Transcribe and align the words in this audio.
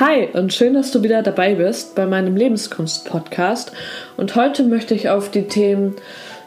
Hi 0.00 0.28
und 0.32 0.54
schön, 0.54 0.72
dass 0.72 0.92
du 0.92 1.02
wieder 1.02 1.22
dabei 1.22 1.56
bist 1.56 1.94
bei 1.94 2.06
meinem 2.06 2.34
Lebenskunst-Podcast. 2.34 3.70
Und 4.16 4.34
heute 4.34 4.62
möchte 4.62 4.94
ich 4.94 5.10
auf 5.10 5.30
die 5.30 5.42
Themen 5.42 5.94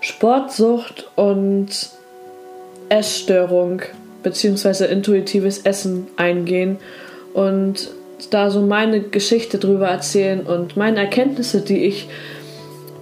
Sportsucht 0.02 1.08
und 1.16 1.68
Essstörung 2.90 3.84
bzw. 4.24 4.86
intuitives 4.86 5.60
Essen 5.60 6.08
eingehen 6.18 6.78
und 7.36 7.92
da 8.32 8.50
so 8.50 8.64
meine 8.64 9.02
Geschichte 9.02 9.60
drüber 9.60 9.88
erzählen 9.88 10.42
und 10.48 10.76
meine 10.76 11.02
Erkenntnisse, 11.02 11.62
die 11.62 11.86
ich 11.86 12.10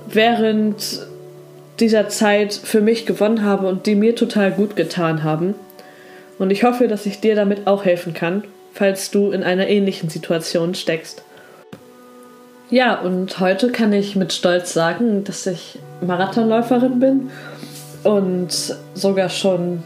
während 0.09 1.07
dieser 1.79 2.09
Zeit 2.09 2.53
für 2.53 2.81
mich 2.81 3.05
gewonnen 3.05 3.45
habe 3.45 3.67
und 3.67 3.85
die 3.85 3.95
mir 3.95 4.17
total 4.17 4.51
gut 4.51 4.75
getan 4.75 5.23
haben. 5.23 5.55
Und 6.39 6.51
ich 6.51 6.65
hoffe, 6.65 6.89
dass 6.89 7.05
ich 7.05 7.21
dir 7.21 7.35
damit 7.35 7.67
auch 7.67 7.85
helfen 7.85 8.13
kann 8.13 8.43
falls 8.73 9.11
du 9.11 9.31
in 9.31 9.43
einer 9.43 9.67
ähnlichen 9.67 10.09
Situation 10.09 10.75
steckst. 10.75 11.23
Ja, 12.69 12.99
und 12.99 13.39
heute 13.39 13.71
kann 13.71 13.91
ich 13.91 14.15
mit 14.15 14.31
Stolz 14.31 14.73
sagen, 14.73 15.25
dass 15.25 15.45
ich 15.45 15.77
Marathonläuferin 15.99 16.99
bin 16.99 17.29
und 18.03 18.75
sogar 18.93 19.29
schon 19.29 19.83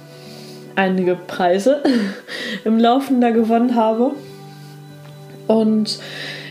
einige 0.76 1.16
Preise 1.16 1.82
im 2.64 2.78
Laufen 2.78 3.22
da 3.22 3.32
gewonnen 3.32 3.76
habe. 3.76 4.12
Und 5.48 6.00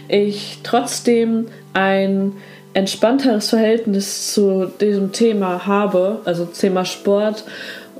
ich 0.08 0.58
trotzdem 0.62 1.46
ein 1.72 2.32
entspannteres 2.74 3.50
Verhältnis 3.50 4.32
zu 4.34 4.66
diesem 4.80 5.12
Thema 5.12 5.66
habe, 5.66 6.20
also 6.24 6.44
Thema 6.44 6.84
Sport 6.84 7.44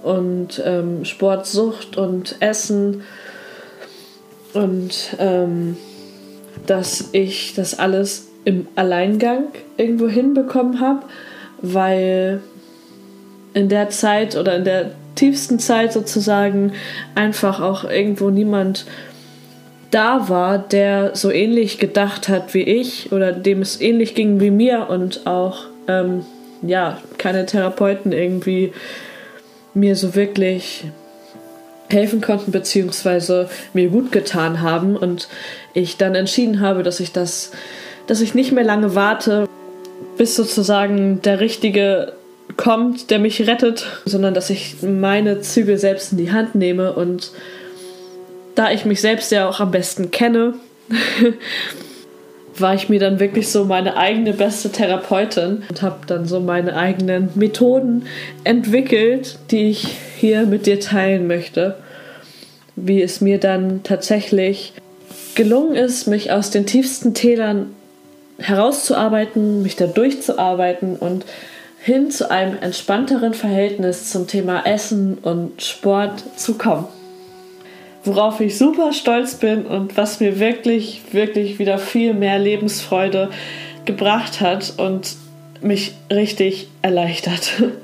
und 0.03 0.61
ähm, 0.64 1.05
Sportsucht 1.05 1.97
und 1.97 2.36
Essen 2.41 3.03
und 4.55 5.16
ähm, 5.19 5.77
dass 6.66 7.10
ich 7.12 7.55
das 7.55 7.78
alles 7.78 8.28
im 8.44 8.66
Alleingang 8.77 9.46
irgendwo 9.77 10.08
hinbekommen 10.08 10.80
habe, 10.80 11.02
weil 11.61 12.41
in 13.55 13.69
der 13.69 13.91
Zeit 13.91 14.36
oder 14.36 14.56
in 14.56 14.64
der 14.64 14.92
tiefsten 15.14 15.58
Zeit 15.58 15.92
sozusagen 15.92 16.72
einfach 17.14 17.61
auch 17.61 17.84
irgendwo 17.84 18.30
niemand 18.30 18.84
da 19.91 20.28
war, 20.28 20.58
der 20.58 21.14
so 21.14 21.30
ähnlich 21.30 21.78
gedacht 21.78 22.28
hat 22.28 22.52
wie 22.52 22.62
ich 22.62 23.12
oder 23.12 23.33
dem 23.33 23.62
es 23.62 23.80
ähnlich 23.80 24.14
ging 24.14 24.41
wie 24.41 24.50
mir 24.50 24.89
und 24.91 25.27
auch 25.27 25.66
ähm, 25.86 26.24
ja 26.62 26.98
keine 27.16 27.46
Therapeuten 27.46 28.11
irgendwie 28.12 28.72
mir 29.72 29.94
so 29.94 30.14
wirklich 30.16 30.84
helfen 31.95 32.20
konnten 32.20 32.53
beziehungsweise 32.53 33.48
mir 33.73 33.89
gut 33.89 34.12
getan 34.12 34.61
haben 34.61 34.97
und 34.97 35.28
ich 35.73 35.97
dann 35.97 36.14
entschieden 36.14 36.61
habe, 36.61 36.83
dass 36.83 37.01
ich 37.01 37.12
das, 37.12 37.53
dass 38.06 38.20
ich 38.20 38.34
nicht 38.34 38.53
mehr 38.53 38.64
lange 38.64 38.95
warte, 38.95 39.48
bis 40.17 40.36
sozusagen 40.36 41.23
der 41.23 41.41
richtige 41.41 42.12
kommt, 42.56 43.11
der 43.11 43.19
mich 43.19 43.47
rettet, 43.47 43.86
sondern 44.05 44.34
dass 44.34 44.51
ich 44.51 44.83
meine 44.83 45.41
Zügel 45.41 45.78
selbst 45.78 46.12
in 46.12 46.19
die 46.19 46.33
Hand 46.33 46.55
nehme 46.55 46.92
und 46.92 47.33
da 48.55 48.70
ich 48.70 48.84
mich 48.84 49.01
selbst 49.01 49.33
ja 49.33 49.48
auch 49.48 49.61
am 49.61 49.70
besten 49.70 50.11
kenne, 50.11 50.55
war 52.58 52.75
ich 52.75 52.89
mir 52.89 53.01
dann 53.01 53.19
wirklich 53.19 53.48
so 53.48 53.64
meine 53.64 53.97
eigene 53.97 54.33
beste 54.33 54.70
Therapeutin 54.70 55.64
und 55.69 55.83
habe 55.83 56.06
dann 56.06 56.27
so 56.27 56.39
meine 56.39 56.77
eigenen 56.77 57.31
Methoden 57.34 58.06
entwickelt, 58.45 59.39
die 59.51 59.70
ich 59.70 59.97
hier 60.19 60.47
mit 60.47 60.67
dir 60.67 60.79
teilen 60.79 61.27
möchte. 61.27 61.77
Wie 62.77 63.03
es 63.03 63.20
mir 63.20 63.39
dann 63.39 63.83
tatsächlich 63.83 64.73
gelungen 65.35 65.74
ist, 65.74 66.07
mich 66.07 66.33
aus 66.33 66.51
den 66.51 66.67
tiefsten 66.67 67.14
Tälern 67.14 67.74
herauszuarbeiten, 68.39 69.62
mich 69.62 69.77
da 69.77 69.86
durchzuarbeiten 69.86 70.96
und 70.96 71.24
hin 71.80 72.11
zu 72.11 72.30
einem 72.30 72.57
entspannteren 72.61 73.35
Verhältnis 73.35 74.11
zum 74.11 74.27
Thema 74.27 74.67
Essen 74.67 75.18
und 75.18 75.62
Sport 75.62 76.24
zu 76.36 76.55
kommen 76.55 76.86
worauf 78.05 78.40
ich 78.40 78.57
super 78.58 78.92
stolz 78.92 79.35
bin 79.35 79.67
und 79.67 79.96
was 79.96 80.20
mir 80.20 80.39
wirklich, 80.39 81.01
wirklich 81.12 81.58
wieder 81.58 81.79
viel 81.79 82.14
mehr 82.14 82.39
Lebensfreude 82.39 83.30
gebracht 83.85 84.41
hat 84.41 84.74
und 84.77 85.17
mich 85.61 85.95
richtig 86.12 86.68
erleichtert. 86.83 87.55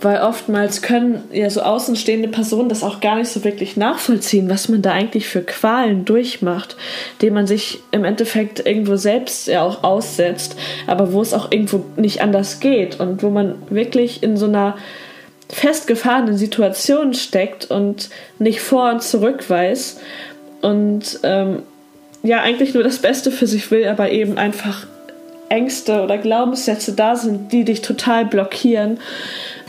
Weil 0.00 0.22
oftmals 0.22 0.80
können 0.80 1.24
ja 1.32 1.50
so 1.50 1.60
außenstehende 1.60 2.28
Personen 2.28 2.68
das 2.68 2.84
auch 2.84 3.00
gar 3.00 3.16
nicht 3.16 3.30
so 3.30 3.42
wirklich 3.42 3.76
nachvollziehen, 3.76 4.48
was 4.48 4.68
man 4.68 4.80
da 4.80 4.92
eigentlich 4.92 5.26
für 5.26 5.42
Qualen 5.42 6.04
durchmacht, 6.04 6.76
dem 7.20 7.34
man 7.34 7.48
sich 7.48 7.80
im 7.90 8.04
Endeffekt 8.04 8.64
irgendwo 8.64 8.94
selbst 8.94 9.48
ja 9.48 9.62
auch 9.62 9.82
aussetzt, 9.82 10.56
aber 10.86 11.12
wo 11.12 11.20
es 11.20 11.34
auch 11.34 11.50
irgendwo 11.50 11.84
nicht 11.96 12.22
anders 12.22 12.60
geht 12.60 13.00
und 13.00 13.24
wo 13.24 13.30
man 13.30 13.56
wirklich 13.70 14.22
in 14.22 14.36
so 14.36 14.46
einer 14.46 14.76
festgefahrenen 15.48 16.36
Situation 16.36 17.14
steckt 17.14 17.70
und 17.70 18.10
nicht 18.38 18.60
vor 18.60 18.90
und 18.90 19.02
zurück 19.02 19.48
weiß 19.50 19.98
und 20.60 21.20
ähm, 21.24 21.62
ja 22.22 22.40
eigentlich 22.40 22.74
nur 22.74 22.82
das 22.82 22.98
Beste 22.98 23.30
für 23.30 23.46
sich 23.46 23.70
will, 23.70 23.86
aber 23.88 24.10
eben 24.10 24.38
einfach 24.38 24.86
Ängste 25.48 26.02
oder 26.02 26.18
Glaubenssätze 26.18 26.92
da 26.92 27.16
sind, 27.16 27.52
die 27.52 27.64
dich 27.64 27.82
total 27.82 28.24
blockieren, 28.24 28.98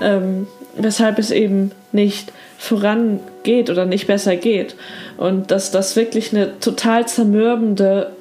ähm, 0.02 0.48
weshalb 0.76 1.20
es 1.20 1.32
eben 1.32 1.72
nicht 1.92 2.32
vorangeht 2.58 3.70
oder 3.70 3.86
nicht 3.86 4.08
besser 4.08 4.36
geht. 4.36 4.76
Und 5.18 5.52
dass 5.52 5.72
das 5.72 5.96
wirklich 5.96 6.36
eine 6.36 6.60
total 6.60 7.08
zermürbende 7.08 8.12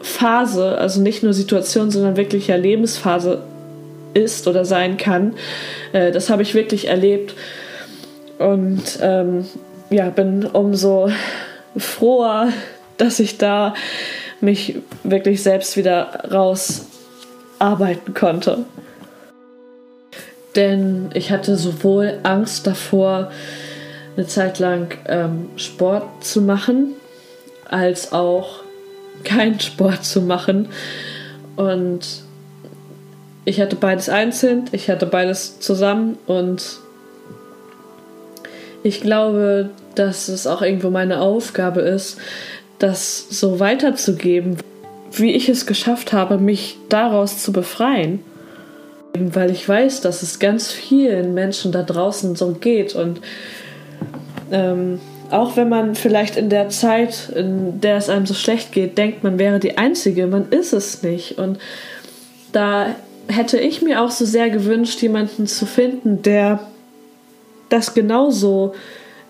Phase, 0.00 0.78
also 0.78 1.00
nicht 1.00 1.22
nur 1.22 1.32
Situation, 1.32 1.90
sondern 1.90 2.16
wirklich 2.16 2.46
ja 2.46 2.56
Lebensphase 2.56 3.42
ist 4.12 4.46
oder 4.46 4.64
sein 4.64 4.96
kann. 4.96 5.34
Äh, 5.92 6.12
das 6.12 6.30
habe 6.30 6.42
ich 6.42 6.54
wirklich 6.54 6.88
erlebt. 6.88 7.34
Und 8.38 8.82
ähm, 9.00 9.46
ja, 9.90 10.10
bin 10.10 10.44
umso 10.46 11.10
froher, 11.76 12.48
dass 12.96 13.18
ich 13.20 13.38
da 13.38 13.74
mich 14.44 14.76
wirklich 15.02 15.42
selbst 15.42 15.76
wieder 15.76 16.30
rausarbeiten 16.30 18.14
konnte. 18.14 18.64
Denn 20.54 21.10
ich 21.14 21.30
hatte 21.30 21.56
sowohl 21.56 22.18
Angst 22.22 22.66
davor, 22.66 23.30
eine 24.16 24.26
Zeit 24.26 24.60
lang 24.60 24.96
ähm, 25.06 25.48
Sport 25.56 26.24
zu 26.24 26.40
machen, 26.40 26.94
als 27.68 28.12
auch 28.12 28.60
keinen 29.24 29.58
Sport 29.58 30.04
zu 30.04 30.22
machen. 30.22 30.68
Und 31.56 32.22
ich 33.44 33.60
hatte 33.60 33.76
beides 33.76 34.08
einzeln, 34.08 34.64
ich 34.72 34.88
hatte 34.88 35.06
beides 35.06 35.58
zusammen 35.60 36.16
und 36.26 36.78
ich 38.82 39.00
glaube, 39.00 39.70
dass 39.94 40.28
es 40.28 40.46
auch 40.46 40.62
irgendwo 40.62 40.90
meine 40.90 41.20
Aufgabe 41.20 41.80
ist, 41.80 42.18
das 42.78 43.26
so 43.30 43.60
weiterzugeben, 43.60 44.56
wie 45.12 45.32
ich 45.32 45.48
es 45.48 45.66
geschafft 45.66 46.12
habe, 46.12 46.38
mich 46.38 46.78
daraus 46.88 47.42
zu 47.42 47.52
befreien. 47.52 48.20
Weil 49.16 49.50
ich 49.50 49.68
weiß, 49.68 50.00
dass 50.00 50.22
es 50.22 50.40
ganz 50.40 50.72
vielen 50.72 51.34
Menschen 51.34 51.70
da 51.70 51.82
draußen 51.82 52.34
so 52.34 52.52
geht 52.52 52.96
und 52.96 53.20
ähm, 54.50 54.98
auch 55.30 55.56
wenn 55.56 55.68
man 55.68 55.94
vielleicht 55.94 56.36
in 56.36 56.50
der 56.50 56.68
Zeit, 56.68 57.30
in 57.34 57.80
der 57.80 57.96
es 57.96 58.08
einem 58.08 58.26
so 58.26 58.34
schlecht 58.34 58.72
geht, 58.72 58.98
denkt, 58.98 59.24
man 59.24 59.38
wäre 59.38 59.58
die 59.58 59.78
Einzige, 59.78 60.26
man 60.26 60.48
ist 60.50 60.72
es 60.72 61.02
nicht. 61.02 61.38
Und 61.38 61.58
da 62.52 62.94
hätte 63.28 63.58
ich 63.58 63.82
mir 63.82 64.02
auch 64.02 64.10
so 64.10 64.24
sehr 64.26 64.50
gewünscht, 64.50 65.00
jemanden 65.02 65.46
zu 65.46 65.66
finden, 65.66 66.22
der 66.22 66.60
das 67.68 67.94
genauso 67.94 68.74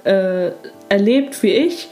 äh, 0.05 0.51
erlebt 0.89 1.43
wie 1.43 1.53
ich 1.53 1.89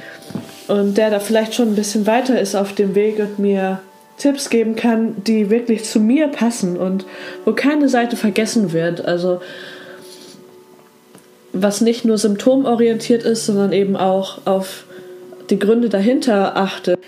und 0.73 0.97
der 0.97 1.11
da 1.11 1.21
vielleicht 1.21 1.55
schon 1.55 1.69
ein 1.69 1.75
bisschen 1.75 2.07
weiter 2.07 2.41
ist 2.41 2.55
auf 2.55 2.75
dem 2.75 2.95
Weg 2.95 3.19
und 3.19 3.39
mir 3.39 3.81
Tipps 4.17 4.49
geben 4.49 4.75
kann, 4.75 5.17
die 5.23 5.51
wirklich 5.51 5.85
zu 5.85 6.01
mir 6.01 6.29
passen 6.29 6.79
und 6.79 7.05
wo 7.45 7.53
keine 7.53 7.91
Seite 7.91 8.17
vergessen 8.17 8.73
wird. 8.73 9.05
Also 9.05 9.43
was 11.53 11.83
nicht 11.83 12.07
nur 12.07 12.17
symptomorientiert 12.17 13.23
ist, 13.23 13.45
sondern 13.45 13.73
eben 13.73 13.97
auch 13.97 14.47
auf 14.47 14.87
die 15.51 15.59
Gründe 15.59 15.91
dahinter 15.91 16.57
achte. 16.57 16.99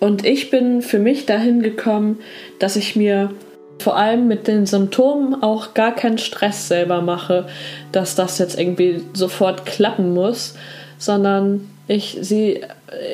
Und 0.00 0.24
ich 0.24 0.48
bin 0.48 0.80
für 0.80 0.98
mich 0.98 1.26
dahin 1.26 1.60
gekommen, 1.60 2.18
dass 2.60 2.76
ich 2.76 2.96
mir 2.96 3.30
vor 3.78 3.98
allem 3.98 4.26
mit 4.26 4.46
den 4.48 4.64
Symptomen 4.64 5.42
auch 5.42 5.74
gar 5.74 5.94
keinen 5.94 6.16
Stress 6.16 6.66
selber 6.66 7.02
mache, 7.02 7.46
dass 7.92 8.14
das 8.14 8.38
jetzt 8.38 8.58
irgendwie 8.58 9.02
sofort 9.12 9.66
klappen 9.66 10.14
muss, 10.14 10.54
sondern 10.96 11.68
ich 11.92 12.18
sie 12.20 12.60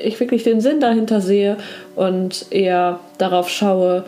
ich 0.05 0.19
wirklich 0.21 0.43
den 0.43 0.61
Sinn 0.61 0.81
dahinter 0.81 1.21
sehe 1.21 1.57
und 1.95 2.47
eher 2.51 3.01
darauf 3.19 3.49
schaue, 3.49 4.05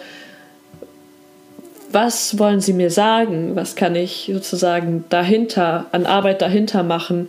was 1.93 2.39
wollen 2.39 2.61
sie 2.61 2.73
mir 2.73 2.91
sagen, 2.91 3.57
was 3.57 3.75
kann 3.75 3.97
ich 3.97 4.31
sozusagen 4.33 5.05
dahinter, 5.09 5.87
an 5.93 6.07
Arbeit 6.07 6.41
dahinter 6.41 6.83
machen, 6.83 7.29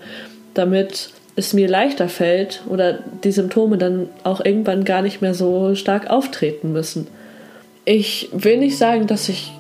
damit 0.53 1.09
es 1.35 1.53
mir 1.53 1.67
leichter 1.67 2.09
fällt 2.09 2.61
oder 2.69 2.99
die 3.23 3.31
Symptome 3.31 3.77
dann 3.77 4.09
auch 4.23 4.43
irgendwann 4.43 4.83
gar 4.83 5.01
nicht 5.01 5.21
mehr 5.21 5.33
so 5.33 5.75
stark 5.75 6.09
auftreten 6.09 6.71
müssen. 6.73 7.07
Ich 7.85 8.29
will 8.31 8.57
nicht 8.57 8.77
sagen, 8.77 9.07
dass 9.07 9.29
ich 9.29 9.51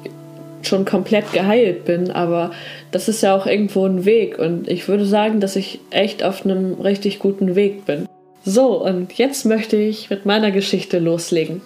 schon 0.67 0.85
komplett 0.85 1.31
geheilt 1.33 1.85
bin, 1.85 2.11
aber 2.11 2.51
das 2.91 3.07
ist 3.07 3.21
ja 3.21 3.35
auch 3.35 3.45
irgendwo 3.45 3.85
ein 3.85 4.05
Weg 4.05 4.37
und 4.39 4.67
ich 4.67 4.87
würde 4.87 5.05
sagen, 5.05 5.39
dass 5.39 5.55
ich 5.55 5.79
echt 5.89 6.23
auf 6.23 6.45
einem 6.45 6.73
richtig 6.81 7.19
guten 7.19 7.55
Weg 7.55 7.85
bin. 7.85 8.07
So, 8.43 8.83
und 8.83 9.13
jetzt 9.13 9.45
möchte 9.45 9.77
ich 9.77 10.09
mit 10.09 10.25
meiner 10.25 10.51
Geschichte 10.51 10.99
loslegen. 10.99 11.61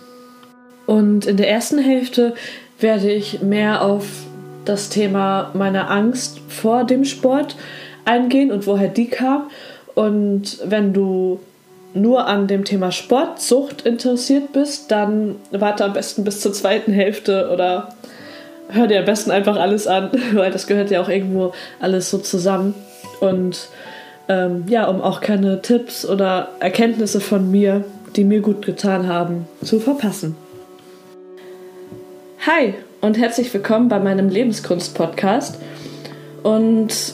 Und 0.86 1.26
in 1.26 1.38
der 1.38 1.50
ersten 1.50 1.80
Hälfte 1.80 2.34
werde 2.80 3.12
ich 3.12 3.42
mehr 3.42 3.82
auf 3.82 4.06
das 4.66 4.90
Thema 4.90 5.52
meiner 5.54 5.90
Angst 5.90 6.42
vor 6.48 6.84
dem 6.84 7.06
Sport 7.06 7.56
eingehen 8.04 8.52
und 8.52 8.68
woher 8.68 8.90
die 8.90 9.08
kam. 9.08 9.50
Und 9.94 10.60
wenn 10.66 10.94
du 10.94 11.40
nur 11.94 12.28
an 12.28 12.48
dem 12.48 12.66
Thema 12.66 12.92
Sportsucht 12.92 13.84
interessiert 13.84 14.52
bist, 14.52 14.92
dann 14.92 15.36
warte 15.52 15.86
am 15.86 15.94
besten 15.94 16.24
bis 16.24 16.42
zur 16.42 16.52
zweiten 16.52 16.92
Hälfte 16.92 17.50
oder 17.54 17.96
hör 18.70 18.88
dir 18.88 19.00
am 19.00 19.06
besten 19.06 19.32
einfach 19.32 19.58
alles 19.58 19.88
an, 19.88 20.12
weil 20.34 20.52
das 20.52 20.68
gehört 20.68 20.92
ja 20.92 21.02
auch 21.02 21.10
irgendwo 21.10 21.54
alles 21.80 22.10
so 22.10 22.18
zusammen. 22.18 22.74
Und 23.20 23.70
ähm, 24.28 24.66
ja, 24.68 24.88
um 24.88 25.02
auch 25.02 25.22
keine 25.22 25.62
Tipps 25.62 26.06
oder 26.06 26.50
Erkenntnisse 26.60 27.22
von 27.22 27.50
mir, 27.50 27.84
die 28.16 28.24
mir 28.24 28.42
gut 28.42 28.66
getan 28.66 29.08
haben, 29.08 29.48
zu 29.64 29.80
verpassen. 29.80 30.36
Hi 32.46 32.74
und 33.02 33.18
herzlich 33.18 33.54
willkommen 33.54 33.90
bei 33.90 34.00
meinem 34.00 34.30
Lebenskunst-Podcast. 34.30 35.60
Und 36.44 37.14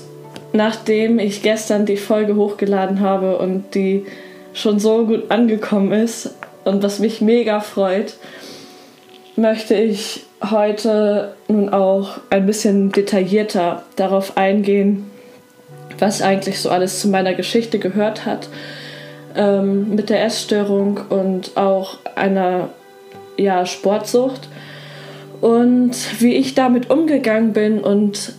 nachdem 0.54 1.20
ich 1.20 1.42
gestern 1.42 1.86
die 1.86 1.98
Folge 1.98 2.36
hochgeladen 2.36 3.00
habe 3.00 3.38
und 3.38 3.76
die 3.76 4.06
schon 4.54 4.80
so 4.80 5.06
gut 5.06 5.32
angekommen 5.32 5.94
ist 5.94 6.36
und 6.66 6.84
was 6.84 7.00
mich 7.00 7.22
mega 7.22 7.62
freut, 7.62 8.16
möchte 9.36 9.76
ich 9.76 10.26
heute 10.50 11.36
nun 11.48 11.70
auch 11.70 12.20
ein 12.30 12.46
bisschen 12.46 12.92
detaillierter 12.92 13.84
darauf 13.96 14.38
eingehen, 14.38 15.10
was 16.00 16.22
eigentlich 16.22 16.60
so 16.60 16.70
alles 16.70 17.00
zu 17.00 17.10
meiner 17.10 17.34
Geschichte 17.34 17.78
gehört 17.78 18.26
hat 18.26 18.50
ähm, 19.36 19.96
mit 19.96 20.10
der 20.10 20.24
Essstörung 20.24 21.00
und 21.10 21.58
auch 21.58 21.98
einer 22.16 22.70
ja, 23.38 23.66
Sportsucht 23.66 24.50
und 25.42 25.94
wie 26.20 26.36
ich 26.36 26.56
damit 26.56 26.90
umgegangen 26.90 27.54
bin 27.54 27.80
und 27.80 28.34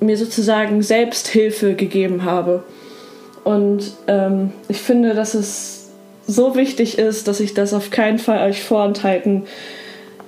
mir 0.00 0.16
sozusagen 0.16 0.82
Selbsthilfe 0.82 1.74
gegeben 1.74 2.24
habe. 2.24 2.62
Und 3.44 3.92
ähm, 4.06 4.52
ich 4.68 4.80
finde, 4.80 5.14
dass 5.14 5.34
es 5.34 5.90
so 6.26 6.54
wichtig 6.54 6.98
ist, 6.98 7.28
dass 7.28 7.40
ich 7.40 7.54
das 7.54 7.74
auf 7.74 7.90
keinen 7.90 8.18
Fall 8.18 8.48
euch 8.48 8.62
vorenthalten 8.62 9.44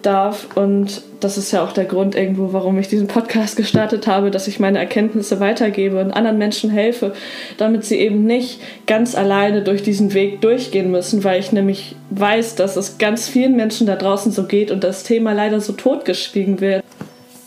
darf. 0.02 0.48
Und 0.56 1.02
das 1.20 1.38
ist 1.38 1.52
ja 1.52 1.64
auch 1.64 1.72
der 1.72 1.84
Grund 1.84 2.14
irgendwo, 2.14 2.52
warum 2.52 2.78
ich 2.78 2.88
diesen 2.88 3.06
Podcast 3.06 3.56
gestartet 3.56 4.06
habe, 4.06 4.30
dass 4.30 4.48
ich 4.48 4.60
meine 4.60 4.78
Erkenntnisse 4.78 5.40
weitergebe 5.40 6.00
und 6.00 6.12
anderen 6.12 6.38
Menschen 6.38 6.70
helfe, 6.70 7.14
damit 7.56 7.84
sie 7.84 7.98
eben 7.98 8.24
nicht 8.24 8.60
ganz 8.86 9.14
alleine 9.14 9.62
durch 9.62 9.82
diesen 9.82 10.14
Weg 10.14 10.40
durchgehen 10.40 10.90
müssen, 10.90 11.24
weil 11.24 11.40
ich 11.40 11.52
nämlich 11.52 11.96
weiß, 12.10 12.56
dass 12.56 12.76
es 12.76 12.98
ganz 12.98 13.28
vielen 13.28 13.56
Menschen 13.56 13.86
da 13.86 13.96
draußen 13.96 14.32
so 14.32 14.44
geht 14.44 14.70
und 14.70 14.84
das 14.84 15.04
Thema 15.04 15.32
leider 15.32 15.60
so 15.60 15.72
totgeschwiegen 15.72 16.60
wird. 16.60 16.84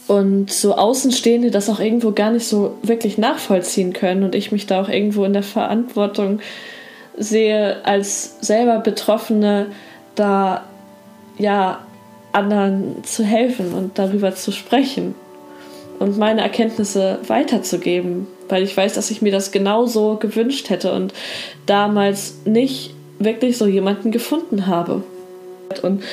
Und 0.08 0.52
so 0.52 0.76
Außenstehende 0.76 1.50
das 1.50 1.68
auch 1.68 1.80
irgendwo 1.80 2.12
gar 2.12 2.30
nicht 2.30 2.48
so 2.48 2.78
wirklich 2.84 3.18
nachvollziehen 3.18 3.92
können 3.92 4.24
und 4.24 4.36
ich 4.36 4.52
mich 4.52 4.68
da 4.68 4.82
auch 4.82 4.90
irgendwo 4.90 5.26
in 5.26 5.34
der 5.34 5.42
Verantwortung 5.42 6.42
sehe, 7.18 7.78
als 7.86 8.38
selber 8.42 8.80
Betroffene 8.80 9.68
da 10.14 10.64
ja 11.38 11.80
anderen 12.36 13.04
zu 13.04 13.24
helfen 13.24 13.74
und 13.74 13.98
darüber 13.98 14.36
zu 14.36 14.52
sprechen 14.52 15.16
und 16.00 16.18
meine 16.18 16.42
Erkenntnisse 16.42 17.20
weiterzugeben, 17.28 18.28
weil 18.50 18.64
ich 18.64 18.76
weiß, 18.76 18.94
dass 18.94 19.12
ich 19.12 19.22
mir 19.22 19.32
das 19.32 19.52
genauso 19.52 20.18
gewünscht 20.18 20.70
hätte 20.70 20.94
und 20.94 21.14
damals 21.66 22.36
nicht 22.46 22.94
wirklich 23.20 23.58
so 23.58 23.66
jemanden 23.66 24.12
gefunden 24.12 24.68
habe. 24.68 25.04
Und 25.82 26.04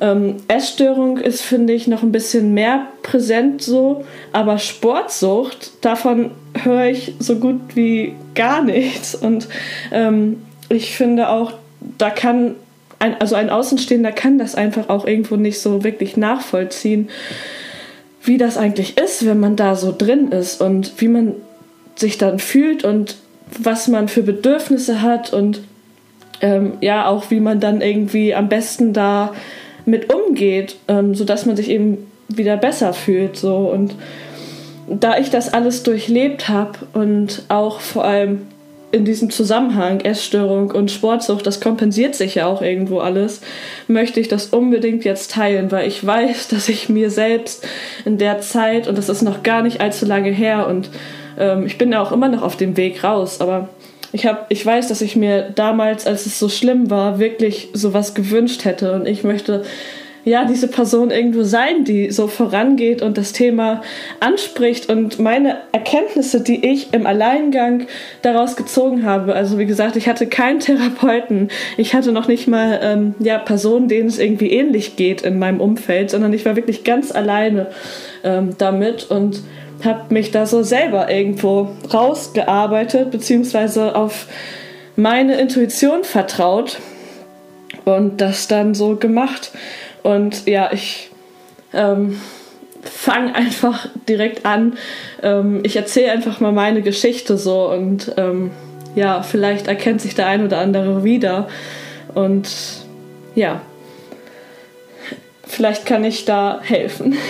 ähm, 0.00 0.36
Essstörung 0.48 1.18
ist, 1.18 1.42
finde 1.42 1.72
ich, 1.72 1.86
noch 1.86 2.02
ein 2.02 2.12
bisschen 2.12 2.54
mehr 2.54 2.86
präsent 3.02 3.62
so, 3.62 4.04
aber 4.32 4.58
Sportsucht, 4.58 5.72
davon 5.82 6.30
höre 6.62 6.86
ich 6.86 7.14
so 7.18 7.36
gut 7.36 7.60
wie 7.74 8.14
gar 8.34 8.62
nichts. 8.62 9.14
Und 9.14 9.48
ähm, 9.92 10.42
ich 10.68 10.96
finde 10.96 11.28
auch, 11.28 11.52
da 11.98 12.10
kann 12.10 12.54
ein, 13.00 13.20
also 13.20 13.34
ein 13.34 13.50
Außenstehender 13.50 14.12
kann 14.12 14.38
das 14.38 14.54
einfach 14.54 14.88
auch 14.88 15.06
irgendwo 15.06 15.36
nicht 15.36 15.60
so 15.60 15.82
wirklich 15.82 16.16
nachvollziehen, 16.16 17.08
wie 18.22 18.38
das 18.38 18.56
eigentlich 18.56 18.98
ist, 18.98 19.26
wenn 19.26 19.40
man 19.40 19.56
da 19.56 19.74
so 19.74 19.92
drin 19.96 20.30
ist 20.30 20.60
und 20.60 20.92
wie 20.98 21.08
man 21.08 21.34
sich 21.96 22.18
dann 22.18 22.38
fühlt 22.38 22.84
und 22.84 23.16
was 23.58 23.88
man 23.88 24.08
für 24.08 24.22
Bedürfnisse 24.22 25.02
hat 25.02 25.32
und 25.32 25.62
ähm, 26.42 26.74
ja 26.80 27.06
auch 27.06 27.30
wie 27.30 27.40
man 27.40 27.58
dann 27.58 27.80
irgendwie 27.80 28.34
am 28.34 28.48
besten 28.48 28.92
da 28.92 29.34
mit 29.86 30.12
umgeht, 30.12 30.76
ähm, 30.88 31.14
sodass 31.14 31.46
man 31.46 31.56
sich 31.56 31.70
eben 31.70 32.06
wieder 32.28 32.56
besser 32.56 32.92
fühlt 32.92 33.36
so. 33.36 33.56
Und 33.56 33.94
da 34.88 35.18
ich 35.18 35.30
das 35.30 35.52
alles 35.52 35.82
durchlebt 35.82 36.48
habe 36.48 36.78
und 36.92 37.44
auch 37.48 37.80
vor 37.80 38.04
allem 38.04 38.42
in 38.92 39.04
diesem 39.04 39.30
Zusammenhang 39.30 40.00
Essstörung 40.00 40.70
und 40.70 40.90
Sportsucht, 40.90 41.46
das 41.46 41.60
kompensiert 41.60 42.14
sich 42.14 42.36
ja 42.36 42.46
auch 42.46 42.60
irgendwo 42.62 42.98
alles, 42.98 43.40
möchte 43.86 44.20
ich 44.20 44.28
das 44.28 44.46
unbedingt 44.46 45.04
jetzt 45.04 45.32
teilen, 45.32 45.70
weil 45.70 45.86
ich 45.86 46.04
weiß, 46.04 46.48
dass 46.50 46.68
ich 46.68 46.88
mir 46.88 47.10
selbst 47.10 47.66
in 48.04 48.18
der 48.18 48.40
Zeit, 48.40 48.88
und 48.88 48.98
das 48.98 49.08
ist 49.08 49.22
noch 49.22 49.42
gar 49.42 49.62
nicht 49.62 49.80
allzu 49.80 50.06
lange 50.06 50.30
her, 50.30 50.66
und 50.66 50.90
ähm, 51.38 51.66
ich 51.66 51.78
bin 51.78 51.92
ja 51.92 52.02
auch 52.02 52.12
immer 52.12 52.28
noch 52.28 52.42
auf 52.42 52.56
dem 52.56 52.76
Weg 52.76 53.04
raus, 53.04 53.40
aber 53.40 53.68
ich, 54.12 54.26
hab, 54.26 54.46
ich 54.48 54.64
weiß, 54.64 54.88
dass 54.88 55.02
ich 55.02 55.14
mir 55.14 55.50
damals, 55.54 56.06
als 56.06 56.26
es 56.26 56.38
so 56.38 56.48
schlimm 56.48 56.90
war, 56.90 57.18
wirklich 57.18 57.68
sowas 57.72 58.14
gewünscht 58.14 58.64
hätte. 58.64 58.92
Und 58.92 59.06
ich 59.06 59.22
möchte 59.22 59.62
ja, 60.24 60.44
diese 60.44 60.68
Person 60.68 61.10
irgendwo 61.10 61.42
sein, 61.42 61.84
die 61.84 62.10
so 62.10 62.26
vorangeht 62.26 63.02
und 63.02 63.16
das 63.16 63.32
Thema 63.32 63.82
anspricht 64.20 64.88
und 64.90 65.18
meine 65.18 65.56
Erkenntnisse, 65.72 66.42
die 66.42 66.66
ich 66.66 66.92
im 66.92 67.06
Alleingang 67.06 67.86
daraus 68.22 68.56
gezogen 68.56 69.04
habe. 69.04 69.34
Also 69.34 69.58
wie 69.58 69.66
gesagt, 69.66 69.96
ich 69.96 70.08
hatte 70.08 70.26
keinen 70.26 70.60
Therapeuten, 70.60 71.48
ich 71.76 71.94
hatte 71.94 72.12
noch 72.12 72.28
nicht 72.28 72.48
mal 72.48 72.80
ähm, 72.82 73.14
ja, 73.18 73.38
Personen, 73.38 73.88
denen 73.88 74.08
es 74.08 74.18
irgendwie 74.18 74.50
ähnlich 74.50 74.96
geht 74.96 75.22
in 75.22 75.38
meinem 75.38 75.60
Umfeld, 75.60 76.10
sondern 76.10 76.32
ich 76.32 76.44
war 76.44 76.56
wirklich 76.56 76.84
ganz 76.84 77.12
alleine 77.12 77.68
ähm, 78.22 78.50
damit 78.58 79.10
und 79.10 79.42
habe 79.84 80.12
mich 80.12 80.30
da 80.30 80.44
so 80.44 80.62
selber 80.62 81.10
irgendwo 81.10 81.70
rausgearbeitet, 81.92 83.10
beziehungsweise 83.10 83.96
auf 83.96 84.26
meine 84.96 85.40
Intuition 85.40 86.04
vertraut 86.04 86.78
und 87.84 88.20
das 88.20 88.48
dann 88.48 88.74
so 88.74 88.96
gemacht. 88.96 89.52
Und 90.02 90.46
ja, 90.46 90.70
ich 90.72 91.10
ähm, 91.72 92.20
fange 92.82 93.34
einfach 93.34 93.88
direkt 94.08 94.46
an. 94.46 94.76
Ähm, 95.22 95.60
ich 95.62 95.76
erzähle 95.76 96.12
einfach 96.12 96.40
mal 96.40 96.52
meine 96.52 96.82
Geschichte 96.82 97.36
so 97.36 97.70
und 97.70 98.12
ähm, 98.16 98.50
ja, 98.94 99.22
vielleicht 99.22 99.66
erkennt 99.66 100.00
sich 100.00 100.14
der 100.14 100.26
ein 100.26 100.44
oder 100.44 100.58
andere 100.58 101.04
wieder. 101.04 101.48
Und 102.14 102.48
ja, 103.34 103.60
vielleicht 105.46 105.86
kann 105.86 106.04
ich 106.04 106.24
da 106.24 106.60
helfen. 106.62 107.16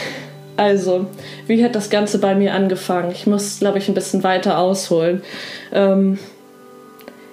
Also, 0.56 1.06
wie 1.46 1.64
hat 1.64 1.74
das 1.74 1.88
Ganze 1.88 2.18
bei 2.18 2.34
mir 2.34 2.52
angefangen? 2.52 3.12
Ich 3.12 3.26
muss, 3.26 3.60
glaube 3.60 3.78
ich, 3.78 3.88
ein 3.88 3.94
bisschen 3.94 4.22
weiter 4.22 4.58
ausholen. 4.58 5.22
Ähm, 5.72 6.18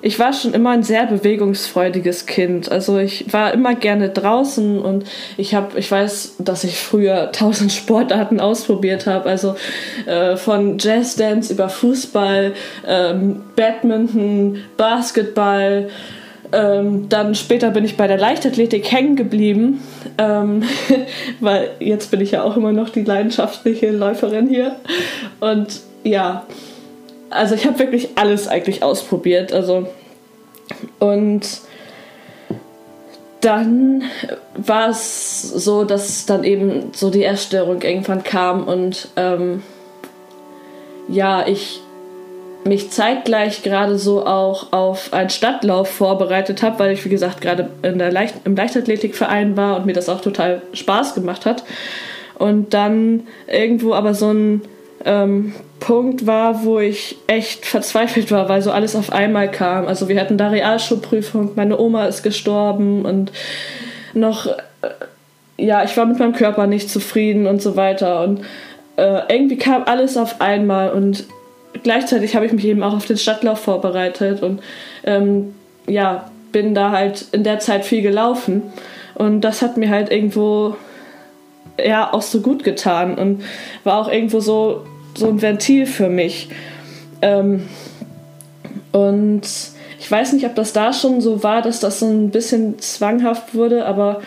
ich 0.07 0.19
war 0.19 0.31
schon 0.31 0.53
immer 0.53 0.69
ein 0.69 0.83
sehr 0.83 1.05
bewegungsfreudiges 1.05 2.27
Kind. 2.27 2.71
Also 2.71 2.97
ich 2.97 3.33
war 3.33 3.53
immer 3.53 3.75
gerne 3.75 4.07
draußen 4.07 4.79
und 4.79 5.03
ich 5.35 5.53
habe, 5.53 5.77
ich 5.77 5.91
weiß, 5.91 6.35
dass 6.39 6.63
ich 6.63 6.77
früher 6.77 7.31
tausend 7.33 7.73
Sportarten 7.73 8.39
ausprobiert 8.39 9.05
habe. 9.05 9.27
Also 9.27 9.57
äh, 10.05 10.37
von 10.37 10.77
Jazzdance 10.79 11.51
über 11.51 11.67
Fußball, 11.67 12.53
ähm, 12.87 13.41
Badminton, 13.57 14.63
Basketball. 14.77 15.89
Ähm, 16.53 17.09
dann 17.09 17.35
später 17.35 17.71
bin 17.71 17.83
ich 17.83 17.97
bei 17.97 18.07
der 18.07 18.17
Leichtathletik 18.17 18.89
hängen 18.89 19.17
geblieben, 19.17 19.81
ähm, 20.17 20.63
weil 21.41 21.71
jetzt 21.81 22.11
bin 22.11 22.21
ich 22.21 22.31
ja 22.31 22.43
auch 22.43 22.55
immer 22.55 22.71
noch 22.71 22.87
die 22.87 23.03
leidenschaftliche 23.03 23.91
Läuferin 23.91 24.47
hier. 24.47 24.77
Und 25.41 25.81
ja, 26.05 26.45
also 27.29 27.55
ich 27.55 27.65
habe 27.65 27.77
wirklich 27.79 28.11
alles 28.15 28.47
eigentlich 28.47 28.83
ausprobiert. 28.83 29.51
Also 29.51 29.87
und 30.99 31.41
dann 33.41 34.03
war 34.55 34.89
es 34.89 35.41
so, 35.41 35.83
dass 35.83 36.25
dann 36.25 36.43
eben 36.43 36.91
so 36.93 37.09
die 37.09 37.23
Erstörung 37.23 37.81
irgendwann 37.81 38.23
kam 38.23 38.67
und 38.67 39.09
ähm, 39.15 39.63
ja, 41.07 41.47
ich 41.47 41.81
mich 42.67 42.91
zeitgleich 42.91 43.63
gerade 43.63 43.97
so 43.97 44.25
auch 44.25 44.73
auf 44.73 45.13
einen 45.13 45.29
Stadtlauf 45.29 45.89
vorbereitet 45.89 46.61
habe, 46.61 46.79
weil 46.79 46.91
ich, 46.91 47.05
wie 47.05 47.09
gesagt, 47.09 47.41
gerade 47.41 47.69
in 47.81 47.97
der 47.97 48.11
Leicht 48.11 48.35
im 48.43 48.55
Leichtathletikverein 48.55 49.55
war 49.55 49.77
und 49.77 49.85
mir 49.85 49.93
das 49.93 50.09
auch 50.09 50.21
total 50.21 50.61
Spaß 50.73 51.15
gemacht 51.15 51.45
hat. 51.45 51.63
Und 52.37 52.73
dann 52.73 53.27
irgendwo 53.47 53.93
aber 53.93 54.13
so 54.13 54.31
ein 54.31 54.61
ähm, 55.05 55.53
Punkt 55.79 56.25
war, 56.25 56.63
wo 56.63 56.79
ich 56.79 57.17
echt 57.27 57.65
verzweifelt 57.65 58.31
war, 58.31 58.49
weil 58.49 58.61
so 58.61 58.71
alles 58.71 58.95
auf 58.95 59.11
einmal 59.11 59.49
kam. 59.49 59.87
Also 59.87 60.09
wir 60.09 60.19
hatten 60.19 60.37
da 60.37 60.49
Realschulprüfung, 60.49 61.51
meine 61.55 61.79
Oma 61.79 62.05
ist 62.05 62.23
gestorben 62.23 63.05
und 63.05 63.31
noch, 64.13 64.47
äh, 64.47 64.53
ja, 65.57 65.83
ich 65.83 65.95
war 65.97 66.05
mit 66.05 66.19
meinem 66.19 66.33
Körper 66.33 66.67
nicht 66.67 66.89
zufrieden 66.89 67.47
und 67.47 67.61
so 67.61 67.75
weiter. 67.75 68.23
Und 68.23 68.41
äh, 68.97 69.21
irgendwie 69.29 69.57
kam 69.57 69.83
alles 69.83 70.17
auf 70.17 70.41
einmal 70.41 70.91
und 70.91 71.25
gleichzeitig 71.83 72.35
habe 72.35 72.45
ich 72.45 72.53
mich 72.53 72.65
eben 72.65 72.83
auch 72.83 72.95
auf 72.95 73.05
den 73.05 73.17
Stadtlauf 73.17 73.59
vorbereitet 73.59 74.41
und 74.41 74.61
ähm, 75.03 75.53
ja, 75.87 76.29
bin 76.51 76.73
da 76.73 76.91
halt 76.91 77.25
in 77.31 77.43
der 77.43 77.59
Zeit 77.59 77.85
viel 77.85 78.01
gelaufen. 78.01 78.63
Und 79.15 79.41
das 79.41 79.61
hat 79.61 79.77
mir 79.77 79.89
halt 79.89 80.11
irgendwo 80.11 80.75
ja 81.83 82.13
auch 82.13 82.21
so 82.21 82.41
gut 82.41 82.63
getan 82.63 83.15
und 83.15 83.43
war 83.83 83.99
auch 83.99 84.11
irgendwo 84.11 84.39
so, 84.39 84.85
so 85.15 85.27
ein 85.27 85.41
Ventil 85.41 85.85
für 85.85 86.09
mich. 86.09 86.49
Ähm, 87.21 87.67
und 88.91 89.41
ich 89.99 90.11
weiß 90.11 90.33
nicht, 90.33 90.45
ob 90.45 90.55
das 90.55 90.73
da 90.73 90.93
schon 90.93 91.21
so 91.21 91.43
war, 91.43 91.61
dass 91.61 91.79
das 91.79 91.99
so 91.99 92.07
ein 92.07 92.29
bisschen 92.29 92.79
zwanghaft 92.79 93.55
wurde, 93.55 93.85
aber 93.85 94.21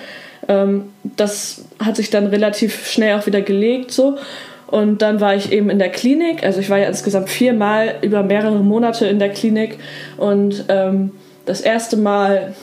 ähm, 0.48 0.90
das 1.16 1.64
hat 1.78 1.96
sich 1.96 2.10
dann 2.10 2.26
relativ 2.26 2.86
schnell 2.88 3.18
auch 3.18 3.26
wieder 3.26 3.40
gelegt 3.40 3.92
so. 3.92 4.18
Und 4.66 5.02
dann 5.02 5.20
war 5.20 5.34
ich 5.34 5.50
eben 5.50 5.68
in 5.68 5.80
der 5.80 5.88
Klinik. 5.88 6.44
Also 6.44 6.60
ich 6.60 6.70
war 6.70 6.78
ja 6.78 6.86
insgesamt 6.86 7.28
viermal 7.28 7.96
über 8.02 8.22
mehrere 8.22 8.60
Monate 8.60 9.06
in 9.06 9.18
der 9.18 9.30
Klinik. 9.30 9.78
Und 10.16 10.64
ähm, 10.68 11.10
das 11.44 11.60
erste 11.60 11.96
Mal, 11.96 12.54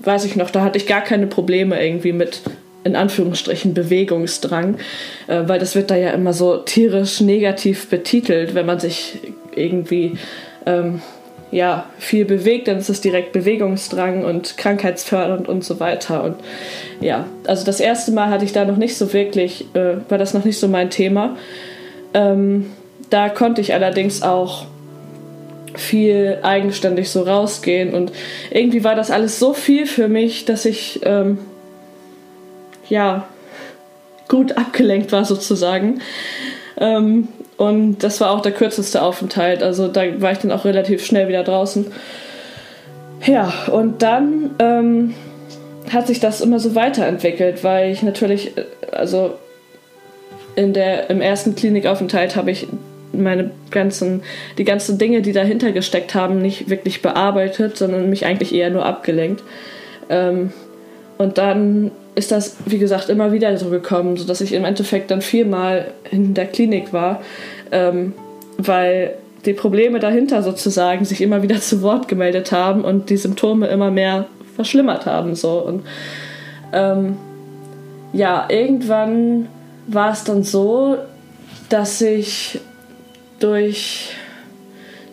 weiß 0.00 0.24
ich 0.24 0.36
noch, 0.36 0.50
da 0.50 0.62
hatte 0.62 0.78
ich 0.78 0.86
gar 0.86 1.00
keine 1.00 1.26
Probleme 1.26 1.82
irgendwie 1.84 2.12
mit 2.12 2.42
in 2.84 2.96
Anführungsstrichen 2.96 3.74
Bewegungsdrang, 3.74 4.76
äh, 5.26 5.42
weil 5.46 5.58
das 5.58 5.74
wird 5.74 5.90
da 5.90 5.96
ja 5.96 6.10
immer 6.10 6.32
so 6.32 6.58
tierisch 6.58 7.20
negativ 7.20 7.88
betitelt, 7.88 8.54
wenn 8.54 8.66
man 8.66 8.80
sich 8.80 9.18
irgendwie 9.54 10.16
ähm, 10.66 11.02
ja, 11.50 11.86
viel 11.98 12.24
bewegt, 12.24 12.68
dann 12.68 12.78
ist 12.78 12.90
es 12.90 13.00
direkt 13.00 13.32
Bewegungsdrang 13.32 14.24
und 14.24 14.56
krankheitsfördernd 14.58 15.48
und 15.48 15.64
so 15.64 15.80
weiter. 15.80 16.22
Und 16.22 16.36
ja, 17.00 17.26
also 17.46 17.64
das 17.64 17.80
erste 17.80 18.12
Mal 18.12 18.28
hatte 18.28 18.44
ich 18.44 18.52
da 18.52 18.64
noch 18.64 18.76
nicht 18.76 18.96
so 18.96 19.12
wirklich, 19.12 19.66
äh, 19.74 19.96
war 20.08 20.18
das 20.18 20.34
noch 20.34 20.44
nicht 20.44 20.58
so 20.58 20.68
mein 20.68 20.90
Thema. 20.90 21.36
Ähm, 22.12 22.66
da 23.10 23.30
konnte 23.30 23.60
ich 23.60 23.72
allerdings 23.72 24.22
auch 24.22 24.66
viel 25.74 26.38
eigenständig 26.42 27.10
so 27.10 27.22
rausgehen 27.22 27.94
und 27.94 28.12
irgendwie 28.50 28.84
war 28.84 28.94
das 28.94 29.10
alles 29.10 29.38
so 29.38 29.52
viel 29.54 29.86
für 29.86 30.08
mich, 30.08 30.44
dass 30.44 30.64
ich 30.64 31.00
ähm, 31.04 31.38
ja 32.88 33.26
gut 34.28 34.56
abgelenkt 34.56 35.12
war 35.12 35.24
sozusagen. 35.24 36.00
Ähm, 36.78 37.28
und 37.56 37.98
das 38.04 38.20
war 38.20 38.30
auch 38.30 38.40
der 38.40 38.52
kürzeste 38.52 39.02
Aufenthalt. 39.02 39.62
Also 39.62 39.88
da 39.88 40.02
war 40.20 40.32
ich 40.32 40.38
dann 40.38 40.52
auch 40.52 40.64
relativ 40.64 41.04
schnell 41.04 41.28
wieder 41.28 41.42
draußen. 41.42 41.86
Ja, 43.26 43.52
und 43.72 44.02
dann 44.02 44.50
ähm, 44.60 45.14
hat 45.92 46.06
sich 46.06 46.20
das 46.20 46.40
immer 46.40 46.60
so 46.60 46.74
weiterentwickelt, 46.74 47.64
weil 47.64 47.90
ich 47.90 48.02
natürlich, 48.02 48.56
äh, 48.56 48.64
also 48.92 49.34
in 50.54 50.72
der, 50.72 51.10
im 51.10 51.20
ersten 51.20 51.54
Klinikaufenthalt 51.54 52.36
habe 52.36 52.50
ich 52.50 52.68
meine 53.12 53.50
ganzen, 53.70 54.22
die 54.58 54.64
ganzen 54.64 54.98
Dinge, 54.98 55.22
die 55.22 55.32
dahinter 55.32 55.72
gesteckt 55.72 56.14
haben, 56.14 56.40
nicht 56.40 56.68
wirklich 56.68 57.02
bearbeitet, 57.02 57.76
sondern 57.76 58.10
mich 58.10 58.26
eigentlich 58.26 58.54
eher 58.54 58.70
nur 58.70 58.84
abgelenkt. 58.84 59.42
Ähm, 60.10 60.52
und 61.16 61.38
dann 61.38 61.90
ist 62.18 62.32
das, 62.32 62.56
wie 62.66 62.78
gesagt, 62.78 63.08
immer 63.10 63.30
wieder 63.30 63.56
so 63.58 63.70
gekommen, 63.70 64.16
sodass 64.16 64.40
ich 64.40 64.52
im 64.52 64.64
Endeffekt 64.64 65.12
dann 65.12 65.22
viermal 65.22 65.92
in 66.10 66.34
der 66.34 66.46
Klinik 66.46 66.92
war, 66.92 67.22
ähm, 67.70 68.12
weil 68.56 69.14
die 69.46 69.52
Probleme 69.52 70.00
dahinter 70.00 70.42
sozusagen 70.42 71.04
sich 71.04 71.20
immer 71.20 71.42
wieder 71.42 71.60
zu 71.60 71.80
Wort 71.80 72.08
gemeldet 72.08 72.50
haben 72.50 72.84
und 72.84 73.08
die 73.08 73.16
Symptome 73.16 73.68
immer 73.68 73.92
mehr 73.92 74.26
verschlimmert 74.56 75.06
haben. 75.06 75.36
So. 75.36 75.60
Und 75.60 75.84
ähm, 76.72 77.16
ja, 78.12 78.46
irgendwann 78.48 79.48
war 79.86 80.10
es 80.10 80.24
dann 80.24 80.42
so, 80.42 80.96
dass 81.68 82.00
ich 82.00 82.58
durch 83.38 84.10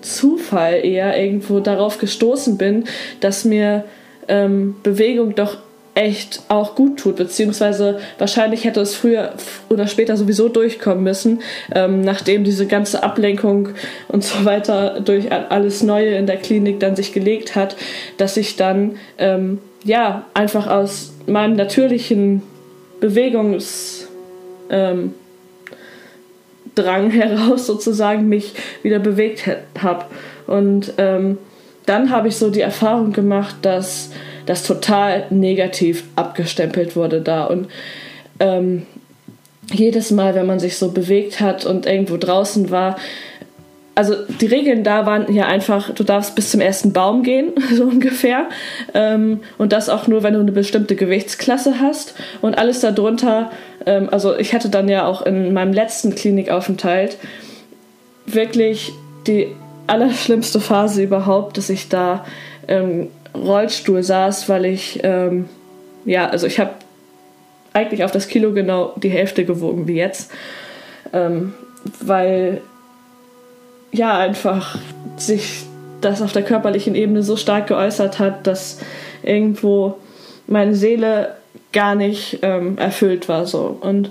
Zufall 0.01 0.83
eher 0.83 1.21
irgendwo 1.21 1.59
darauf 1.59 1.99
gestoßen 1.99 2.57
bin, 2.57 2.85
dass 3.19 3.45
mir 3.45 3.83
ähm, 4.27 4.75
Bewegung 4.81 5.35
doch 5.35 5.57
echt 5.95 6.43
auch 6.49 6.75
gut 6.75 6.99
tut, 6.99 7.15
beziehungsweise 7.15 7.99
wahrscheinlich 8.17 8.65
hätte 8.65 8.81
es 8.81 8.95
früher 8.95 9.33
oder 9.69 9.87
später 9.87 10.17
sowieso 10.17 10.49
durchkommen 10.49 11.03
müssen, 11.03 11.41
ähm, 11.73 12.01
nachdem 12.01 12.43
diese 12.43 12.67
ganze 12.67 13.01
Ablenkung 13.01 13.69
und 14.09 14.23
so 14.23 14.43
weiter 14.43 14.99
durch 14.99 15.31
alles 15.31 15.83
Neue 15.83 16.15
in 16.15 16.27
der 16.27 16.37
Klinik 16.37 16.81
dann 16.81 16.97
sich 16.97 17.13
gelegt 17.13 17.55
hat, 17.55 17.77
dass 18.17 18.35
ich 18.35 18.57
dann 18.57 18.97
ähm, 19.17 19.59
ja 19.85 20.25
einfach 20.33 20.67
aus 20.67 21.13
meinem 21.27 21.55
natürlichen 21.55 22.43
Bewegungs 22.99 24.07
ähm, 24.69 25.13
heraus 26.75 27.65
sozusagen 27.65 28.27
mich 28.27 28.53
wieder 28.83 28.99
bewegt 28.99 29.49
habe 29.81 30.05
und 30.45 30.93
ähm, 30.97 31.37
dann 31.85 32.09
habe 32.09 32.27
ich 32.27 32.35
so 32.35 32.49
die 32.49 32.61
Erfahrung 32.61 33.13
gemacht, 33.13 33.57
dass 33.61 34.09
das 34.45 34.63
total 34.63 35.25
negativ 35.29 36.03
abgestempelt 36.15 36.95
wurde 36.95 37.21
da. 37.21 37.45
Und 37.45 37.67
ähm, 38.39 38.85
jedes 39.71 40.11
Mal, 40.11 40.35
wenn 40.35 40.45
man 40.45 40.59
sich 40.59 40.77
so 40.77 40.91
bewegt 40.91 41.39
hat 41.39 41.65
und 41.65 41.85
irgendwo 41.85 42.17
draußen 42.17 42.69
war, 42.69 42.97
also 43.95 44.13
die 44.41 44.45
Regeln 44.45 44.83
da 44.83 45.05
waren 45.05 45.33
ja 45.33 45.45
einfach, 45.45 45.93
du 45.93 46.03
darfst 46.03 46.35
bis 46.35 46.51
zum 46.51 46.59
ersten 46.59 46.91
Baum 46.91 47.23
gehen, 47.23 47.53
so 47.73 47.85
ungefähr. 47.85 48.49
Ähm, 48.93 49.39
und 49.57 49.71
das 49.71 49.89
auch 49.89 50.07
nur, 50.07 50.21
wenn 50.21 50.33
du 50.33 50.41
eine 50.41 50.51
bestimmte 50.51 50.95
Gewichtsklasse 50.95 51.79
hast. 51.79 52.13
Und 52.41 52.57
alles 52.57 52.81
darunter, 52.81 53.51
ähm, 53.85 54.09
also 54.11 54.37
ich 54.37 54.53
hatte 54.53 54.69
dann 54.69 54.89
ja 54.89 55.07
auch 55.07 55.25
in 55.25 55.53
meinem 55.53 55.73
letzten 55.73 56.13
Klinikaufenthalt 56.13 57.17
wirklich 58.25 58.91
die 59.27 59.47
allerschlimmste 59.87 60.59
Phase 60.59 61.03
überhaupt, 61.03 61.57
dass 61.57 61.69
ich 61.69 61.89
da 61.89 62.25
ähm, 62.67 63.07
Rollstuhl 63.35 64.03
saß, 64.03 64.49
weil 64.49 64.65
ich, 64.65 64.99
ähm, 65.03 65.49
ja, 66.05 66.27
also 66.27 66.47
ich 66.47 66.59
habe 66.59 66.71
eigentlich 67.73 68.03
auf 68.03 68.11
das 68.11 68.27
Kilo 68.27 68.53
genau 68.53 68.93
die 68.95 69.09
Hälfte 69.09 69.45
gewogen 69.45 69.87
wie 69.87 69.95
jetzt, 69.95 70.31
ähm, 71.13 71.53
weil 72.01 72.61
ja 73.91 74.17
einfach 74.17 74.77
sich 75.17 75.65
das 76.01 76.21
auf 76.21 76.31
der 76.31 76.43
körperlichen 76.43 76.95
Ebene 76.95 77.23
so 77.23 77.35
stark 77.35 77.67
geäußert 77.67 78.19
hat, 78.19 78.47
dass 78.47 78.79
irgendwo 79.23 79.97
meine 80.47 80.75
Seele 80.75 81.35
gar 81.73 81.95
nicht 81.95 82.39
ähm, 82.41 82.77
erfüllt 82.77 83.27
war 83.27 83.45
so. 83.45 83.77
Und 83.81 84.09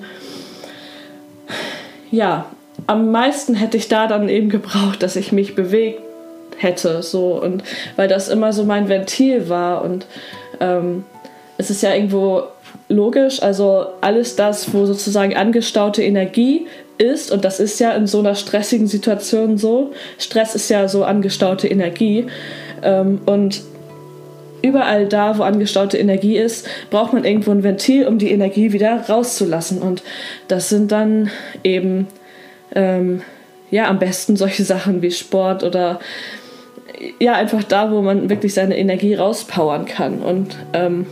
ja, 2.10 2.46
am 2.86 3.10
meisten 3.10 3.54
hätte 3.54 3.76
ich 3.76 3.88
da 3.88 4.06
dann 4.06 4.28
eben 4.28 4.48
gebraucht, 4.48 5.02
dass 5.02 5.16
ich 5.16 5.32
mich 5.32 5.54
bewegt 5.54 6.02
hätte. 6.58 7.02
So. 7.02 7.40
Und 7.40 7.62
weil 7.96 8.08
das 8.08 8.28
immer 8.28 8.52
so 8.52 8.64
mein 8.64 8.88
Ventil 8.88 9.48
war. 9.48 9.82
Und 9.82 10.06
ähm, 10.60 11.04
es 11.58 11.70
ist 11.70 11.82
ja 11.82 11.94
irgendwo 11.94 12.44
logisch, 12.88 13.42
also 13.42 13.86
alles 14.00 14.36
das, 14.36 14.72
wo 14.74 14.86
sozusagen 14.86 15.36
angestaute 15.36 16.02
Energie 16.02 16.66
ist, 16.98 17.30
und 17.30 17.44
das 17.44 17.60
ist 17.60 17.80
ja 17.80 17.92
in 17.92 18.06
so 18.06 18.20
einer 18.20 18.34
stressigen 18.34 18.86
Situation 18.86 19.58
so, 19.58 19.92
Stress 20.18 20.54
ist 20.54 20.68
ja 20.68 20.88
so 20.88 21.04
angestaute 21.04 21.68
Energie. 21.68 22.26
Ähm, 22.82 23.20
und 23.26 23.62
überall 24.62 25.06
da, 25.06 25.38
wo 25.38 25.42
angestaute 25.42 25.98
Energie 25.98 26.38
ist, 26.38 26.66
braucht 26.90 27.12
man 27.12 27.24
irgendwo 27.24 27.50
ein 27.50 27.62
Ventil, 27.62 28.06
um 28.06 28.18
die 28.18 28.30
Energie 28.30 28.72
wieder 28.72 29.04
rauszulassen. 29.08 29.82
Und 29.82 30.02
das 30.48 30.68
sind 30.68 30.92
dann 30.92 31.30
eben 31.62 32.06
ähm, 32.74 33.22
ja 33.70 33.88
am 33.88 33.98
besten 33.98 34.36
solche 34.36 34.64
Sachen 34.64 35.02
wie 35.02 35.10
Sport 35.10 35.64
oder 35.64 36.00
ja, 37.18 37.34
einfach 37.34 37.64
da, 37.64 37.90
wo 37.90 38.02
man 38.02 38.28
wirklich 38.28 38.54
seine 38.54 38.76
Energie 38.76 39.14
rauspowern 39.14 39.84
kann. 39.84 40.20
Und 40.20 40.56
ähm, 40.72 41.06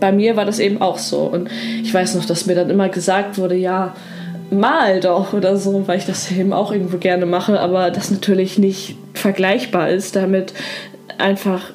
bei 0.00 0.12
mir 0.12 0.36
war 0.36 0.44
das 0.44 0.58
eben 0.58 0.80
auch 0.80 0.98
so. 0.98 1.20
Und 1.20 1.50
ich 1.82 1.92
weiß 1.92 2.14
noch, 2.14 2.24
dass 2.24 2.46
mir 2.46 2.54
dann 2.54 2.70
immer 2.70 2.88
gesagt 2.88 3.38
wurde, 3.38 3.54
ja, 3.54 3.94
mal 4.50 5.00
doch 5.00 5.32
oder 5.32 5.56
so, 5.56 5.86
weil 5.86 5.98
ich 5.98 6.06
das 6.06 6.30
eben 6.32 6.52
auch 6.52 6.72
irgendwo 6.72 6.98
gerne 6.98 7.26
mache, 7.26 7.60
aber 7.60 7.90
das 7.90 8.10
natürlich 8.10 8.58
nicht 8.58 8.96
vergleichbar 9.14 9.90
ist, 9.90 10.16
damit 10.16 10.52
einfach 11.18 11.70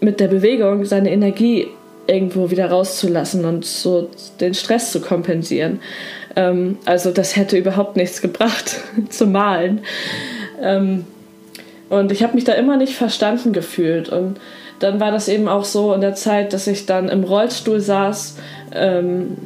mit 0.00 0.20
der 0.20 0.28
Bewegung 0.28 0.84
seine 0.84 1.10
Energie 1.10 1.68
irgendwo 2.06 2.50
wieder 2.50 2.70
rauszulassen 2.70 3.44
und 3.44 3.64
so 3.64 4.10
den 4.40 4.54
Stress 4.54 4.90
zu 4.92 5.00
kompensieren. 5.00 5.80
Ähm, 6.36 6.78
also 6.86 7.10
das 7.10 7.36
hätte 7.36 7.58
überhaupt 7.58 7.96
nichts 7.96 8.22
gebracht 8.22 8.80
zu 9.10 9.26
malen. 9.26 9.80
Ähm, 10.60 11.04
und 11.90 12.12
ich 12.12 12.22
habe 12.22 12.34
mich 12.34 12.44
da 12.44 12.52
immer 12.52 12.76
nicht 12.76 12.94
verstanden 12.94 13.52
gefühlt. 13.52 14.08
Und 14.08 14.38
dann 14.78 15.00
war 15.00 15.10
das 15.10 15.28
eben 15.28 15.48
auch 15.48 15.64
so 15.64 15.94
in 15.94 16.00
der 16.00 16.14
Zeit, 16.14 16.52
dass 16.52 16.66
ich 16.66 16.86
dann 16.86 17.08
im 17.08 17.24
Rollstuhl 17.24 17.80
saß 17.80 18.36
ähm, 18.74 19.36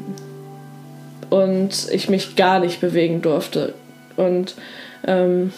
und 1.30 1.88
ich 1.92 2.08
mich 2.08 2.36
gar 2.36 2.58
nicht 2.58 2.80
bewegen 2.80 3.22
durfte. 3.22 3.74
Und 4.16 4.54
ähm, 5.06 5.52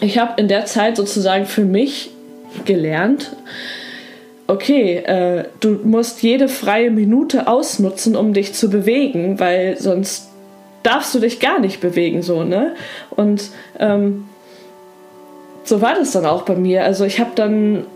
ich 0.00 0.18
habe 0.18 0.40
in 0.40 0.48
der 0.48 0.66
Zeit 0.66 0.96
sozusagen 0.96 1.46
für 1.46 1.64
mich 1.64 2.10
gelernt, 2.64 3.36
okay, 4.46 4.96
äh, 4.96 5.44
du 5.60 5.80
musst 5.84 6.22
jede 6.22 6.48
freie 6.48 6.90
Minute 6.90 7.46
ausnutzen, 7.46 8.16
um 8.16 8.32
dich 8.32 8.52
zu 8.54 8.68
bewegen, 8.68 9.38
weil 9.38 9.76
sonst 9.78 10.28
darfst 10.82 11.14
du 11.14 11.20
dich 11.20 11.38
gar 11.38 11.60
nicht 11.60 11.80
bewegen, 11.80 12.22
so, 12.22 12.42
ne? 12.42 12.74
Und 13.10 13.50
ähm, 13.78 14.24
so 15.70 15.80
war 15.80 15.94
das 15.94 16.10
dann 16.10 16.26
auch 16.26 16.42
bei 16.42 16.56
mir. 16.56 16.84
Also 16.84 17.04
ich 17.04 17.20
habe 17.20 17.30
dann 17.36 17.86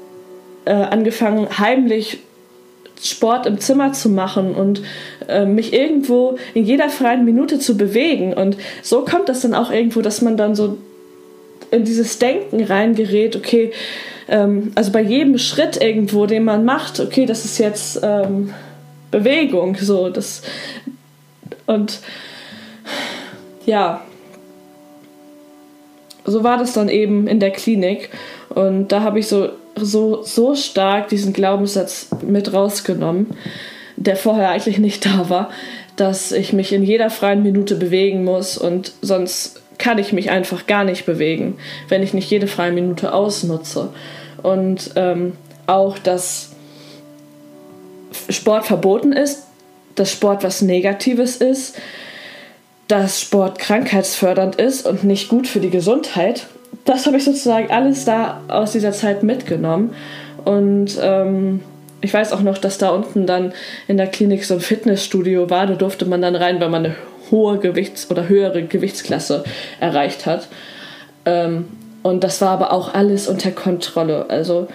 äh, 0.64 0.70
angefangen, 0.70 1.58
heimlich 1.58 2.20
Sport 3.02 3.46
im 3.46 3.58
Zimmer 3.58 3.92
zu 3.92 4.08
machen 4.08 4.54
und 4.54 4.80
äh, 5.26 5.44
mich 5.44 5.72
irgendwo 5.72 6.38
in 6.54 6.64
jeder 6.64 6.88
freien 6.88 7.24
Minute 7.24 7.58
zu 7.58 7.76
bewegen. 7.76 8.32
Und 8.32 8.56
so 8.82 9.04
kommt 9.04 9.28
das 9.28 9.40
dann 9.40 9.54
auch 9.54 9.72
irgendwo, 9.72 10.02
dass 10.02 10.22
man 10.22 10.36
dann 10.36 10.54
so 10.54 10.78
in 11.72 11.84
dieses 11.84 12.20
Denken 12.20 12.62
reingerät, 12.62 13.34
okay, 13.34 13.72
ähm, 14.28 14.70
also 14.76 14.92
bei 14.92 15.02
jedem 15.02 15.36
Schritt 15.36 15.82
irgendwo, 15.82 16.26
den 16.26 16.44
man 16.44 16.64
macht, 16.64 17.00
okay, 17.00 17.26
das 17.26 17.44
ist 17.44 17.58
jetzt 17.58 17.98
ähm, 18.04 18.54
Bewegung, 19.10 19.76
so, 19.80 20.10
das 20.10 20.42
und 21.66 21.98
ja, 23.66 24.04
so 26.24 26.44
war 26.44 26.58
das 26.58 26.72
dann 26.72 26.88
eben 26.88 27.26
in 27.26 27.40
der 27.40 27.50
Klinik 27.50 28.10
und 28.48 28.88
da 28.88 29.02
habe 29.02 29.18
ich 29.18 29.28
so, 29.28 29.50
so, 29.76 30.22
so 30.22 30.54
stark 30.54 31.08
diesen 31.08 31.32
Glaubenssatz 31.32 32.08
mit 32.26 32.52
rausgenommen, 32.52 33.36
der 33.96 34.16
vorher 34.16 34.50
eigentlich 34.50 34.78
nicht 34.78 35.04
da 35.06 35.28
war, 35.28 35.50
dass 35.96 36.32
ich 36.32 36.52
mich 36.52 36.72
in 36.72 36.82
jeder 36.82 37.10
freien 37.10 37.42
Minute 37.42 37.76
bewegen 37.76 38.24
muss 38.24 38.58
und 38.58 38.92
sonst 39.02 39.60
kann 39.78 39.98
ich 39.98 40.12
mich 40.12 40.30
einfach 40.30 40.66
gar 40.66 40.84
nicht 40.84 41.04
bewegen, 41.06 41.58
wenn 41.88 42.02
ich 42.02 42.14
nicht 42.14 42.30
jede 42.30 42.46
freie 42.46 42.72
Minute 42.72 43.12
ausnutze. 43.12 43.90
Und 44.42 44.90
ähm, 44.96 45.32
auch, 45.66 45.98
dass 45.98 46.52
Sport 48.28 48.66
verboten 48.66 49.12
ist, 49.12 49.44
dass 49.94 50.12
Sport 50.12 50.44
was 50.44 50.62
Negatives 50.62 51.36
ist, 51.36 51.76
dass 52.88 53.20
Sport 53.20 53.58
krankheitsfördernd 53.58 54.56
ist 54.56 54.86
und 54.86 55.04
nicht 55.04 55.28
gut 55.28 55.46
für 55.46 55.60
die 55.60 55.70
Gesundheit. 55.70 56.46
Das 56.84 57.06
habe 57.06 57.16
ich 57.16 57.24
sozusagen 57.24 57.70
alles 57.70 58.04
da 58.04 58.42
aus 58.48 58.72
dieser 58.72 58.92
Zeit 58.92 59.22
mitgenommen. 59.22 59.94
Und 60.44 60.98
ähm, 61.00 61.60
ich 62.02 62.12
weiß 62.12 62.32
auch 62.32 62.42
noch, 62.42 62.58
dass 62.58 62.76
da 62.76 62.90
unten 62.90 63.26
dann 63.26 63.52
in 63.88 63.96
der 63.96 64.08
Klinik 64.08 64.44
so 64.44 64.54
ein 64.54 64.60
Fitnessstudio 64.60 65.48
war. 65.48 65.66
Da 65.66 65.74
durfte 65.74 66.04
man 66.04 66.20
dann 66.20 66.36
rein, 66.36 66.60
wenn 66.60 66.70
man 66.70 66.84
eine 66.84 66.96
hohe 67.30 67.58
Gewichts- 67.58 68.10
oder 68.10 68.28
höhere 68.28 68.62
Gewichtsklasse 68.64 69.44
erreicht 69.80 70.26
hat. 70.26 70.48
Ähm, 71.24 71.68
und 72.02 72.22
das 72.22 72.42
war 72.42 72.50
aber 72.50 72.72
auch 72.72 72.92
alles 72.92 73.28
unter 73.28 73.50
Kontrolle. 73.50 74.26
Also 74.28 74.68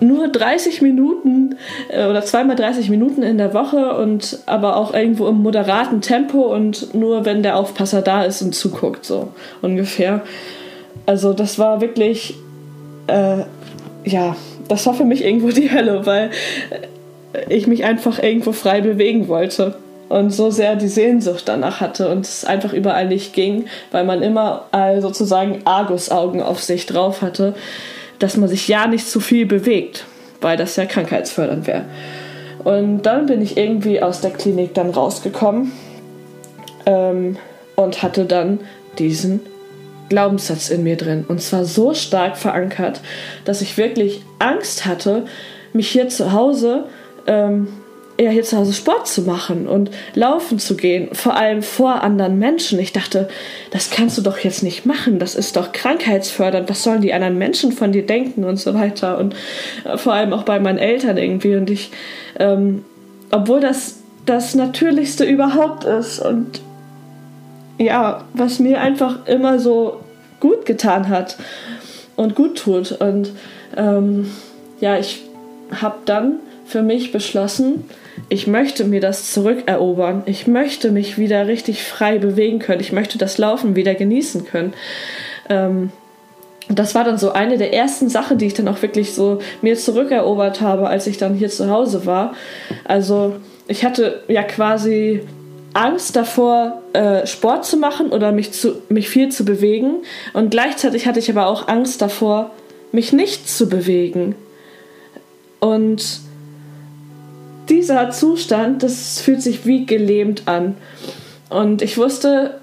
nur 0.00 0.28
30 0.28 0.82
Minuten 0.82 1.56
äh, 1.88 2.06
oder 2.06 2.22
zweimal 2.22 2.56
30 2.56 2.90
Minuten 2.90 3.22
in 3.22 3.38
der 3.38 3.54
Woche 3.54 3.96
und 3.96 4.38
aber 4.46 4.76
auch 4.76 4.94
irgendwo 4.94 5.28
im 5.28 5.42
moderaten 5.42 6.00
Tempo 6.00 6.54
und 6.54 6.94
nur 6.94 7.24
wenn 7.24 7.42
der 7.42 7.56
Aufpasser 7.56 8.02
da 8.02 8.24
ist 8.24 8.42
und 8.42 8.54
zuguckt, 8.54 9.04
so 9.04 9.28
ungefähr. 9.62 10.22
Also 11.06 11.32
das 11.32 11.58
war 11.58 11.80
wirklich, 11.80 12.34
äh, 13.06 13.44
ja, 14.04 14.36
das 14.68 14.86
war 14.86 14.94
für 14.94 15.04
mich 15.04 15.24
irgendwo 15.24 15.48
die 15.48 15.70
Hölle, 15.70 16.06
weil 16.06 16.30
ich 17.48 17.66
mich 17.66 17.84
einfach 17.84 18.22
irgendwo 18.22 18.52
frei 18.52 18.80
bewegen 18.80 19.28
wollte 19.28 19.74
und 20.08 20.30
so 20.30 20.50
sehr 20.50 20.76
die 20.76 20.88
Sehnsucht 20.88 21.44
danach 21.46 21.80
hatte 21.80 22.08
und 22.08 22.26
es 22.26 22.44
einfach 22.44 22.72
überall 22.72 23.06
nicht 23.06 23.32
ging, 23.32 23.66
weil 23.92 24.04
man 24.04 24.22
immer 24.22 24.64
sozusagen 25.00 25.60
Argusaugen 25.64 26.42
auf 26.42 26.60
sich 26.60 26.86
drauf 26.86 27.22
hatte, 27.22 27.54
dass 28.20 28.36
man 28.36 28.48
sich 28.48 28.68
ja 28.68 28.86
nicht 28.86 29.08
zu 29.08 29.18
viel 29.18 29.46
bewegt, 29.46 30.04
weil 30.40 30.56
das 30.56 30.76
ja 30.76 30.86
krankheitsfördernd 30.86 31.66
wäre. 31.66 31.84
Und 32.62 33.02
dann 33.02 33.26
bin 33.26 33.42
ich 33.42 33.56
irgendwie 33.56 34.02
aus 34.02 34.20
der 34.20 34.30
Klinik 34.30 34.74
dann 34.74 34.90
rausgekommen 34.90 35.72
ähm, 36.86 37.36
und 37.74 38.02
hatte 38.02 38.26
dann 38.26 38.60
diesen 38.98 39.40
Glaubenssatz 40.10 40.68
in 40.68 40.82
mir 40.82 40.96
drin. 40.96 41.24
Und 41.26 41.40
zwar 41.40 41.64
so 41.64 41.94
stark 41.94 42.36
verankert, 42.36 43.00
dass 43.44 43.62
ich 43.62 43.78
wirklich 43.78 44.22
Angst 44.38 44.84
hatte, 44.84 45.24
mich 45.72 45.88
hier 45.88 46.08
zu 46.08 46.32
Hause 46.32 46.84
ähm, 47.26 47.68
eher 48.20 48.30
hier 48.30 48.42
zu 48.42 48.58
Hause 48.58 48.74
Sport 48.74 49.08
zu 49.08 49.22
machen 49.22 49.66
und 49.66 49.90
laufen 50.14 50.58
zu 50.58 50.76
gehen, 50.76 51.08
vor 51.14 51.36
allem 51.36 51.62
vor 51.62 52.02
anderen 52.02 52.38
Menschen. 52.38 52.78
Ich 52.78 52.92
dachte, 52.92 53.28
das 53.70 53.90
kannst 53.90 54.18
du 54.18 54.22
doch 54.22 54.38
jetzt 54.38 54.62
nicht 54.62 54.84
machen, 54.84 55.18
das 55.18 55.34
ist 55.34 55.56
doch 55.56 55.72
krankheitsfördernd, 55.72 56.68
was 56.68 56.82
sollen 56.82 57.00
die 57.00 57.14
anderen 57.14 57.38
Menschen 57.38 57.72
von 57.72 57.92
dir 57.92 58.04
denken 58.04 58.44
und 58.44 58.58
so 58.58 58.74
weiter. 58.74 59.18
Und 59.18 59.34
äh, 59.84 59.96
vor 59.96 60.12
allem 60.12 60.34
auch 60.34 60.42
bei 60.42 60.60
meinen 60.60 60.78
Eltern 60.78 61.16
irgendwie. 61.16 61.56
Und 61.56 61.70
ich, 61.70 61.90
ähm, 62.38 62.84
obwohl 63.30 63.60
das 63.60 63.96
das 64.26 64.54
Natürlichste 64.54 65.24
überhaupt 65.24 65.84
ist 65.84 66.20
und 66.20 66.60
ja, 67.78 68.24
was 68.34 68.58
mir 68.58 68.82
einfach 68.82 69.26
immer 69.26 69.58
so 69.58 70.00
gut 70.40 70.66
getan 70.66 71.08
hat 71.08 71.38
und 72.16 72.34
gut 72.34 72.58
tut. 72.58 72.92
Und 72.92 73.32
ähm, 73.76 74.30
ja, 74.80 74.98
ich 74.98 75.22
habe 75.80 75.96
dann 76.04 76.34
für 76.66 76.82
mich 76.82 77.12
beschlossen, 77.12 77.84
ich 78.30 78.46
möchte 78.46 78.84
mir 78.84 79.00
das 79.00 79.32
zurückerobern. 79.32 80.22
Ich 80.24 80.46
möchte 80.46 80.92
mich 80.92 81.18
wieder 81.18 81.48
richtig 81.48 81.82
frei 81.82 82.18
bewegen 82.18 82.60
können. 82.60 82.80
Ich 82.80 82.92
möchte 82.92 83.18
das 83.18 83.38
Laufen 83.38 83.74
wieder 83.74 83.94
genießen 83.94 84.46
können. 84.46 84.72
Ähm, 85.48 85.90
das 86.68 86.94
war 86.94 87.02
dann 87.02 87.18
so 87.18 87.32
eine 87.32 87.58
der 87.58 87.74
ersten 87.74 88.08
Sachen, 88.08 88.38
die 88.38 88.46
ich 88.46 88.54
dann 88.54 88.68
auch 88.68 88.80
wirklich 88.82 89.14
so 89.14 89.40
mir 89.62 89.76
zurückerobert 89.76 90.60
habe, 90.60 90.88
als 90.88 91.08
ich 91.08 91.18
dann 91.18 91.34
hier 91.34 91.48
zu 91.48 91.68
Hause 91.68 92.06
war. 92.06 92.34
Also 92.84 93.34
ich 93.66 93.84
hatte 93.84 94.22
ja 94.28 94.44
quasi 94.44 95.22
Angst 95.74 96.14
davor, 96.14 96.82
äh, 96.92 97.26
Sport 97.26 97.64
zu 97.64 97.78
machen 97.78 98.10
oder 98.10 98.30
mich, 98.30 98.52
zu, 98.52 98.80
mich 98.88 99.08
viel 99.08 99.30
zu 99.30 99.44
bewegen. 99.44 100.02
Und 100.34 100.50
gleichzeitig 100.50 101.08
hatte 101.08 101.18
ich 101.18 101.28
aber 101.28 101.48
auch 101.48 101.66
Angst 101.66 102.00
davor, 102.00 102.52
mich 102.92 103.12
nicht 103.12 103.48
zu 103.48 103.68
bewegen. 103.68 104.36
Und 105.58 106.20
dieser 107.70 108.10
Zustand, 108.10 108.82
das 108.82 109.20
fühlt 109.20 109.42
sich 109.42 109.64
wie 109.64 109.86
gelähmt 109.86 110.42
an. 110.46 110.76
Und 111.48 111.82
ich 111.82 111.96
wusste, 111.96 112.60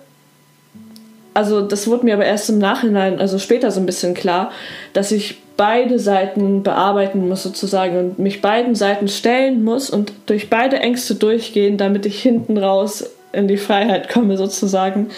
also 1.34 1.62
das 1.62 1.88
wurde 1.88 2.06
mir 2.06 2.13
aber 2.13 2.26
erst 2.26 2.50
im 2.50 2.58
Nachhinein, 2.60 3.20
also 3.20 3.39
später 3.39 3.72
so 3.72 3.80
ein 3.80 3.86
bisschen 3.86 4.13
klar, 4.13 4.52
dass 4.93 5.12
ich 5.12 5.38
beide 5.56 5.98
Seiten 5.98 6.63
bearbeiten 6.63 7.28
muss 7.28 7.43
sozusagen 7.43 7.98
und 7.98 8.20
mich 8.20 8.41
beiden 8.41 8.76
Seiten 8.76 9.08
stellen 9.08 9.63
muss 9.63 9.89
und 9.89 10.12
durch 10.28 10.50
beide 10.50 10.80
Ängste 10.80 11.15
durchgehen, 11.15 11.78
damit 11.78 12.06
ich 12.06 12.22
hinten 12.22 12.58
raus 12.58 13.10
in 13.34 13.48
die 13.48 13.58
Freiheit 13.58 14.10
komme 14.10 14.38
sozusagen. 14.38 15.10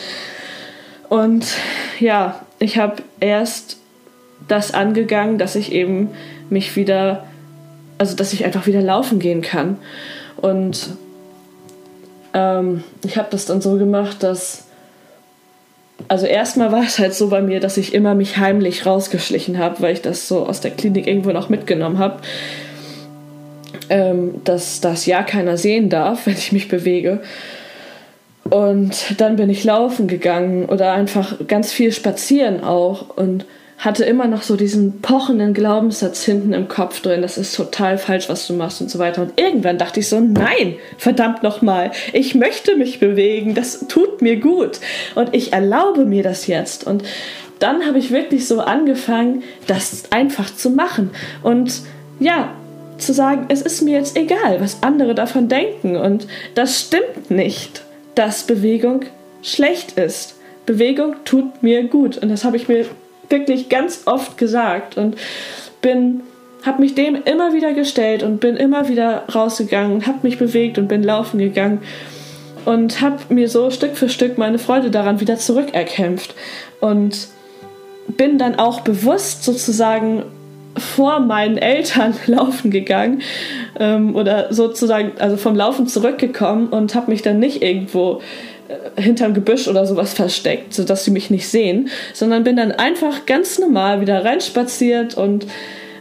Und 1.10 1.46
ja, 2.00 2.46
ich 2.60 2.78
habe 2.78 3.04
erst 3.20 3.78
das 4.48 4.74
angegangen, 4.74 5.38
dass 5.38 5.56
ich 5.56 5.72
eben 5.72 6.10
mich 6.50 6.76
wieder 6.76 7.24
also 8.00 8.16
dass 8.16 8.34
ich 8.34 8.44
einfach 8.46 8.66
wieder 8.66 8.82
laufen 8.82 9.20
gehen 9.20 9.44
kann. 9.44 9.78
Und 10.38 10.90
ähm, 12.34 12.84
ich 13.06 13.18
habe 13.18 13.28
das 13.30 13.46
dann 13.46 13.62
so 13.62 13.78
gemacht, 13.78 14.24
dass 14.24 14.66
also 16.08 16.26
erstmal 16.26 16.72
war 16.72 16.84
es 16.84 16.98
halt 16.98 17.14
so 17.14 17.28
bei 17.28 17.42
mir, 17.42 17.60
dass 17.60 17.78
ich 17.78 17.94
immer 17.94 18.16
mich 18.16 18.38
heimlich 18.38 18.86
rausgeschlichen 18.86 19.58
habe, 19.58 19.82
weil 19.82 19.94
ich 19.94 20.02
das 20.02 20.28
so 20.28 20.46
aus 20.46 20.62
der 20.62 20.72
Klinik 20.72 21.08
irgendwo 21.08 21.32
noch 21.32 21.50
mitgenommen 21.50 22.00
habe, 22.00 22.22
ähm, 23.90 24.42
dass 24.46 24.80
das 24.80 25.06
ja 25.06 25.24
keiner 25.24 25.58
sehen 25.58 25.90
darf, 25.90 26.22
wenn 26.26 26.36
ich 26.36 26.52
mich 26.52 26.70
bewege. 26.70 27.22
Und 28.50 29.20
dann 29.20 29.36
bin 29.36 29.50
ich 29.50 29.64
laufen 29.64 30.08
gegangen 30.08 30.66
oder 30.66 30.94
einfach 30.94 31.36
ganz 31.48 31.72
viel 31.72 31.92
spazieren 31.92 32.64
auch 32.64 33.16
und 33.16 33.46
hatte 33.80 34.04
immer 34.04 34.28
noch 34.28 34.44
so 34.44 34.58
diesen 34.58 35.02
pochenden 35.02 35.54
Glaubenssatz 35.54 36.24
hinten 36.24 36.54
im 36.54 36.68
Kopf 36.68 37.02
drin, 37.02 37.22
das 37.22 37.38
ist 37.38 37.56
total 37.56 37.98
falsch, 37.98 38.28
was 38.28 38.46
du 38.46 38.54
machst 38.54 38.82
und 38.82 38.92
so 38.92 39.00
weiter. 39.00 39.22
Und 39.22 39.40
irgendwann 39.40 39.78
dachte 39.78 40.02
ich 40.02 40.10
so, 40.10 40.20
nein, 40.20 40.76
verdammt 40.98 41.44
nochmal, 41.44 41.92
ich 42.12 42.36
möchte 42.36 42.76
mich 42.76 43.00
bewegen, 43.00 43.56
das 43.56 43.88
tut 43.88 44.22
mir 44.22 44.36
gut 44.38 44.80
und 45.16 45.34
ich 45.34 45.54
erlaube 45.54 46.06
mir 46.06 46.24
das 46.24 46.46
jetzt. 46.48 46.86
Und 46.86 47.04
dann 47.60 47.86
habe 47.86 48.00
ich 48.00 48.12
wirklich 48.12 48.48
so 48.48 48.60
angefangen, 48.60 49.44
das 49.66 50.04
einfach 50.12 50.54
zu 50.54 50.70
machen. 50.70 51.12
Und 51.42 51.82
ja, 52.20 52.54
zu 52.98 53.14
sagen, 53.14 53.46
es 53.48 53.62
ist 53.62 53.82
mir 53.82 53.98
jetzt 53.98 54.18
egal, 54.18 54.60
was 54.60 54.84
andere 54.84 55.16
davon 55.16 55.48
denken. 55.48 55.96
Und 55.96 56.28
das 56.54 56.82
stimmt 56.82 57.32
nicht, 57.32 57.84
dass 58.16 58.44
Bewegung 58.44 59.06
schlecht 59.42 59.94
ist. 59.94 60.36
Bewegung 60.66 61.16
tut 61.24 61.64
mir 61.64 61.84
gut. 61.84 62.18
Und 62.18 62.30
das 62.30 62.44
habe 62.44 62.58
ich 62.58 62.68
mir 62.68 62.86
wirklich 63.30 63.70
ganz 63.70 64.04
oft 64.06 64.38
gesagt 64.38 64.98
und 64.98 65.16
bin 65.82 66.22
habe 66.66 66.82
mich 66.82 66.94
dem 66.94 67.16
immer 67.24 67.54
wieder 67.54 67.74
gestellt 67.74 68.22
und 68.22 68.40
bin 68.40 68.58
immer 68.58 68.90
wieder 68.90 69.24
rausgegangen, 69.34 70.06
habe 70.08 70.20
mich 70.24 70.38
bewegt 70.38 70.78
und 70.78 70.88
bin 70.88 71.04
laufen 71.04 71.40
gegangen 71.40 71.80
und 72.66 73.02
habe 73.02 73.34
mir 73.34 73.48
so 73.48 73.72
Stück 73.72 73.96
für 73.96 74.10
Stück 74.10 74.38
meine 74.38 74.60
Freude 74.60 74.92
daran 74.92 75.22
wieder 75.22 75.38
zurückerkämpft 75.38 76.36
und 76.82 77.30
bin 78.08 78.38
dann 78.38 78.56
auch 78.56 78.82
bewusst 78.82 79.44
sozusagen 79.44 80.24
vor 80.78 81.20
meinen 81.20 81.58
Eltern 81.58 82.16
laufen 82.28 82.72
gegangen 82.72 83.22
ähm, 83.80 84.16
oder 84.16 84.54
sozusagen 84.54 85.14
also 85.20 85.38
vom 85.38 85.56
Laufen 85.56 85.88
zurückgekommen 85.88 86.68
und 86.68 86.96
habe 86.96 87.12
mich 87.12 87.22
dann 87.22 87.40
nicht 87.40 87.62
irgendwo 87.62 88.22
hinterm 88.96 89.34
Gebüsch 89.34 89.68
oder 89.68 89.86
sowas 89.86 90.14
versteckt, 90.14 90.74
sodass 90.74 91.06
sie 91.06 91.12
mich 91.12 91.30
nicht 91.30 91.48
sehen, 91.48 91.90
sondern 92.14 92.44
bin 92.44 92.56
dann 92.56 92.72
einfach 92.72 93.26
ganz 93.26 93.60
normal 93.60 94.02
wieder 94.02 94.24
reinspaziert 94.24 95.16
und 95.16 95.48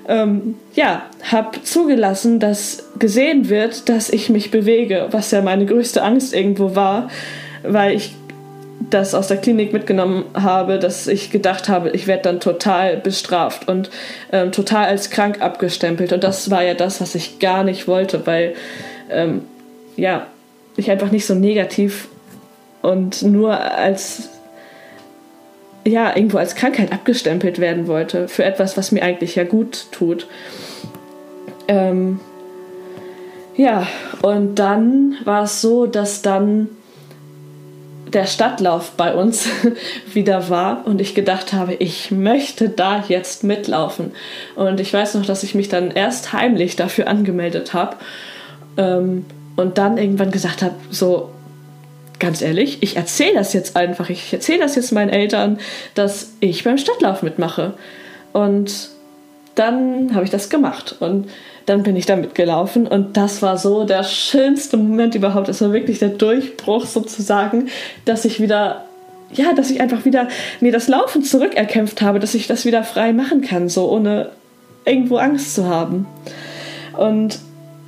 ähm, 0.09 0.57
ja, 0.75 1.03
habe 1.23 1.63
zugelassen, 1.63 2.41
dass 2.41 2.89
gesehen 2.99 3.49
wird, 3.49 3.89
dass 3.89 4.11
ich 4.11 4.31
mich 4.31 4.51
bewege, 4.51 5.09
was 5.11 5.31
ja 5.31 5.43
meine 5.43 5.67
größte 5.67 6.03
Angst 6.03 6.35
irgendwo 6.35 6.75
war, 6.75 7.11
weil 7.63 7.95
ich 7.95 8.15
das 8.91 9.15
aus 9.15 9.29
der 9.29 9.37
Klinik 9.37 9.73
mitgenommen 9.73 10.25
habe, 10.35 10.79
dass 10.79 11.09
ich 11.09 11.31
gedacht 11.31 11.69
habe, 11.69 11.91
ich 11.91 12.07
werde 12.07 12.23
dann 12.23 12.41
total 12.41 12.97
bestraft 12.97 13.69
und 13.69 13.91
ähm, 14.33 14.53
total 14.53 14.87
als 14.87 15.11
krank 15.11 15.43
abgestempelt. 15.43 16.13
Und 16.13 16.25
das 16.25 16.51
war 16.51 16.63
ja 16.63 16.75
das, 16.75 17.01
was 17.01 17.15
ich 17.15 17.39
gar 17.39 17.65
nicht 17.65 17.87
wollte, 17.87 18.27
weil 18.27 18.55
ähm, 19.11 19.43
ja, 19.97 20.27
ich 20.77 20.91
einfach 20.91 21.11
nicht 21.11 21.27
so 21.27 21.35
negativ 21.35 22.09
und 22.83 23.23
nur 23.23 23.59
als 23.59 24.31
ja, 25.87 26.15
irgendwo 26.15 26.39
als 26.39 26.55
Krankheit 26.55 26.93
abgestempelt 26.93 27.59
werden 27.59 27.87
wollte 27.87 28.29
für 28.29 28.45
etwas, 28.45 28.77
was 28.77 28.93
mir 28.93 29.03
eigentlich 29.03 29.37
ja 29.37 29.45
gut 29.45 29.87
tut. 29.91 30.27
Ähm, 31.67 32.21
ja, 33.57 33.87
und 34.23 34.57
dann 34.57 35.17
war 35.25 35.45
es 35.45 35.61
so, 35.61 35.87
dass 35.87 36.23
dann 36.23 36.69
der 38.13 38.27
Stadtlauf 38.27 38.93
bei 38.93 39.15
uns 39.15 39.49
wieder 40.13 40.49
war 40.49 40.87
und 40.87 41.01
ich 41.01 41.15
gedacht 41.15 41.53
habe, 41.53 41.75
ich 41.75 42.11
möchte 42.11 42.69
da 42.69 43.05
jetzt 43.09 43.45
mitlaufen. 43.45 44.13
Und 44.57 44.81
ich 44.81 44.93
weiß 44.93 45.15
noch, 45.15 45.27
dass 45.27 45.43
ich 45.43 45.55
mich 45.55 45.69
dann 45.69 45.91
erst 45.91 46.33
heimlich 46.33 46.77
dafür 46.77 47.09
angemeldet 47.09 47.75
habe 47.75 47.97
ähm, 48.77 49.27
und 49.57 49.79
dann 49.79 49.99
irgendwann 49.99 50.31
gesagt 50.31 50.63
habe, 50.63 50.75
so, 50.91 51.31
ganz 52.19 52.43
ehrlich, 52.43 52.79
ich 52.83 52.97
erzähle 52.97 53.35
das 53.35 53.53
jetzt 53.53 53.77
einfach. 53.77 54.11
Ich 54.11 54.33
erzähle 54.33 54.61
das 54.61 54.75
jetzt 54.75 54.93
meinen 54.93 55.11
Eltern, 55.11 55.59
dass 55.95 56.33
ich 56.41 56.65
beim 56.65 56.79
Stadtlauf 56.79 57.23
mitmache. 57.23 57.75
Und 58.33 58.89
dann 59.55 60.15
habe 60.15 60.25
ich 60.25 60.31
das 60.31 60.51
gemacht. 60.51 60.97
Und 61.01 61.29
dann 61.67 61.83
bin 61.83 61.97
ich 61.97 62.07
da 62.07 62.17
mitgelaufen. 62.17 62.87
Und 62.87 63.17
das 63.17 63.43
war 63.43 63.59
so 63.59 63.85
der 63.85 64.03
schönste 64.05 64.77
Moment 64.77 65.15
überhaupt. 65.15 65.49
Das 65.49 65.61
war 65.61 65.73
wirklich 65.73 65.99
der 65.99 66.11
Durchbruch 66.11 66.87
sozusagen, 66.87 67.69
dass 68.05 68.25
ich 68.25 68.41
wieder 68.41 68.85
ja, 69.31 69.53
dass 69.53 69.71
ich 69.71 69.83
einfach 69.83 70.07
wieder 70.07 70.29
mir 70.61 70.73
das 70.73 70.89
Laufen 70.89 71.23
zurückerkämpft 71.23 72.01
habe, 72.01 72.19
dass 72.19 72.35
ich 72.35 72.47
das 72.47 72.65
wieder 72.65 72.83
frei 72.83 73.13
machen 73.13 73.43
kann, 73.43 73.69
so 73.69 73.91
ohne 73.91 74.31
irgendwo 74.87 75.19
Angst 75.19 75.55
zu 75.55 75.67
haben. 75.67 76.07
Und 76.97 77.39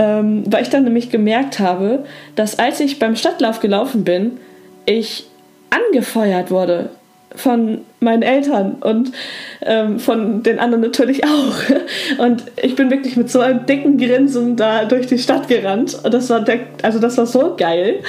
ähm, 0.00 0.44
weil 0.46 0.62
ich 0.62 0.70
dann 0.70 0.84
nämlich 0.84 1.10
gemerkt 1.10 1.60
habe, 1.60 2.04
dass 2.34 2.58
als 2.58 2.80
ich 2.80 2.98
beim 2.98 3.16
Stadtlauf 3.16 3.60
gelaufen 3.60 4.02
bin, 4.02 4.38
ich 4.86 5.26
angefeuert 5.68 6.50
wurde 6.50 6.88
von 7.36 7.82
meinen 8.00 8.22
Eltern 8.22 8.76
und 8.80 9.12
ähm, 9.60 10.00
von 10.00 10.42
den 10.42 10.58
anderen 10.58 10.82
natürlich 10.82 11.22
auch. 11.24 11.54
Und 12.18 12.42
ich 12.60 12.74
bin 12.74 12.90
wirklich 12.90 13.16
mit 13.16 13.30
so 13.30 13.38
einem 13.38 13.66
dicken 13.66 13.98
Grinsen 13.98 14.56
da 14.56 14.84
durch 14.84 15.06
die 15.06 15.18
Stadt 15.18 15.46
gerannt. 15.46 15.96
Und 16.02 16.12
das 16.12 16.28
war 16.28 16.40
der, 16.40 16.60
also 16.82 16.98
das 16.98 17.16
war 17.18 17.26
so 17.26 17.54
geil. 17.56 18.00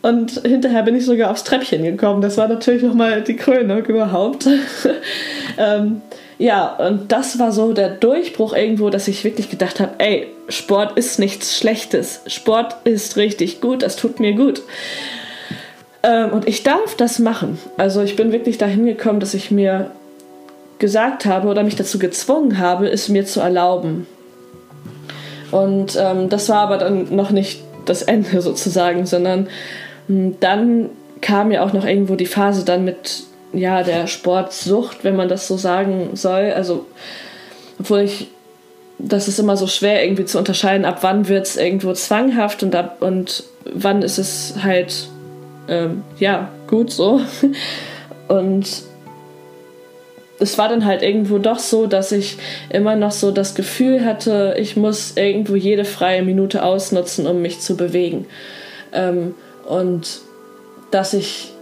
Und 0.00 0.30
hinterher 0.46 0.82
bin 0.84 0.96
ich 0.96 1.04
sogar 1.04 1.30
aufs 1.30 1.44
Treppchen 1.44 1.82
gekommen. 1.82 2.22
Das 2.22 2.38
war 2.38 2.48
natürlich 2.48 2.82
nochmal 2.82 3.20
die 3.20 3.36
Krönung 3.36 3.84
überhaupt. 3.84 4.48
ähm, 5.58 6.00
ja, 6.38 6.76
und 6.76 7.10
das 7.10 7.38
war 7.40 7.50
so 7.50 7.72
der 7.72 7.88
Durchbruch 7.88 8.54
irgendwo, 8.54 8.90
dass 8.90 9.08
ich 9.08 9.24
wirklich 9.24 9.50
gedacht 9.50 9.80
habe, 9.80 9.92
ey, 9.98 10.28
Sport 10.48 10.96
ist 10.96 11.18
nichts 11.18 11.58
Schlechtes. 11.58 12.20
Sport 12.28 12.76
ist 12.84 13.16
richtig 13.16 13.60
gut, 13.60 13.82
das 13.82 13.96
tut 13.96 14.20
mir 14.20 14.34
gut. 14.34 14.62
Ähm, 16.04 16.30
und 16.30 16.46
ich 16.46 16.62
darf 16.62 16.94
das 16.96 17.18
machen. 17.18 17.58
Also 17.76 18.02
ich 18.02 18.14
bin 18.14 18.30
wirklich 18.30 18.56
dahin 18.56 18.86
gekommen, 18.86 19.18
dass 19.18 19.34
ich 19.34 19.50
mir 19.50 19.90
gesagt 20.78 21.26
habe 21.26 21.48
oder 21.48 21.64
mich 21.64 21.74
dazu 21.74 21.98
gezwungen 21.98 22.58
habe, 22.58 22.88
es 22.88 23.08
mir 23.08 23.26
zu 23.26 23.40
erlauben. 23.40 24.06
Und 25.50 25.96
ähm, 26.00 26.28
das 26.28 26.48
war 26.48 26.60
aber 26.60 26.78
dann 26.78 27.14
noch 27.14 27.30
nicht 27.30 27.62
das 27.84 28.02
Ende 28.02 28.40
sozusagen, 28.42 29.06
sondern 29.06 29.48
mh, 30.06 30.14
hm, 30.14 30.36
dann 30.38 30.90
kam 31.20 31.50
ja 31.50 31.64
auch 31.64 31.72
noch 31.72 31.84
irgendwo 31.84 32.14
die 32.14 32.26
Phase 32.26 32.64
dann 32.64 32.84
mit 32.84 33.24
ja, 33.52 33.82
der 33.82 34.06
Sportsucht, 34.06 35.04
wenn 35.04 35.16
man 35.16 35.28
das 35.28 35.46
so 35.46 35.56
sagen 35.56 36.10
soll. 36.14 36.52
Also, 36.54 36.86
obwohl 37.78 38.00
ich, 38.00 38.28
das 38.98 39.28
ist 39.28 39.38
immer 39.38 39.56
so 39.56 39.66
schwer 39.66 40.04
irgendwie 40.04 40.24
zu 40.24 40.38
unterscheiden, 40.38 40.84
ab 40.84 40.98
wann 41.02 41.28
wird 41.28 41.46
es 41.46 41.56
irgendwo 41.56 41.92
zwanghaft 41.92 42.62
und 42.62 42.74
ab 42.74 42.98
und 43.00 43.44
wann 43.64 44.02
ist 44.02 44.18
es 44.18 44.54
halt, 44.62 45.08
ähm, 45.68 46.02
ja, 46.18 46.50
gut 46.66 46.90
so. 46.90 47.20
Und 48.28 48.82
es 50.38 50.58
war 50.58 50.68
dann 50.68 50.84
halt 50.84 51.02
irgendwo 51.02 51.38
doch 51.38 51.58
so, 51.58 51.86
dass 51.86 52.12
ich 52.12 52.36
immer 52.70 52.94
noch 52.94 53.10
so 53.10 53.30
das 53.30 53.54
Gefühl 53.54 54.04
hatte, 54.04 54.54
ich 54.58 54.76
muss 54.76 55.16
irgendwo 55.16 55.56
jede 55.56 55.84
freie 55.84 56.22
Minute 56.22 56.62
ausnutzen, 56.62 57.26
um 57.26 57.42
mich 57.42 57.60
zu 57.60 57.76
bewegen. 57.76 58.26
Ähm, 58.92 59.34
und 59.66 60.20
dass 60.90 61.14
ich 61.14 61.52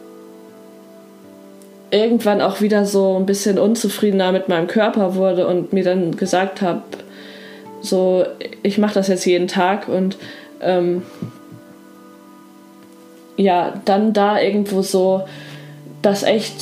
irgendwann 1.90 2.40
auch 2.40 2.60
wieder 2.60 2.84
so 2.84 3.16
ein 3.16 3.26
bisschen 3.26 3.58
unzufriedener 3.58 4.32
mit 4.32 4.48
meinem 4.48 4.66
Körper 4.66 5.14
wurde 5.14 5.46
und 5.46 5.72
mir 5.72 5.84
dann 5.84 6.16
gesagt 6.16 6.60
habe, 6.62 6.82
so, 7.80 8.24
ich 8.62 8.78
mache 8.78 8.94
das 8.94 9.08
jetzt 9.08 9.24
jeden 9.24 9.48
Tag 9.48 9.88
und 9.88 10.16
ähm, 10.60 11.02
ja, 13.36 13.80
dann 13.84 14.12
da 14.12 14.40
irgendwo 14.40 14.82
so 14.82 15.26
das 16.02 16.22
echt 16.22 16.54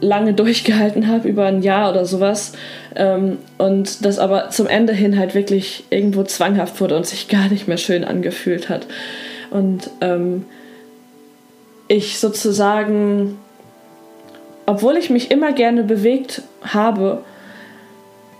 lange 0.00 0.34
durchgehalten 0.34 1.08
habe, 1.08 1.28
über 1.28 1.46
ein 1.46 1.62
Jahr 1.62 1.90
oder 1.90 2.04
sowas. 2.04 2.52
Ähm, 2.96 3.38
und 3.58 4.04
das 4.04 4.18
aber 4.18 4.50
zum 4.50 4.66
Ende 4.66 4.92
hin 4.92 5.18
halt 5.18 5.34
wirklich 5.34 5.84
irgendwo 5.90 6.22
zwanghaft 6.22 6.80
wurde 6.80 6.96
und 6.96 7.06
sich 7.06 7.28
gar 7.28 7.48
nicht 7.48 7.68
mehr 7.68 7.78
schön 7.78 8.04
angefühlt 8.04 8.68
hat. 8.68 8.86
Und 9.50 9.90
ähm, 10.00 10.46
ich 11.86 12.18
sozusagen 12.18 13.36
obwohl 14.66 14.96
ich 14.96 15.10
mich 15.10 15.30
immer 15.30 15.52
gerne 15.52 15.82
bewegt 15.82 16.42
habe, 16.62 17.22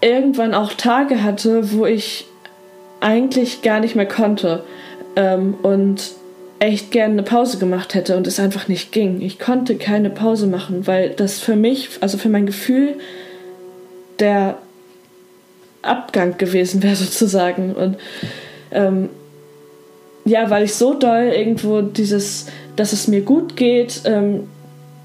irgendwann 0.01 0.55
auch 0.55 0.73
Tage 0.75 1.23
hatte, 1.23 1.73
wo 1.73 1.87
ich 1.87 2.27
eigentlich 3.01 3.63
gar 3.63 3.81
nicht 3.81 3.97
mehr 3.97 4.09
konnte 4.09 4.65
ähm, 5.17 5.55
und 5.63 6.13
echt 6.59 6.91
gerne 6.91 7.15
eine 7.15 7.23
Pause 7.23 7.59
gemacht 7.59 7.95
hätte 7.95 8.17
und 8.17 8.27
es 8.27 8.41
einfach 8.41 8.69
nicht 8.69 8.93
ging. 8.93 9.21
Ich 9.21 9.39
konnte 9.39 9.77
keine 9.77 10.09
Pause 10.09 10.47
machen, 10.47 10.87
weil 10.87 11.11
das 11.11 11.41
für 11.41 11.57
mich, 11.57 11.91
also 12.01 12.17
für 12.17 12.29
mein 12.29 12.47
Gefühl, 12.47 12.97
der 14.19 14.57
Abgang 15.83 16.39
gewesen 16.39 16.83
wäre 16.83 16.97
sozusagen. 16.97 17.75
Und 17.75 17.99
ähm, 18.71 19.11
ja, 20.25 20.49
weil 20.49 20.65
ich 20.65 20.75
so 20.75 20.95
doll 20.95 21.33
irgendwo 21.35 21.83
dieses, 21.83 22.47
dass 22.77 22.93
es 22.93 23.09
mir 23.09 23.21
gut 23.21 23.57
geht, 23.57 24.03
ähm, 24.07 24.49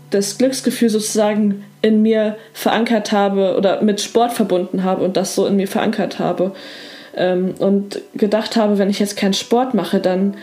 das 0.10 0.38
Glücksgefühl 0.38 0.90
sozusagen 0.90 1.64
in 1.82 2.02
mir 2.02 2.36
verankert 2.54 3.12
habe 3.12 3.56
oder 3.58 3.82
mit 3.82 4.02
Sport 4.02 4.34
verbunden 4.34 4.84
habe 4.84 5.04
und 5.04 5.18
das 5.18 5.36
so 5.36 5.46
in 5.46 5.56
mir 5.56 5.68
verankert 5.68 6.20
habe. 6.20 6.54
Ähm, 7.16 7.56
und 7.60 8.02
gedacht 8.16 8.56
habe, 8.56 8.78
wenn 8.78 8.90
ich 8.90 9.00
jetzt 9.00 9.18
keinen 9.18 9.34
Sport 9.34 9.74
mache, 9.74 10.00
dann, 10.00 10.36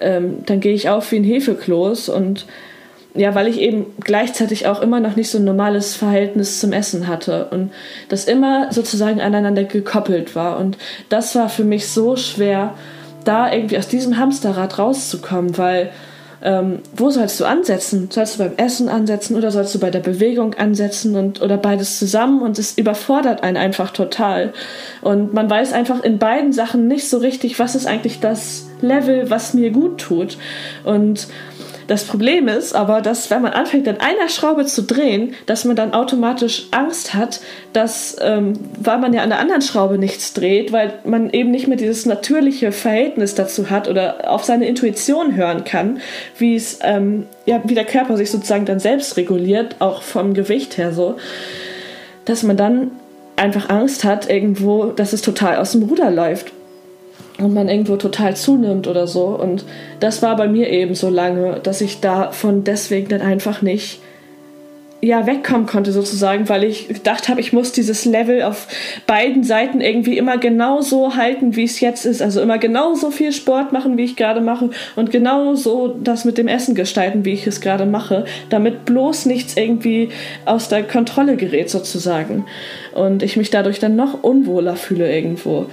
ähm, 0.00 0.38
dann 0.46 0.60
gehe 0.60 0.74
ich 0.74 0.88
auf 0.88 1.12
wie 1.12 1.16
ein 1.16 1.24
Hefekloß 1.24 2.08
und 2.08 2.46
ja, 3.14 3.34
weil 3.34 3.48
ich 3.48 3.58
eben 3.58 3.86
gleichzeitig 4.04 4.68
auch 4.68 4.80
immer 4.80 5.00
noch 5.00 5.16
nicht 5.16 5.30
so 5.30 5.38
ein 5.38 5.44
normales 5.44 5.96
Verhältnis 5.96 6.60
zum 6.60 6.72
Essen 6.72 7.08
hatte 7.08 7.46
und 7.46 7.72
das 8.08 8.26
immer 8.26 8.72
sozusagen 8.72 9.20
aneinander 9.20 9.64
gekoppelt 9.64 10.36
war. 10.36 10.58
Und 10.58 10.78
das 11.08 11.34
war 11.34 11.48
für 11.48 11.64
mich 11.64 11.88
so 11.88 12.14
schwer, 12.16 12.74
da 13.24 13.52
irgendwie 13.52 13.78
aus 13.78 13.88
diesem 13.88 14.16
Hamsterrad 14.16 14.78
rauszukommen, 14.78 15.58
weil 15.58 15.90
ähm, 16.42 16.78
wo 16.96 17.10
sollst 17.10 17.38
du 17.40 17.44
ansetzen? 17.44 18.08
Sollst 18.10 18.34
du 18.34 18.44
beim 18.44 18.52
Essen 18.56 18.88
ansetzen 18.88 19.36
oder 19.36 19.50
sollst 19.50 19.74
du 19.74 19.78
bei 19.78 19.90
der 19.90 20.00
Bewegung 20.00 20.54
ansetzen 20.54 21.16
und 21.16 21.42
oder 21.42 21.56
beides 21.56 21.98
zusammen? 21.98 22.42
Und 22.42 22.58
es 22.58 22.78
überfordert 22.78 23.42
einen 23.42 23.56
einfach 23.56 23.90
total. 23.90 24.52
Und 25.02 25.34
man 25.34 25.50
weiß 25.50 25.72
einfach 25.72 26.02
in 26.02 26.18
beiden 26.18 26.52
Sachen 26.52 26.88
nicht 26.88 27.08
so 27.08 27.18
richtig, 27.18 27.58
was 27.58 27.74
ist 27.74 27.86
eigentlich 27.86 28.20
das 28.20 28.68
Level, 28.80 29.28
was 29.28 29.52
mir 29.52 29.70
gut 29.70 29.98
tut. 29.98 30.38
Und 30.84 31.28
Das 31.90 32.04
Problem 32.04 32.46
ist 32.46 32.72
aber, 32.72 33.00
dass 33.00 33.30
wenn 33.32 33.42
man 33.42 33.52
anfängt, 33.52 33.88
an 33.88 33.98
einer 33.98 34.28
Schraube 34.28 34.64
zu 34.64 34.84
drehen, 34.84 35.34
dass 35.46 35.64
man 35.64 35.74
dann 35.74 35.92
automatisch 35.92 36.68
Angst 36.70 37.14
hat, 37.14 37.40
dass, 37.72 38.16
ähm, 38.20 38.52
weil 38.80 38.98
man 38.98 39.12
ja 39.12 39.22
an 39.22 39.30
der 39.30 39.40
anderen 39.40 39.60
Schraube 39.60 39.98
nichts 39.98 40.32
dreht, 40.32 40.70
weil 40.70 41.00
man 41.04 41.30
eben 41.30 41.50
nicht 41.50 41.66
mehr 41.66 41.76
dieses 41.76 42.06
natürliche 42.06 42.70
Verhältnis 42.70 43.34
dazu 43.34 43.70
hat 43.70 43.88
oder 43.88 44.30
auf 44.30 44.44
seine 44.44 44.68
Intuition 44.68 45.34
hören 45.34 45.64
kann, 45.64 46.00
wie 46.38 46.54
es, 46.54 46.78
ähm, 46.82 47.26
ja, 47.44 47.60
wie 47.64 47.74
der 47.74 47.86
Körper 47.86 48.16
sich 48.16 48.30
sozusagen 48.30 48.66
dann 48.66 48.78
selbst 48.78 49.16
reguliert, 49.16 49.74
auch 49.80 50.02
vom 50.02 50.32
Gewicht 50.32 50.78
her 50.78 50.92
so, 50.92 51.16
dass 52.24 52.44
man 52.44 52.56
dann 52.56 52.92
einfach 53.34 53.68
Angst 53.68 54.04
hat, 54.04 54.30
irgendwo, 54.30 54.92
dass 54.92 55.12
es 55.12 55.22
total 55.22 55.56
aus 55.56 55.72
dem 55.72 55.82
Ruder 55.82 56.12
läuft 56.12 56.52
und 57.40 57.54
man 57.54 57.68
irgendwo 57.68 57.96
total 57.96 58.36
zunimmt 58.36 58.86
oder 58.86 59.06
so. 59.06 59.26
Und 59.26 59.64
das 60.00 60.22
war 60.22 60.36
bei 60.36 60.48
mir 60.48 60.68
eben 60.70 60.94
so 60.94 61.08
lange, 61.08 61.60
dass 61.62 61.80
ich 61.80 62.00
davon 62.00 62.64
deswegen 62.64 63.08
dann 63.08 63.22
einfach 63.22 63.62
nicht 63.62 64.00
ja, 65.02 65.26
wegkommen 65.26 65.66
konnte 65.66 65.92
sozusagen, 65.92 66.48
weil 66.50 66.62
ich 66.62 66.88
gedacht 66.88 67.28
habe, 67.30 67.40
ich 67.40 67.54
muss 67.54 67.72
dieses 67.72 68.04
Level 68.04 68.42
auf 68.42 68.68
beiden 69.06 69.44
Seiten 69.44 69.80
irgendwie 69.80 70.18
immer 70.18 70.36
genauso 70.36 71.16
halten, 71.16 71.56
wie 71.56 71.64
es 71.64 71.80
jetzt 71.80 72.04
ist. 72.04 72.20
Also 72.20 72.42
immer 72.42 72.58
genauso 72.58 73.10
viel 73.10 73.32
Sport 73.32 73.72
machen, 73.72 73.96
wie 73.96 74.04
ich 74.04 74.16
gerade 74.16 74.42
mache 74.42 74.70
und 74.96 75.10
genauso 75.10 75.96
das 76.02 76.26
mit 76.26 76.36
dem 76.36 76.48
Essen 76.48 76.74
gestalten, 76.74 77.24
wie 77.24 77.32
ich 77.32 77.46
es 77.46 77.62
gerade 77.62 77.86
mache, 77.86 78.26
damit 78.50 78.84
bloß 78.84 79.24
nichts 79.24 79.56
irgendwie 79.56 80.10
aus 80.44 80.68
der 80.68 80.82
Kontrolle 80.82 81.36
gerät 81.36 81.70
sozusagen. 81.70 82.44
Und 82.94 83.22
ich 83.22 83.38
mich 83.38 83.48
dadurch 83.48 83.78
dann 83.78 83.96
noch 83.96 84.22
unwohler 84.22 84.76
fühle 84.76 85.10
irgendwo. 85.10 85.66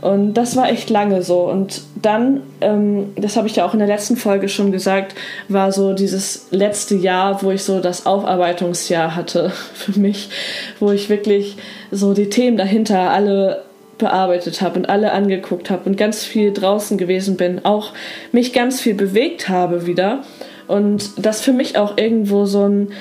Und 0.00 0.34
das 0.34 0.54
war 0.54 0.70
echt 0.70 0.90
lange 0.90 1.22
so. 1.22 1.42
Und 1.42 1.82
dann, 2.00 2.42
ähm, 2.60 3.12
das 3.16 3.36
habe 3.36 3.48
ich 3.48 3.56
ja 3.56 3.66
auch 3.66 3.72
in 3.72 3.80
der 3.80 3.88
letzten 3.88 4.16
Folge 4.16 4.48
schon 4.48 4.70
gesagt, 4.70 5.14
war 5.48 5.72
so 5.72 5.92
dieses 5.92 6.46
letzte 6.50 6.94
Jahr, 6.94 7.42
wo 7.42 7.50
ich 7.50 7.64
so 7.64 7.80
das 7.80 8.06
Aufarbeitungsjahr 8.06 9.16
hatte 9.16 9.50
für 9.74 9.98
mich, 9.98 10.30
wo 10.78 10.90
ich 10.92 11.08
wirklich 11.08 11.56
so 11.90 12.14
die 12.14 12.28
Themen 12.28 12.56
dahinter 12.56 13.10
alle 13.10 13.64
bearbeitet 13.98 14.62
habe 14.62 14.78
und 14.78 14.88
alle 14.88 15.12
angeguckt 15.12 15.70
habe 15.70 15.88
und 15.88 15.96
ganz 15.96 16.24
viel 16.24 16.52
draußen 16.52 16.96
gewesen 16.98 17.36
bin, 17.36 17.64
auch 17.64 17.92
mich 18.30 18.52
ganz 18.52 18.80
viel 18.80 18.94
bewegt 18.94 19.48
habe 19.48 19.86
wieder. 19.86 20.22
Und 20.68 21.24
das 21.24 21.40
für 21.40 21.52
mich 21.52 21.76
auch 21.76 21.96
irgendwo 21.96 22.44
so 22.44 22.68
ein, 22.68 22.92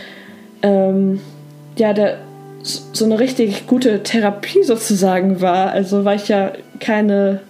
ähm, 0.63 1.21
ja, 1.77 1.93
der, 1.93 2.17
so 2.63 3.05
eine 3.05 3.19
richtig 3.19 3.67
gute 3.67 4.03
Therapie 4.03 4.63
sozusagen 4.63 5.41
war. 5.41 5.71
Also 5.71 6.03
weil 6.03 6.17
ich 6.17 6.27
ja 6.27 6.53
keine, 6.79 7.41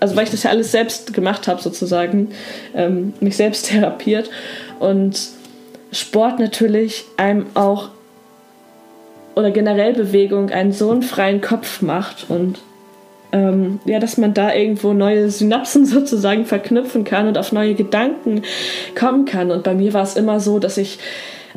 also 0.00 0.16
weil 0.16 0.24
ich 0.24 0.30
das 0.30 0.42
ja 0.42 0.50
alles 0.50 0.72
selbst 0.72 1.12
gemacht 1.14 1.48
habe 1.48 1.62
sozusagen, 1.62 2.30
ähm, 2.74 3.14
mich 3.20 3.36
selbst 3.36 3.66
therapiert 3.70 4.30
und 4.78 5.20
Sport 5.92 6.38
natürlich 6.38 7.04
einem 7.16 7.46
auch 7.54 7.90
oder 9.34 9.50
generell 9.50 9.92
Bewegung 9.92 10.50
einen 10.50 10.72
so 10.72 10.90
einen 10.90 11.02
freien 11.02 11.40
Kopf 11.40 11.82
macht 11.82 12.26
und 12.28 12.58
ähm, 13.32 13.80
ja, 13.84 13.98
dass 13.98 14.16
man 14.16 14.34
da 14.34 14.54
irgendwo 14.54 14.92
neue 14.92 15.30
Synapsen 15.30 15.84
sozusagen 15.86 16.46
verknüpfen 16.46 17.04
kann 17.04 17.28
und 17.28 17.38
auf 17.38 17.52
neue 17.52 17.74
Gedanken 17.74 18.42
kommen 18.98 19.24
kann. 19.24 19.50
Und 19.50 19.64
bei 19.64 19.74
mir 19.74 19.92
war 19.92 20.02
es 20.02 20.16
immer 20.16 20.40
so, 20.40 20.58
dass 20.58 20.78
ich 20.78 20.98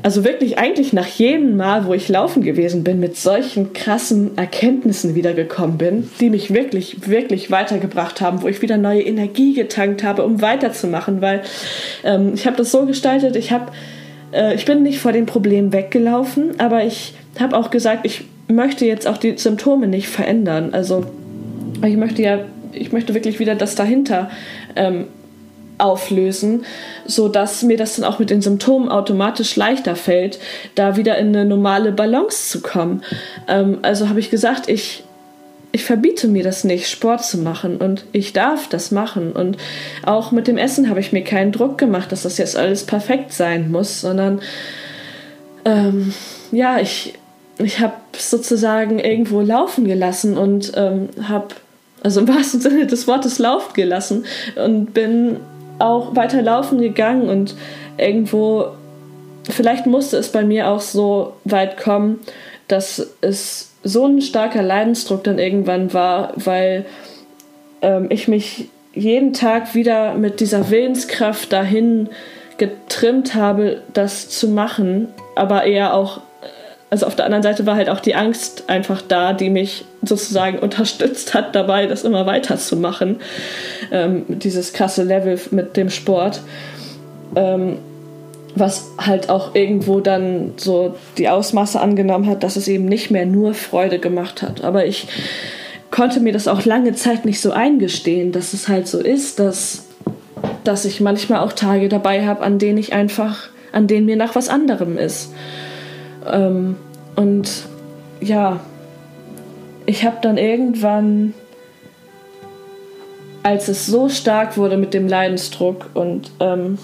also 0.04 0.24
wirklich 0.24 0.58
eigentlich 0.58 0.94
nach 0.94 1.08
jedem 1.08 1.58
Mal, 1.58 1.86
wo 1.86 1.94
ich 1.94 2.10
laufen 2.10 2.42
gewesen 2.42 2.84
bin, 2.84 3.00
mit 3.00 3.18
solchen 3.18 3.74
krassen 3.74 4.38
Erkenntnissen 4.38 5.16
wiedergekommen 5.16 5.78
bin, 5.78 6.10
die 6.20 6.30
mich 6.30 6.54
wirklich, 6.54 7.08
wirklich 7.08 7.52
weitergebracht 7.52 8.22
haben, 8.22 8.42
wo 8.42 8.48
ich 8.48 8.62
wieder 8.62 8.78
neue 8.78 9.02
Energie 9.02 9.54
getankt 9.54 10.04
habe, 10.04 10.24
um 10.24 10.42
weiterzumachen, 10.42 11.22
weil 11.22 11.42
ähm, 12.04 12.34
ich 12.34 12.46
habe 12.46 12.58
das 12.58 12.72
so 12.72 12.86
gestaltet, 12.86 13.36
ich 13.36 13.52
habe, 13.52 13.72
äh, 14.32 14.56
ich 14.56 14.66
bin 14.66 14.84
nicht 14.84 15.00
vor 15.00 15.12
dem 15.12 15.26
Problem 15.26 15.74
weggelaufen, 15.74 16.60
aber 16.60 16.84
ich 16.84 17.14
habe 17.40 17.58
auch 17.58 17.72
gesagt, 17.72 18.06
ich 18.06 18.26
möchte 18.48 18.86
jetzt 18.86 19.08
auch 19.08 19.18
die 19.18 19.38
Symptome 19.38 19.88
nicht 19.88 20.08
verändern. 20.08 20.70
Also 20.74 21.06
ich 21.86 21.96
möchte 21.98 22.22
ja, 22.22 22.40
ich 22.72 22.92
möchte 22.92 23.14
wirklich 23.14 23.40
wieder 23.40 23.56
das 23.56 23.76
dahinter 23.76 24.30
ähm, 24.76 25.06
auflösen, 25.80 26.66
so 27.06 27.28
dass 27.28 27.64
mir 27.64 27.78
das 27.78 27.96
dann 27.96 28.06
auch 28.06 28.20
mit 28.20 28.30
den 28.30 28.42
Symptomen 28.42 28.90
automatisch 28.90 29.56
leichter 29.56 29.96
fällt, 29.96 30.40
da 30.76 30.96
wieder 30.96 31.18
in 31.18 31.30
eine 31.30 31.46
normale 31.46 31.92
Balance 31.92 32.50
zu 32.50 32.62
kommen. 32.62 33.04
Ähm, 33.48 33.80
also 33.82 34.10
habe 34.10 34.20
ich 34.20 34.30
gesagt, 34.30 34.70
ich 34.70 35.04
ich 35.72 35.84
verbiete 35.84 36.28
mir 36.28 36.44
das 36.44 36.64
nicht, 36.64 36.90
Sport 36.90 37.24
zu 37.24 37.38
machen 37.38 37.78
und 37.78 38.06
ich 38.12 38.34
darf 38.34 38.68
das 38.68 38.92
machen. 38.92 39.32
Und 39.34 39.58
auch 40.04 40.32
mit 40.32 40.48
dem 40.48 40.58
Essen 40.58 40.90
habe 40.90 41.00
ich 41.00 41.12
mir 41.12 41.24
keinen 41.24 41.52
Druck 41.52 41.78
gemacht, 41.78 42.12
dass 42.12 42.24
das 42.24 42.38
jetzt 42.38 42.58
alles 42.58 42.86
perfekt 42.86 43.34
sein 43.34 43.70
muss, 43.70 44.02
sondern 44.02 44.42
ähm, 45.66 46.14
ja, 46.52 46.80
ich, 46.80 47.14
ich 47.60 47.80
habe 47.80 47.94
sozusagen 48.18 49.00
irgendwo 49.00 49.42
laufen 49.42 49.86
gelassen 49.86 50.38
und 50.38 50.72
ähm, 50.76 51.10
habe, 51.22 51.50
also 52.02 52.22
im 52.22 52.28
wahrsten 52.28 52.62
Sinne 52.62 52.88
des 52.88 53.08
Wortes, 53.08 53.38
laufen 53.38 53.74
gelassen 53.74 54.26
und 54.56 54.94
bin 54.94 55.38
auch 55.80 56.16
weiter 56.16 56.42
laufen 56.42 56.80
gegangen 56.80 57.30
und 57.30 57.56
irgendwo, 57.98 58.68
vielleicht 59.50 59.86
musste 59.86 60.18
es 60.18 60.32
bei 60.32 60.44
mir 60.44 60.70
auch 60.70 60.82
so 60.82 61.34
weit 61.46 61.78
kommen, 61.78 62.20
dass 62.68 63.16
es 63.22 63.72
so 63.84 64.06
ein 64.06 64.22
starker 64.22 64.62
Leidensdruck 64.62 65.24
dann 65.24 65.40
irgendwann 65.40 65.94
war, 65.94 66.34
weil 66.36 66.86
ähm, 67.82 68.08
ich 68.10 68.28
mich 68.28 68.70
jeden 68.94 69.34
Tag 69.34 69.76
wieder 69.76 70.16
mit 70.16 70.40
dieser 70.40 70.70
Willenskraft 70.70 71.52
dahin 71.54 72.10
getrimmt 72.58 73.36
habe, 73.36 73.82
das 73.94 74.30
zu 74.30 74.50
machen, 74.50 75.08
aber 75.36 75.64
eher 75.64 75.94
auch 75.94 76.22
also 76.90 77.06
auf 77.06 77.16
der 77.16 77.26
anderen 77.26 77.44
Seite 77.44 77.66
war 77.66 77.76
halt 77.76 77.90
auch 77.90 78.00
die 78.00 78.16
Angst 78.16 78.64
einfach 78.68 79.02
da, 79.02 79.34
die 79.34 79.50
mich 79.50 79.86
sozusagen 80.02 80.60
unterstützt 80.60 81.34
hat 81.34 81.56
dabei, 81.56 81.86
das 81.86 82.04
immer 82.04 82.26
weiterzumachen. 82.26 83.18
Ähm, 83.92 84.26
dieses 84.28 84.74
krasse 84.74 85.04
Level 85.04 85.40
mit 85.52 85.78
dem 85.78 85.90
Sport. 85.90 86.42
Ähm, 87.36 87.78
was 88.56 88.92
halt 88.98 89.30
auch 89.30 89.54
irgendwo 89.54 90.00
dann 90.00 90.54
so 90.58 90.96
die 91.18 91.30
Ausmaße 91.30 91.80
angenommen 91.80 92.28
hat, 92.28 92.44
dass 92.44 92.56
es 92.56 92.68
eben 92.68 92.86
nicht 92.86 93.12
mehr 93.12 93.28
nur 93.28 93.54
Freude 93.54 94.00
gemacht 94.00 94.42
hat. 94.42 94.64
Aber 94.64 94.86
ich 94.86 95.08
konnte 95.92 96.20
mir 96.20 96.34
das 96.34 96.48
auch 96.48 96.66
lange 96.66 96.94
Zeit 96.94 97.26
nicht 97.26 97.42
so 97.42 97.52
eingestehen, 97.52 98.32
dass 98.32 98.54
es 98.54 98.68
halt 98.68 98.88
so 98.88 99.00
ist, 99.00 99.40
dass, 99.40 99.86
dass 100.64 100.86
ich 100.86 101.00
manchmal 101.00 101.40
auch 101.40 101.54
Tage 101.54 101.90
dabei 101.90 102.26
habe, 102.26 102.42
an 102.42 102.58
denen 102.58 102.80
ich 102.80 102.92
einfach, 102.94 103.50
an 103.72 103.88
denen 103.88 104.06
mir 104.08 104.18
nach 104.18 104.36
was 104.36 104.50
anderem 104.50 104.98
ist. 104.98 105.32
Ähm, 106.26 106.76
und 107.16 107.66
ja, 108.22 108.60
ich 109.86 110.06
habe 110.06 110.18
dann 110.22 110.38
irgendwann, 110.38 111.34
als 113.44 113.68
es 113.68 113.86
so 113.86 114.10
stark 114.10 114.58
wurde 114.58 114.78
mit 114.78 114.94
dem 114.94 115.08
Leidensdruck 115.08 115.90
und 115.94 116.32
ähm, 116.40 116.78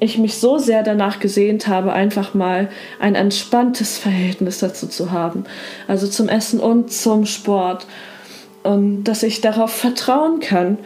ich 0.00 0.16
mich 0.16 0.38
so 0.38 0.58
sehr 0.58 0.82
danach 0.82 1.20
gesehnt 1.20 1.66
habe, 1.66 1.92
einfach 1.92 2.34
mal 2.34 2.68
ein 2.98 3.14
entspanntes 3.14 3.98
Verhältnis 3.98 4.58
dazu 4.58 4.86
zu 4.86 5.12
haben. 5.12 5.44
Also 5.88 6.06
zum 6.06 6.28
Essen 6.28 6.58
und 6.58 6.90
zum 6.90 7.26
Sport. 7.26 7.86
Und 8.62 9.04
dass 9.04 9.22
ich 9.22 9.40
darauf 9.40 9.70
vertrauen 9.70 10.40
kann, 10.40 10.78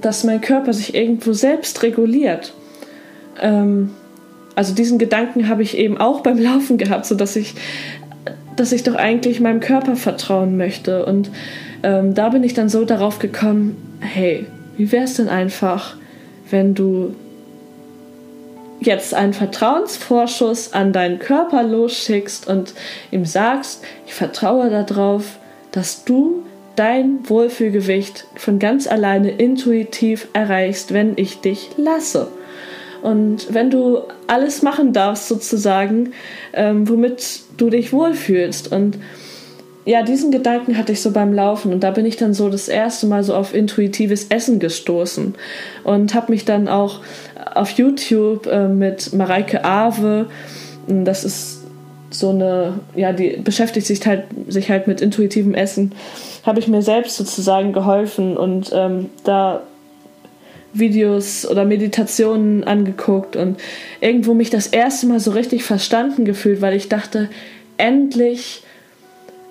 dass 0.00 0.24
mein 0.24 0.40
Körper 0.40 0.72
sich 0.72 0.94
irgendwo 0.94 1.32
selbst 1.32 1.82
reguliert. 1.82 2.52
Ähm, 3.40 3.90
also 4.54 4.74
diesen 4.74 4.98
Gedanken 4.98 5.48
habe 5.48 5.62
ich 5.62 5.76
eben 5.76 5.98
auch 5.98 6.20
beim 6.20 6.38
Laufen 6.42 6.78
gehabt, 6.78 7.06
so 7.06 7.14
dass 7.14 7.36
ich, 7.36 7.54
dass 8.56 8.72
ich 8.72 8.82
doch 8.82 8.94
eigentlich 8.94 9.40
meinem 9.40 9.60
Körper 9.60 9.96
vertrauen 9.96 10.56
möchte. 10.56 11.04
Und 11.06 11.30
ähm, 11.82 12.14
da 12.14 12.28
bin 12.28 12.44
ich 12.44 12.54
dann 12.54 12.68
so 12.68 12.84
darauf 12.84 13.18
gekommen, 13.18 13.76
hey, 14.00 14.46
wie 14.76 14.92
wäre 14.92 15.04
es 15.04 15.14
denn 15.14 15.28
einfach, 15.28 15.96
wenn 16.50 16.74
du 16.74 17.14
jetzt 18.80 19.14
einen 19.14 19.32
Vertrauensvorschuss 19.32 20.72
an 20.72 20.92
deinen 20.92 21.18
Körper 21.18 21.62
losschickst 21.62 22.48
und 22.48 22.74
ihm 23.10 23.24
sagst, 23.24 23.82
ich 24.06 24.14
vertraue 24.14 24.70
darauf, 24.70 25.38
dass 25.70 26.04
du 26.04 26.42
dein 26.76 27.28
Wohlfühlgewicht 27.28 28.26
von 28.34 28.58
ganz 28.58 28.86
alleine 28.86 29.30
intuitiv 29.30 30.28
erreichst, 30.32 30.92
wenn 30.92 31.12
ich 31.16 31.40
dich 31.40 31.70
lasse. 31.76 32.28
Und 33.02 33.52
wenn 33.52 33.70
du 33.70 34.02
alles 34.32 34.62
machen 34.62 34.92
darfst, 34.92 35.28
sozusagen, 35.28 36.12
ähm, 36.54 36.88
womit 36.88 37.42
du 37.58 37.70
dich 37.70 37.92
wohlfühlst. 37.92 38.72
Und 38.72 38.98
ja, 39.84 40.02
diesen 40.02 40.30
Gedanken 40.30 40.78
hatte 40.78 40.92
ich 40.92 41.02
so 41.02 41.10
beim 41.10 41.32
Laufen. 41.32 41.72
Und 41.72 41.84
da 41.84 41.90
bin 41.90 42.06
ich 42.06 42.16
dann 42.16 42.34
so 42.34 42.48
das 42.48 42.68
erste 42.68 43.06
Mal 43.06 43.22
so 43.22 43.34
auf 43.34 43.54
intuitives 43.54 44.26
Essen 44.28 44.58
gestoßen. 44.58 45.34
Und 45.84 46.14
habe 46.14 46.32
mich 46.32 46.44
dann 46.44 46.68
auch 46.68 47.00
auf 47.54 47.70
YouTube 47.70 48.46
äh, 48.46 48.68
mit 48.68 49.12
Mareike 49.12 49.64
Awe, 49.64 50.26
das 50.86 51.24
ist 51.24 51.62
so 52.10 52.30
eine, 52.30 52.80
ja, 52.94 53.12
die 53.12 53.38
beschäftigt 53.42 53.86
sich 53.86 54.06
halt, 54.06 54.24
sich 54.48 54.70
halt 54.70 54.86
mit 54.86 55.00
intuitivem 55.00 55.54
Essen, 55.54 55.92
habe 56.44 56.58
ich 56.58 56.68
mir 56.68 56.82
selbst 56.82 57.16
sozusagen 57.16 57.72
geholfen. 57.72 58.36
Und 58.36 58.70
ähm, 58.72 59.10
da 59.24 59.62
Videos 60.72 61.46
oder 61.46 61.64
Meditationen 61.64 62.64
angeguckt 62.64 63.36
und 63.36 63.60
irgendwo 64.00 64.34
mich 64.34 64.50
das 64.50 64.66
erste 64.66 65.06
Mal 65.06 65.20
so 65.20 65.32
richtig 65.32 65.64
verstanden 65.64 66.24
gefühlt, 66.24 66.60
weil 66.60 66.74
ich 66.74 66.88
dachte, 66.88 67.28
endlich, 67.76 68.62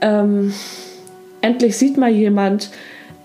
ähm, 0.02 0.54
endlich 1.42 1.78
sieht 1.78 1.98
mal 1.98 2.12
jemand, 2.12 2.72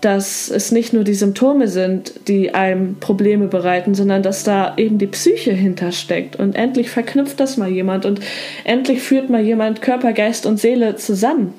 dass 0.01 0.49
es 0.49 0.71
nicht 0.71 0.93
nur 0.93 1.03
die 1.03 1.15
Symptome 1.15 1.67
sind, 1.67 2.13
die 2.27 2.53
einem 2.53 2.97
Probleme 2.99 3.47
bereiten, 3.47 3.95
sondern 3.95 4.21
dass 4.21 4.43
da 4.43 4.75
eben 4.77 4.99
die 4.99 5.07
Psyche 5.07 5.53
hintersteckt. 5.53 6.35
Und 6.35 6.55
endlich 6.55 6.89
verknüpft 6.89 7.39
das 7.39 7.57
mal 7.57 7.69
jemand 7.69 8.05
und 8.05 8.19
endlich 8.63 9.01
führt 9.01 9.29
mal 9.29 9.41
jemand 9.41 9.81
Körper, 9.81 10.13
Geist 10.13 10.45
und 10.45 10.59
Seele 10.59 10.97
zusammen. 10.97 11.53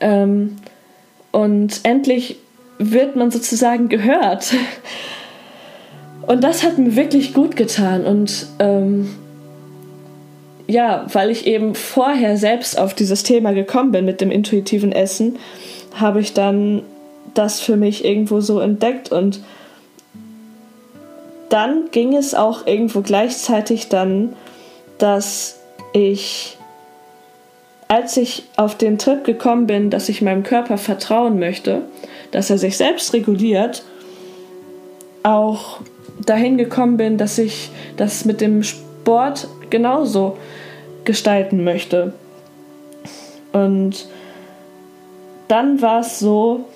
Ähm, 0.00 0.56
und 1.32 1.80
endlich 1.82 2.38
wird 2.80 3.14
man 3.14 3.30
sozusagen 3.30 3.88
gehört. 3.88 4.54
Und 6.26 6.42
das 6.42 6.64
hat 6.64 6.78
mir 6.78 6.96
wirklich 6.96 7.34
gut 7.34 7.56
getan. 7.56 8.04
Und 8.04 8.46
ähm, 8.58 9.10
ja, 10.66 11.06
weil 11.12 11.30
ich 11.30 11.46
eben 11.46 11.74
vorher 11.74 12.36
selbst 12.36 12.78
auf 12.78 12.94
dieses 12.94 13.22
Thema 13.22 13.52
gekommen 13.52 13.92
bin 13.92 14.04
mit 14.04 14.20
dem 14.20 14.30
intuitiven 14.30 14.92
Essen, 14.92 15.38
habe 15.94 16.20
ich 16.20 16.32
dann 16.32 16.82
das 17.34 17.60
für 17.60 17.76
mich 17.76 18.04
irgendwo 18.04 18.40
so 18.40 18.60
entdeckt 18.60 19.12
und 19.12 19.40
dann 21.48 21.90
ging 21.90 22.16
es 22.16 22.34
auch 22.34 22.66
irgendwo 22.66 23.02
gleichzeitig 23.02 23.88
dann, 23.88 24.34
dass 24.98 25.58
ich, 25.92 26.56
als 27.88 28.16
ich 28.16 28.44
auf 28.56 28.76
den 28.76 28.98
Trip 28.98 29.24
gekommen 29.24 29.66
bin, 29.66 29.90
dass 29.90 30.08
ich 30.08 30.22
meinem 30.22 30.44
Körper 30.44 30.78
vertrauen 30.78 31.40
möchte, 31.40 31.82
dass 32.30 32.50
er 32.50 32.58
sich 32.58 32.76
selbst 32.76 33.12
reguliert, 33.12 33.82
auch 35.22 35.80
dahin 36.24 36.58
gekommen 36.58 36.96
bin, 36.96 37.18
dass 37.18 37.38
ich 37.38 37.70
das 37.96 38.24
mit 38.24 38.40
dem 38.40 38.62
Sport 38.62 39.48
genauso 39.70 40.36
gestalten 41.04 41.64
möchte. 41.64 42.12
Und 43.52 44.06
dann 45.48 45.82
war 45.82 46.00
es 46.00 46.18
so, 46.18 46.66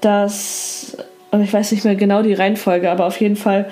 dass, 0.00 0.96
und 1.30 1.42
ich 1.42 1.52
weiß 1.52 1.72
nicht 1.72 1.84
mehr 1.84 1.96
genau 1.96 2.22
die 2.22 2.34
Reihenfolge, 2.34 2.90
aber 2.90 3.06
auf 3.06 3.20
jeden 3.20 3.36
Fall 3.36 3.68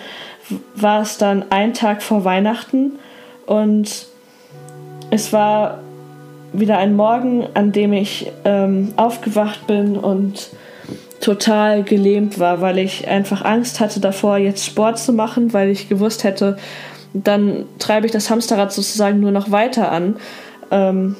war 0.74 1.02
es 1.02 1.16
dann 1.16 1.46
ein 1.50 1.72
Tag 1.72 2.02
vor 2.02 2.24
Weihnachten 2.24 2.98
und 3.46 4.06
es 5.10 5.32
war 5.32 5.78
wieder 6.52 6.78
ein 6.78 6.94
Morgen, 6.94 7.46
an 7.54 7.72
dem 7.72 7.92
ich 7.92 8.30
ähm, 8.44 8.92
aufgewacht 8.96 9.66
bin 9.66 9.96
und 9.96 10.50
total 11.24 11.82
gelähmt 11.82 12.38
war, 12.38 12.60
weil 12.60 12.78
ich 12.78 13.08
einfach 13.08 13.44
Angst 13.44 13.80
hatte 13.80 13.98
davor, 13.98 14.36
jetzt 14.36 14.64
Sport 14.64 14.98
zu 14.98 15.12
machen, 15.12 15.52
weil 15.52 15.70
ich 15.70 15.88
gewusst 15.88 16.22
hätte, 16.22 16.56
dann 17.14 17.64
treibe 17.78 18.06
ich 18.06 18.12
das 18.12 18.28
Hamsterrad 18.28 18.72
sozusagen 18.72 19.20
nur 19.20 19.30
noch 19.30 19.50
weiter 19.50 19.90
an. 19.90 20.16
Ähm, 20.70 21.16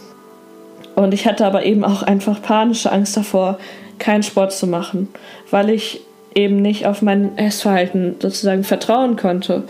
und 0.95 1.14
ich 1.14 1.27
hatte 1.27 1.47
aber 1.47 1.64
eben 1.64 1.85
auch 1.85 2.03
einfach 2.03 2.43
panische 2.43 2.93
Angst 2.93 3.17
davor, 3.17 3.59
keinen 3.99 4.23
Sport 4.23 4.53
zu 4.53 4.67
machen, 4.67 5.09
weil 5.51 5.71
ich 5.71 6.01
eben 6.35 6.57
nicht 6.57 6.87
auf 6.87 7.01
mein 7.01 7.38
Essverhalten 7.38 8.17
sozusagen 8.21 8.64
vertrauen 8.64 9.17
konnte. 9.17 9.62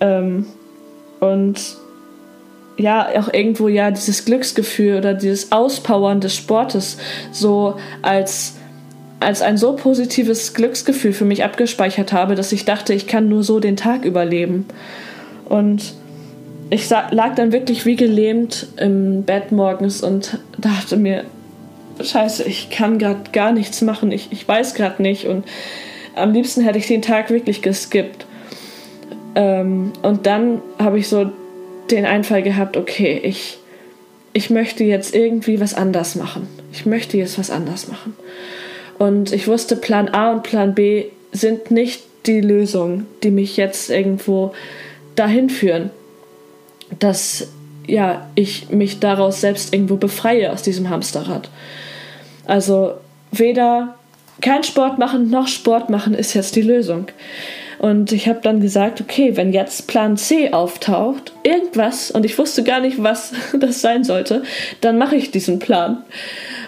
Ähm, 0.00 0.46
und 1.20 1.76
ja, 2.76 3.08
auch 3.18 3.32
irgendwo 3.32 3.68
ja 3.68 3.90
dieses 3.90 4.24
Glücksgefühl 4.24 4.98
oder 4.98 5.14
dieses 5.14 5.52
Auspowern 5.52 6.20
des 6.20 6.34
Sportes 6.34 6.98
so 7.30 7.76
als, 8.02 8.56
als 9.22 9.42
ein 9.42 9.56
so 9.56 9.74
positives 9.74 10.54
Glücksgefühl 10.54 11.12
für 11.12 11.24
mich 11.24 11.44
abgespeichert 11.44 12.12
habe, 12.12 12.34
dass 12.34 12.52
ich 12.52 12.64
dachte, 12.64 12.92
ich 12.92 13.06
kann 13.06 13.28
nur 13.28 13.42
so 13.42 13.60
den 13.60 13.76
Tag 13.76 14.04
überleben. 14.04 14.66
Und 15.44 15.94
ich 16.70 16.88
lag 16.88 17.34
dann 17.34 17.52
wirklich 17.52 17.84
wie 17.84 17.96
gelähmt 17.96 18.68
im 18.76 19.24
Bett 19.24 19.52
morgens 19.52 20.02
und 20.02 20.38
dachte 20.58 20.96
mir, 20.96 21.24
scheiße, 22.00 22.44
ich 22.44 22.70
kann 22.70 22.98
gerade 22.98 23.30
gar 23.32 23.52
nichts 23.52 23.82
machen, 23.82 24.10
ich, 24.10 24.28
ich 24.30 24.46
weiß 24.46 24.74
gerade 24.74 25.02
nicht 25.02 25.26
und 25.26 25.44
am 26.14 26.32
liebsten 26.32 26.62
hätte 26.62 26.78
ich 26.78 26.86
den 26.86 27.02
Tag 27.02 27.30
wirklich 27.30 27.62
geskippt. 27.62 28.26
Ähm, 29.34 29.92
und 30.02 30.26
dann 30.26 30.60
habe 30.78 30.98
ich 30.98 31.08
so 31.08 31.30
den 31.90 32.06
Einfall 32.06 32.42
gehabt, 32.42 32.76
okay, 32.76 33.20
ich, 33.22 33.58
ich 34.32 34.50
möchte 34.50 34.84
jetzt 34.84 35.14
irgendwie 35.14 35.60
was 35.60 35.74
anders 35.74 36.14
machen. 36.14 36.48
Ich 36.72 36.86
möchte 36.86 37.16
jetzt 37.16 37.38
was 37.38 37.50
anders 37.50 37.88
machen. 37.88 38.14
Und 39.02 39.32
ich 39.32 39.48
wusste, 39.48 39.74
Plan 39.74 40.10
A 40.10 40.30
und 40.30 40.44
Plan 40.44 40.76
B 40.76 41.06
sind 41.32 41.72
nicht 41.72 42.04
die 42.26 42.40
Lösung, 42.40 43.04
die 43.24 43.32
mich 43.32 43.56
jetzt 43.56 43.90
irgendwo 43.90 44.54
dahin 45.16 45.50
führen, 45.50 45.90
dass 47.00 47.48
ja, 47.88 48.28
ich 48.36 48.70
mich 48.70 49.00
daraus 49.00 49.40
selbst 49.40 49.74
irgendwo 49.74 49.96
befreie 49.96 50.52
aus 50.52 50.62
diesem 50.62 50.88
Hamsterrad. 50.88 51.50
Also 52.46 52.92
weder 53.32 53.96
kein 54.40 54.62
Sport 54.62 55.00
machen 55.00 55.30
noch 55.30 55.48
Sport 55.48 55.90
machen 55.90 56.14
ist 56.14 56.34
jetzt 56.34 56.54
die 56.54 56.62
Lösung. 56.62 57.06
Und 57.82 58.12
ich 58.12 58.28
habe 58.28 58.38
dann 58.40 58.60
gesagt, 58.60 59.00
okay, 59.00 59.36
wenn 59.36 59.52
jetzt 59.52 59.88
Plan 59.88 60.16
C 60.16 60.52
auftaucht, 60.52 61.32
irgendwas, 61.42 62.12
und 62.12 62.24
ich 62.24 62.38
wusste 62.38 62.62
gar 62.62 62.78
nicht, 62.78 63.02
was 63.02 63.32
das 63.58 63.80
sein 63.80 64.04
sollte, 64.04 64.44
dann 64.80 64.98
mache 64.98 65.16
ich 65.16 65.32
diesen 65.32 65.58
Plan. 65.58 66.04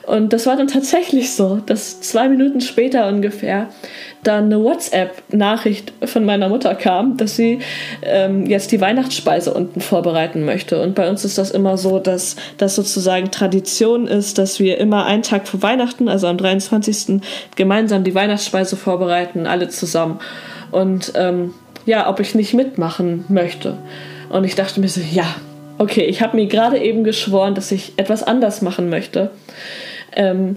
Und 0.07 0.33
das 0.33 0.45
war 0.47 0.57
dann 0.57 0.67
tatsächlich 0.67 1.33
so, 1.33 1.61
dass 1.65 2.01
zwei 2.01 2.29
Minuten 2.29 2.61
später 2.61 3.07
ungefähr 3.07 3.69
dann 4.25 4.47
eine 4.47 4.65
WhatsApp-Nachricht 4.65 5.93
von 6.05 6.25
meiner 6.25 6.49
Mutter 6.49 6.75
kam, 6.75 7.17
dass 7.17 7.37
sie 7.37 7.61
ähm, 8.03 8.47
jetzt 8.47 8.73
die 8.73 8.81
Weihnachtsspeise 8.81 9.55
unten 9.55 9.81
vorbereiten 9.81 10.45
möchte. 10.45 10.83
Und 10.83 10.97
bei 10.97 11.09
uns 11.09 11.25
ist 11.25 11.39
das 11.39 11.53
immer 11.53 11.79
so, 11.79 12.01
dass 12.01 12.35
das 12.59 12.75
sozusagen 12.75 13.31
Tradition 13.31 14.09
ist, 14.09 14.39
dass 14.39 14.59
wir 14.59 14.79
immer 14.79 15.07
einen 15.07 15.23
Tag 15.23 15.47
vor 15.47 15.63
Weihnachten, 15.63 16.09
also 16.09 16.27
am 16.27 16.39
23. 16.39 17.21
gemeinsam 17.55 18.03
die 18.03 18.17
Weihnachtsspeise 18.17 18.77
vorbereiten, 18.77 19.47
alle 19.47 19.69
zusammen. 19.69 20.19
Und 20.71 21.13
ähm, 21.17 21.55
ja, 21.87 22.09
ob 22.09 22.21
ich 22.21 22.35
nicht 22.35 22.55
mitmachen 22.55 23.25
möchte. 23.29 23.77
Und 24.31 24.45
ich 24.45 24.55
dachte 24.55 24.81
mir 24.81 24.89
so, 24.89 25.01
ja, 25.01 25.27
okay, 25.79 26.05
ich 26.05 26.23
habe 26.23 26.37
mir 26.37 26.47
gerade 26.47 26.79
eben 26.79 27.05
geschworen, 27.05 27.55
dass 27.55 27.73
ich 27.73 27.93
etwas 27.97 28.23
anders 28.23 28.63
machen 28.63 28.89
möchte. 28.89 29.31
Ähm, 30.15 30.57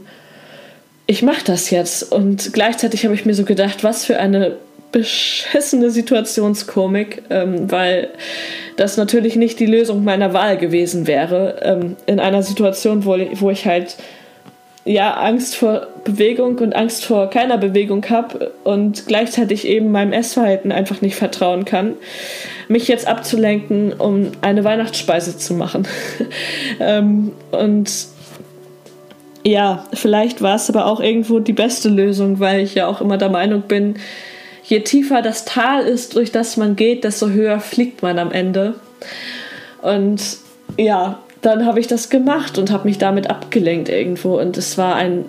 ich 1.06 1.22
mache 1.22 1.44
das 1.46 1.70
jetzt. 1.70 2.12
Und 2.12 2.54
gleichzeitig 2.54 3.06
habe 3.06 3.16
ich 3.16 3.26
mir 3.26 3.34
so 3.34 3.44
gedacht, 3.44 3.84
was 3.84 4.06
für 4.06 4.20
eine 4.20 4.58
beschissene 4.92 5.90
Situationskomik, 5.90 7.24
ähm, 7.30 7.70
weil 7.72 8.10
das 8.78 8.98
natürlich 8.98 9.36
nicht 9.36 9.60
die 9.60 9.66
Lösung 9.66 10.04
meiner 10.04 10.34
Wahl 10.34 10.58
gewesen 10.58 11.08
wäre. 11.08 11.60
Ähm, 11.62 11.96
in 12.06 12.20
einer 12.20 12.44
Situation, 12.44 13.06
wo, 13.06 13.18
wo 13.34 13.50
ich 13.50 13.66
halt 13.66 13.98
ja 14.88 15.14
Angst 15.16 15.56
vor 15.56 15.88
Bewegung 16.04 16.58
und 16.60 16.76
Angst 16.76 17.06
vor 17.06 17.30
keiner 17.30 17.58
Bewegung 17.58 18.08
habe 18.10 18.52
und 18.64 19.08
gleichzeitig 19.08 19.68
eben 19.68 19.92
meinem 19.92 20.14
Essverhalten 20.14 20.72
einfach 20.72 21.02
nicht 21.02 21.16
vertrauen 21.16 21.66
kann, 21.66 21.94
mich 22.68 22.88
jetzt 22.88 23.08
abzulenken, 23.08 23.94
um 23.94 24.32
eine 24.42 24.64
Weihnachtsspeise 24.64 25.38
zu 25.38 25.54
machen. 25.54 25.88
ähm, 26.80 27.34
und 27.52 27.92
ja, 29.44 29.86
vielleicht 29.94 30.42
war 30.42 30.56
es 30.56 30.70
aber 30.70 30.86
auch 30.86 31.00
irgendwo 31.00 31.40
die 31.40 31.54
beste 31.54 31.90
Lösung, 31.90 32.40
weil 32.40 32.62
ich 32.62 32.76
ja 32.76 32.88
auch 32.88 33.02
immer 33.02 33.18
der 33.18 33.30
Meinung 33.30 33.64
bin, 33.64 33.96
je 34.64 34.82
tiefer 34.82 35.22
das 35.22 35.46
Tal 35.46 35.84
ist, 35.84 36.16
durch 36.16 36.32
das 36.32 36.58
man 36.58 36.76
geht, 36.76 37.04
desto 37.04 37.30
höher 37.30 37.60
fliegt 37.60 38.02
man 38.02 38.20
am 38.20 38.32
Ende. 38.32 38.76
Und 39.82 40.22
ja, 40.78 41.20
dann 41.42 41.66
habe 41.66 41.80
ich 41.80 41.88
das 41.88 42.10
gemacht 42.10 42.58
und 42.58 42.72
habe 42.72 42.88
mich 42.88 42.98
damit 42.98 43.30
abgelenkt 43.30 43.90
irgendwo. 43.90 44.40
Und 44.40 44.58
es 44.58 44.78
war 44.78 44.96
ein 44.96 45.26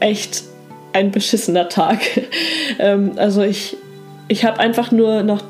echt 0.00 0.44
ein 0.92 1.10
beschissener 1.10 1.68
Tag. 1.68 2.00
ähm, 2.78 3.12
also 3.16 3.42
ich, 3.42 3.76
ich 4.28 4.44
habe 4.44 4.60
einfach 4.60 4.92
nur 4.92 5.22
noch 5.22 5.42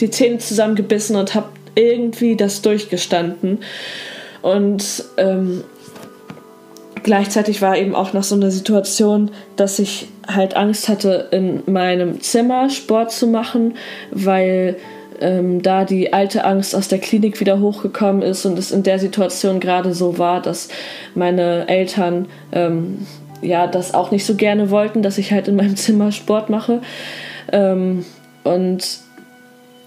die 0.00 0.10
Zähne 0.10 0.38
zusammengebissen 0.38 1.16
und 1.16 1.34
habe 1.34 1.48
irgendwie 1.74 2.36
das 2.36 2.62
durchgestanden. 2.62 3.60
Und 4.42 5.04
ähm, 5.16 5.64
gleichzeitig 7.02 7.62
war 7.62 7.76
eben 7.76 7.94
auch 7.94 8.12
noch 8.12 8.24
so 8.24 8.34
eine 8.34 8.50
Situation, 8.50 9.30
dass 9.56 9.78
ich 9.78 10.08
halt 10.26 10.56
Angst 10.56 10.88
hatte, 10.88 11.28
in 11.30 11.62
meinem 11.66 12.20
Zimmer 12.20 12.70
Sport 12.70 13.12
zu 13.12 13.26
machen, 13.26 13.76
weil 14.10 14.76
ähm, 15.20 15.62
da 15.62 15.84
die 15.84 16.12
alte 16.12 16.44
Angst 16.44 16.74
aus 16.74 16.88
der 16.88 16.98
Klinik 16.98 17.40
wieder 17.40 17.60
hochgekommen 17.60 18.22
ist 18.22 18.44
und 18.46 18.58
es 18.58 18.72
in 18.72 18.82
der 18.82 18.98
Situation 18.98 19.60
gerade 19.60 19.94
so 19.94 20.18
war, 20.18 20.40
dass 20.40 20.68
meine 21.14 21.68
Eltern 21.68 22.26
ähm, 22.52 23.06
ja 23.42 23.66
das 23.66 23.94
auch 23.94 24.10
nicht 24.10 24.24
so 24.24 24.34
gerne 24.34 24.70
wollten, 24.70 25.02
dass 25.02 25.18
ich 25.18 25.32
halt 25.32 25.48
in 25.48 25.56
meinem 25.56 25.76
Zimmer 25.76 26.12
Sport 26.12 26.50
mache. 26.50 26.80
Ähm, 27.52 28.04
und 28.42 29.00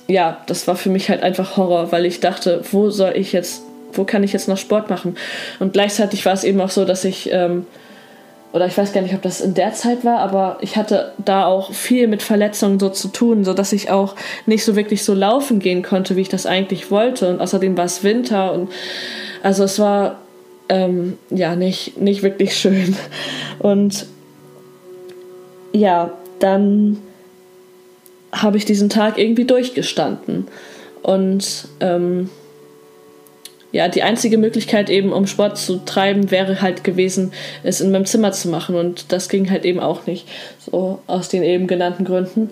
ja, 0.08 0.42
das 0.48 0.68
war 0.68 0.76
für 0.76 0.90
mich 0.90 1.10
halt 1.10 1.24
einfach 1.24 1.58
Horror, 1.58 1.92
weil 1.92 2.06
ich 2.06 2.20
dachte, 2.20 2.62
wo 2.72 2.90
soll 2.90 3.14
ich 3.16 3.34
jetzt 3.34 3.62
wo 3.94 4.04
kann 4.04 4.24
ich 4.24 4.34
jetzt 4.34 4.48
noch 4.48 4.58
Sport 4.58 4.90
machen? 4.90 5.16
Und 5.60 5.74
gleichzeitig 5.74 6.26
war 6.26 6.34
es 6.34 6.44
eben 6.44 6.62
auch 6.62 6.70
so, 6.70 6.86
dass 6.86 7.04
ich 7.04 7.30
ähm, 7.32 7.66
oder 8.54 8.66
ich 8.66 8.78
weiß 8.78 8.93
gar 8.93 9.02
nicht, 9.02 9.14
ob 9.14 9.22
das 9.22 9.41
in 9.41 9.54
der 9.54 9.74
Zeit 9.74 10.06
war, 10.06 10.20
aber 10.20 10.58
ich 10.62 10.78
hatte 10.78 11.12
da 11.18 11.45
auch 11.45 11.74
viel 11.74 12.08
mit 12.08 12.24
Verletzungen 12.24 12.80
so 12.80 12.89
zu 12.89 13.10
tun, 13.10 13.43
so 13.43 13.54
dass 13.54 13.74
ich 13.74 13.91
auch 13.91 14.16
nicht 14.45 14.64
so 14.64 14.76
wirklich 14.76 15.04
so 15.04 15.14
laufen 15.14 15.60
gehen 15.60 15.84
konnte, 15.84 16.16
wie 16.16 16.22
ich 16.22 16.30
das 16.30 16.45
eigentlich 16.45 16.89
wollte. 16.89 17.30
Und 17.30 17.41
außerdem 17.41 17.78
war 17.78 17.86
es 17.86 18.04
Winter 18.04 18.54
und 18.54 18.70
also 19.43 19.64
es 19.64 19.80
war 19.80 20.20
ähm, 20.70 21.18
ja 21.30 21.56
nicht, 21.56 21.98
nicht 22.00 22.24
wirklich 22.24 22.56
schön. 22.56 22.95
Und 23.60 24.06
ja, 25.74 26.12
dann 26.39 26.98
habe 28.32 28.58
ich 28.58 28.66
diesen 28.66 28.89
Tag 28.89 29.18
irgendwie 29.18 29.45
durchgestanden. 29.45 30.48
Und 31.02 31.68
ähm, 31.80 32.30
ja, 33.72 33.89
die 33.89 34.03
einzige 34.03 34.38
Möglichkeit 34.38 34.89
eben, 34.89 35.11
um 35.11 35.28
Sport 35.28 35.57
zu 35.57 35.84
treiben, 35.84 36.32
wäre 36.32 36.61
halt 36.61 36.84
gewesen, 36.84 37.34
es 37.63 37.82
in 37.82 37.91
meinem 37.91 38.05
Zimmer 38.05 38.32
zu 38.32 38.47
machen. 38.47 38.76
Und 38.76 39.11
das 39.11 39.30
ging 39.30 39.49
halt 39.51 39.65
eben 39.65 39.80
auch 39.80 40.05
nicht, 40.05 40.28
so 40.59 40.99
aus 41.07 41.30
den 41.30 41.43
eben 41.43 41.68
genannten 41.68 42.05
Gründen. 42.05 42.51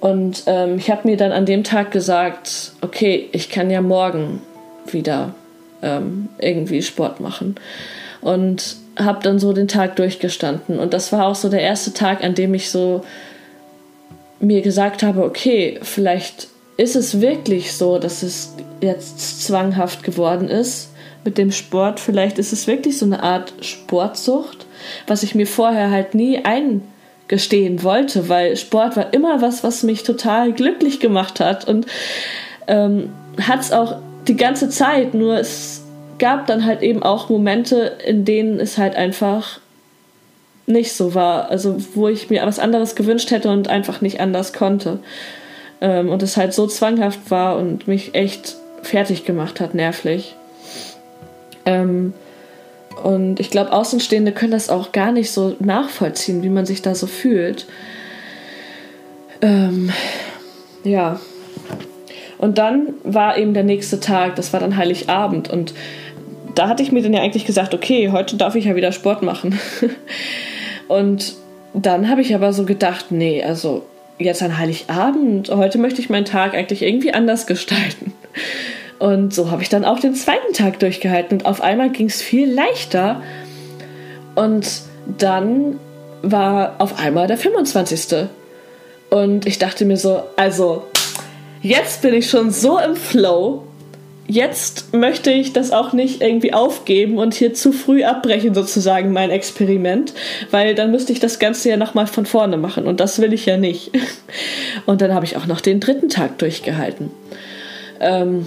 Und 0.00 0.44
ähm, 0.46 0.78
ich 0.78 0.90
habe 0.90 1.08
mir 1.08 1.16
dann 1.16 1.32
an 1.32 1.46
dem 1.46 1.64
Tag 1.64 1.90
gesagt, 1.90 2.72
okay, 2.80 3.28
ich 3.32 3.50
kann 3.50 3.70
ja 3.70 3.80
morgen 3.80 4.42
wieder 4.90 5.34
ähm, 5.82 6.28
irgendwie 6.38 6.82
Sport 6.82 7.20
machen. 7.20 7.56
Und 8.20 8.76
habe 8.96 9.22
dann 9.22 9.38
so 9.38 9.52
den 9.52 9.68
Tag 9.68 9.96
durchgestanden. 9.96 10.78
Und 10.78 10.92
das 10.92 11.12
war 11.12 11.26
auch 11.26 11.34
so 11.34 11.48
der 11.48 11.62
erste 11.62 11.92
Tag, 11.92 12.22
an 12.22 12.34
dem 12.34 12.54
ich 12.54 12.70
so 12.70 13.02
mir 14.38 14.60
gesagt 14.60 15.02
habe, 15.02 15.24
okay, 15.24 15.78
vielleicht 15.82 16.48
ist 16.76 16.96
es 16.96 17.20
wirklich 17.20 17.74
so, 17.74 17.98
dass 17.98 18.22
es 18.22 18.54
jetzt 18.80 19.44
zwanghaft 19.44 20.02
geworden 20.02 20.48
ist 20.48 20.90
mit 21.24 21.38
dem 21.38 21.52
Sport. 21.52 22.00
Vielleicht 22.00 22.38
ist 22.38 22.52
es 22.52 22.66
wirklich 22.66 22.98
so 22.98 23.06
eine 23.06 23.22
Art 23.22 23.52
Sportsucht, 23.60 24.66
was 25.06 25.22
ich 25.22 25.34
mir 25.34 25.46
vorher 25.46 25.90
halt 25.90 26.14
nie 26.14 26.40
eingestehen 26.44 27.82
wollte, 27.82 28.28
weil 28.28 28.56
Sport 28.56 28.96
war 28.96 29.12
immer 29.12 29.40
was, 29.42 29.62
was 29.62 29.82
mich 29.82 30.02
total 30.02 30.52
glücklich 30.52 31.00
gemacht 31.00 31.40
hat 31.40 31.68
und 31.68 31.86
ähm, 32.66 33.10
hat 33.40 33.60
es 33.60 33.72
auch 33.72 33.96
die 34.26 34.36
ganze 34.36 34.68
Zeit. 34.68 35.14
Nur 35.14 35.38
es 35.38 35.82
gab 36.18 36.46
dann 36.46 36.64
halt 36.64 36.82
eben 36.82 37.02
auch 37.02 37.28
Momente, 37.28 37.96
in 38.06 38.24
denen 38.24 38.60
es 38.60 38.78
halt 38.78 38.96
einfach 38.96 39.60
nicht 40.66 40.92
so 40.92 41.14
war. 41.14 41.50
Also 41.50 41.76
wo 41.94 42.08
ich 42.08 42.30
mir 42.30 42.44
was 42.46 42.58
anderes 42.58 42.94
gewünscht 42.94 43.30
hätte 43.30 43.50
und 43.50 43.68
einfach 43.68 44.00
nicht 44.00 44.20
anders 44.20 44.52
konnte. 44.52 45.00
Ähm, 45.82 46.08
und 46.10 46.22
es 46.22 46.36
halt 46.36 46.54
so 46.54 46.68
zwanghaft 46.68 47.30
war 47.32 47.58
und 47.58 47.88
mich 47.88 48.14
echt 48.14 48.56
fertig 48.82 49.24
gemacht 49.24 49.60
hat, 49.60 49.74
nervlich. 49.74 50.36
Ähm, 51.66 52.14
und 53.02 53.40
ich 53.40 53.50
glaube, 53.50 53.72
Außenstehende 53.72 54.30
können 54.30 54.52
das 54.52 54.70
auch 54.70 54.92
gar 54.92 55.10
nicht 55.10 55.32
so 55.32 55.56
nachvollziehen, 55.58 56.44
wie 56.44 56.50
man 56.50 56.66
sich 56.66 56.82
da 56.82 56.94
so 56.94 57.08
fühlt. 57.08 57.66
Ähm, 59.40 59.90
ja. 60.84 61.20
Und 62.38 62.58
dann 62.58 62.94
war 63.02 63.36
eben 63.36 63.52
der 63.52 63.64
nächste 63.64 63.98
Tag, 63.98 64.36
das 64.36 64.52
war 64.52 64.60
dann 64.60 64.76
Heiligabend. 64.76 65.50
Und 65.50 65.74
da 66.54 66.68
hatte 66.68 66.84
ich 66.84 66.92
mir 66.92 67.02
dann 67.02 67.12
ja 67.12 67.22
eigentlich 67.22 67.44
gesagt, 67.44 67.74
okay, 67.74 68.10
heute 68.12 68.36
darf 68.36 68.54
ich 68.54 68.66
ja 68.66 68.76
wieder 68.76 68.92
Sport 68.92 69.22
machen. 69.22 69.58
und 70.86 71.34
dann 71.74 72.08
habe 72.08 72.20
ich 72.20 72.36
aber 72.36 72.52
so 72.52 72.64
gedacht, 72.64 73.06
nee, 73.10 73.42
also 73.42 73.84
jetzt 74.24 74.42
an 74.42 74.58
Heiligabend, 74.58 75.50
heute 75.50 75.78
möchte 75.78 76.00
ich 76.00 76.10
meinen 76.10 76.24
Tag 76.24 76.54
eigentlich 76.54 76.82
irgendwie 76.82 77.14
anders 77.14 77.46
gestalten. 77.46 78.12
Und 78.98 79.34
so 79.34 79.50
habe 79.50 79.62
ich 79.62 79.68
dann 79.68 79.84
auch 79.84 79.98
den 79.98 80.14
zweiten 80.14 80.52
Tag 80.52 80.78
durchgehalten 80.78 81.38
und 81.38 81.46
auf 81.46 81.60
einmal 81.60 81.90
ging 81.90 82.06
es 82.06 82.22
viel 82.22 82.52
leichter. 82.52 83.20
Und 84.34 84.82
dann 85.18 85.80
war 86.22 86.76
auf 86.78 86.98
einmal 86.98 87.26
der 87.26 87.36
25. 87.36 88.28
Und 89.10 89.46
ich 89.46 89.58
dachte 89.58 89.84
mir 89.84 89.96
so, 89.96 90.22
also 90.36 90.84
jetzt 91.60 92.02
bin 92.02 92.14
ich 92.14 92.30
schon 92.30 92.50
so 92.50 92.78
im 92.78 92.96
Flow, 92.96 93.64
jetzt 94.28 94.94
möchte 94.94 95.30
ich 95.30 95.52
das 95.52 95.72
auch 95.72 95.92
nicht 95.92 96.22
irgendwie 96.22 96.52
aufgeben 96.52 97.18
und 97.18 97.34
hier 97.34 97.54
zu 97.54 97.72
früh 97.72 98.04
abbrechen, 98.04 98.54
sozusagen, 98.54 99.12
mein 99.12 99.30
Experiment, 99.30 100.12
weil 100.50 100.74
dann 100.74 100.90
müsste 100.90 101.12
ich 101.12 101.20
das 101.20 101.38
Ganze 101.38 101.70
ja 101.70 101.76
nochmal 101.76 102.06
von 102.06 102.26
vorne 102.26 102.56
machen 102.56 102.86
und 102.86 103.00
das 103.00 103.20
will 103.20 103.32
ich 103.32 103.46
ja 103.46 103.56
nicht. 103.56 103.90
Und 104.86 105.00
dann 105.00 105.14
habe 105.14 105.24
ich 105.24 105.36
auch 105.36 105.46
noch 105.46 105.60
den 105.60 105.78
dritten 105.78 106.08
Tag 106.08 106.38
durchgehalten. 106.38 107.10
Ähm, 108.00 108.46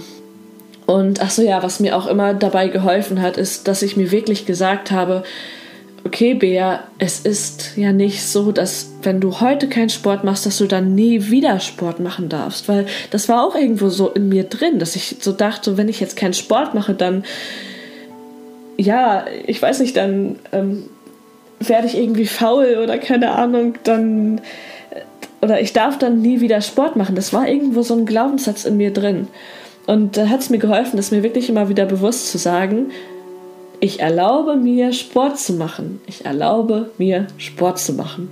und 0.84 1.20
ach 1.20 1.30
so 1.30 1.42
ja, 1.42 1.62
was 1.62 1.80
mir 1.80 1.96
auch 1.96 2.06
immer 2.06 2.34
dabei 2.34 2.68
geholfen 2.68 3.22
hat, 3.22 3.36
ist, 3.36 3.68
dass 3.68 3.82
ich 3.82 3.96
mir 3.96 4.10
wirklich 4.10 4.44
gesagt 4.46 4.90
habe, 4.90 5.24
okay, 6.06 6.34
Bea, 6.34 6.84
es 6.98 7.20
ist 7.20 7.76
ja 7.76 7.92
nicht 7.92 8.24
so, 8.24 8.52
dass 8.52 8.92
wenn 9.02 9.20
du 9.20 9.40
heute 9.40 9.68
keinen 9.68 9.90
Sport 9.90 10.22
machst, 10.22 10.46
dass 10.46 10.58
du 10.58 10.66
dann 10.66 10.94
nie 10.94 11.30
wieder 11.30 11.58
Sport 11.58 12.00
machen 12.00 12.28
darfst. 12.28 12.68
Weil 12.68 12.86
das 13.10 13.28
war 13.28 13.44
auch 13.44 13.56
irgendwo 13.56 13.88
so 13.88 14.10
in 14.10 14.28
mir 14.28 14.44
drin, 14.44 14.78
dass 14.78 14.96
ich 14.96 15.16
so 15.20 15.32
dachte, 15.32 15.76
wenn 15.76 15.88
ich 15.88 16.00
jetzt 16.00 16.16
keinen 16.16 16.32
Sport 16.32 16.74
mache, 16.74 16.94
dann, 16.94 17.24
ja, 18.76 19.24
ich 19.46 19.60
weiß 19.60 19.80
nicht, 19.80 19.96
dann 19.96 20.36
ähm, 20.52 20.84
werde 21.58 21.88
ich 21.88 21.98
irgendwie 21.98 22.26
faul 22.26 22.78
oder 22.82 22.98
keine 22.98 23.32
Ahnung, 23.32 23.74
dann, 23.82 24.40
oder 25.42 25.60
ich 25.60 25.72
darf 25.72 25.98
dann 25.98 26.22
nie 26.22 26.40
wieder 26.40 26.60
Sport 26.60 26.94
machen. 26.94 27.16
Das 27.16 27.32
war 27.32 27.48
irgendwo 27.48 27.82
so 27.82 27.94
ein 27.94 28.06
Glaubenssatz 28.06 28.64
in 28.64 28.76
mir 28.76 28.92
drin. 28.92 29.26
Und 29.86 30.16
da 30.16 30.28
hat 30.28 30.40
es 30.40 30.50
mir 30.50 30.58
geholfen, 30.58 30.96
das 30.96 31.10
mir 31.10 31.24
wirklich 31.24 31.48
immer 31.48 31.68
wieder 31.68 31.84
bewusst 31.84 32.30
zu 32.30 32.38
sagen, 32.38 32.92
ich 33.80 34.00
erlaube 34.00 34.56
mir 34.56 34.92
Sport 34.92 35.38
zu 35.38 35.54
machen. 35.54 36.00
Ich 36.06 36.24
erlaube 36.24 36.90
mir 36.98 37.26
Sport 37.38 37.78
zu 37.78 37.92
machen. 37.92 38.30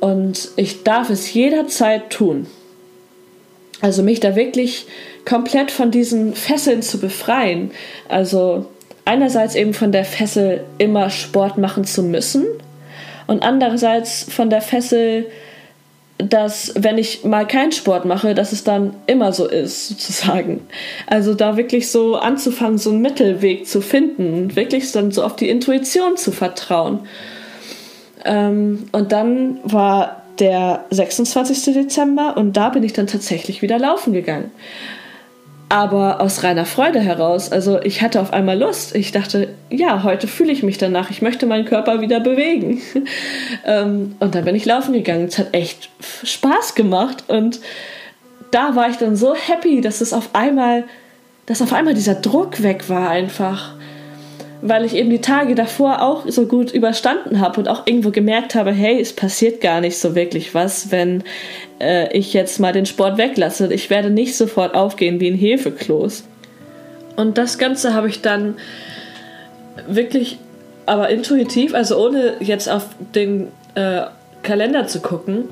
Und 0.00 0.50
ich 0.56 0.82
darf 0.82 1.10
es 1.10 1.32
jederzeit 1.32 2.10
tun. 2.10 2.46
Also 3.80 4.02
mich 4.02 4.20
da 4.20 4.36
wirklich 4.36 4.86
komplett 5.24 5.70
von 5.70 5.90
diesen 5.90 6.34
Fesseln 6.34 6.82
zu 6.82 6.98
befreien. 6.98 7.70
Also 8.08 8.66
einerseits 9.04 9.54
eben 9.54 9.74
von 9.74 9.92
der 9.92 10.04
Fessel 10.04 10.64
immer 10.78 11.10
Sport 11.10 11.58
machen 11.58 11.84
zu 11.84 12.02
müssen 12.02 12.46
und 13.26 13.42
andererseits 13.42 14.24
von 14.24 14.50
der 14.50 14.60
Fessel 14.60 15.26
dass 16.18 16.72
wenn 16.76 16.96
ich 16.98 17.24
mal 17.24 17.46
keinen 17.46 17.72
Sport 17.72 18.04
mache, 18.04 18.34
dass 18.34 18.52
es 18.52 18.64
dann 18.64 18.94
immer 19.06 19.32
so 19.32 19.46
ist, 19.46 19.88
sozusagen. 19.88 20.66
Also 21.06 21.34
da 21.34 21.56
wirklich 21.56 21.90
so 21.90 22.16
anzufangen, 22.16 22.78
so 22.78 22.90
einen 22.90 23.02
Mittelweg 23.02 23.66
zu 23.66 23.80
finden 23.80 24.56
wirklich 24.56 24.90
dann 24.92 25.10
so 25.10 25.22
auf 25.22 25.36
die 25.36 25.48
Intuition 25.48 26.16
zu 26.16 26.32
vertrauen. 26.32 27.00
Ähm, 28.24 28.88
und 28.92 29.12
dann 29.12 29.58
war 29.62 30.22
der 30.38 30.84
26. 30.90 31.74
Dezember 31.74 32.36
und 32.36 32.56
da 32.56 32.70
bin 32.70 32.82
ich 32.82 32.92
dann 32.92 33.06
tatsächlich 33.06 33.62
wieder 33.62 33.78
laufen 33.78 34.12
gegangen 34.12 34.50
aber 35.68 36.20
aus 36.20 36.44
reiner 36.44 36.64
Freude 36.64 37.00
heraus. 37.00 37.50
Also 37.50 37.80
ich 37.82 38.00
hatte 38.00 38.20
auf 38.20 38.32
einmal 38.32 38.58
Lust. 38.58 38.94
Ich 38.94 39.10
dachte, 39.10 39.48
ja, 39.68 40.04
heute 40.04 40.28
fühle 40.28 40.52
ich 40.52 40.62
mich 40.62 40.78
danach. 40.78 41.10
Ich 41.10 41.22
möchte 41.22 41.46
meinen 41.46 41.64
Körper 41.64 42.00
wieder 42.00 42.20
bewegen. 42.20 42.80
Ähm, 43.64 44.14
und 44.20 44.34
dann 44.34 44.44
bin 44.44 44.54
ich 44.54 44.64
laufen 44.64 44.92
gegangen. 44.92 45.24
Es 45.24 45.38
hat 45.38 45.52
echt 45.52 45.88
Spaß 46.22 46.76
gemacht. 46.76 47.24
Und 47.26 47.60
da 48.52 48.76
war 48.76 48.88
ich 48.88 48.96
dann 48.96 49.16
so 49.16 49.34
happy, 49.34 49.80
dass 49.80 50.00
es 50.00 50.12
auf 50.12 50.30
einmal, 50.34 50.84
dass 51.46 51.62
auf 51.62 51.72
einmal 51.72 51.94
dieser 51.94 52.14
Druck 52.14 52.62
weg 52.62 52.88
war 52.88 53.10
einfach 53.10 53.75
weil 54.62 54.84
ich 54.84 54.94
eben 54.94 55.10
die 55.10 55.20
Tage 55.20 55.54
davor 55.54 56.02
auch 56.02 56.24
so 56.28 56.46
gut 56.46 56.72
überstanden 56.72 57.40
habe 57.40 57.60
und 57.60 57.68
auch 57.68 57.86
irgendwo 57.86 58.10
gemerkt 58.10 58.54
habe, 58.54 58.72
hey, 58.72 59.00
es 59.00 59.12
passiert 59.12 59.60
gar 59.60 59.80
nicht 59.80 59.98
so 59.98 60.14
wirklich 60.14 60.54
was, 60.54 60.90
wenn 60.90 61.22
äh, 61.80 62.12
ich 62.16 62.32
jetzt 62.32 62.58
mal 62.58 62.72
den 62.72 62.86
Sport 62.86 63.18
weglasse. 63.18 63.72
Ich 63.72 63.90
werde 63.90 64.10
nicht 64.10 64.36
sofort 64.36 64.74
aufgehen 64.74 65.20
wie 65.20 65.28
ein 65.28 65.36
Hefekloß. 65.36 66.24
Und 67.16 67.38
das 67.38 67.58
Ganze 67.58 67.94
habe 67.94 68.08
ich 68.08 68.22
dann 68.22 68.56
wirklich, 69.86 70.38
aber 70.86 71.08
intuitiv, 71.08 71.74
also 71.74 72.02
ohne 72.04 72.34
jetzt 72.40 72.68
auf 72.68 72.88
den 73.14 73.48
äh, 73.74 74.02
Kalender 74.42 74.86
zu 74.86 75.00
gucken, 75.00 75.44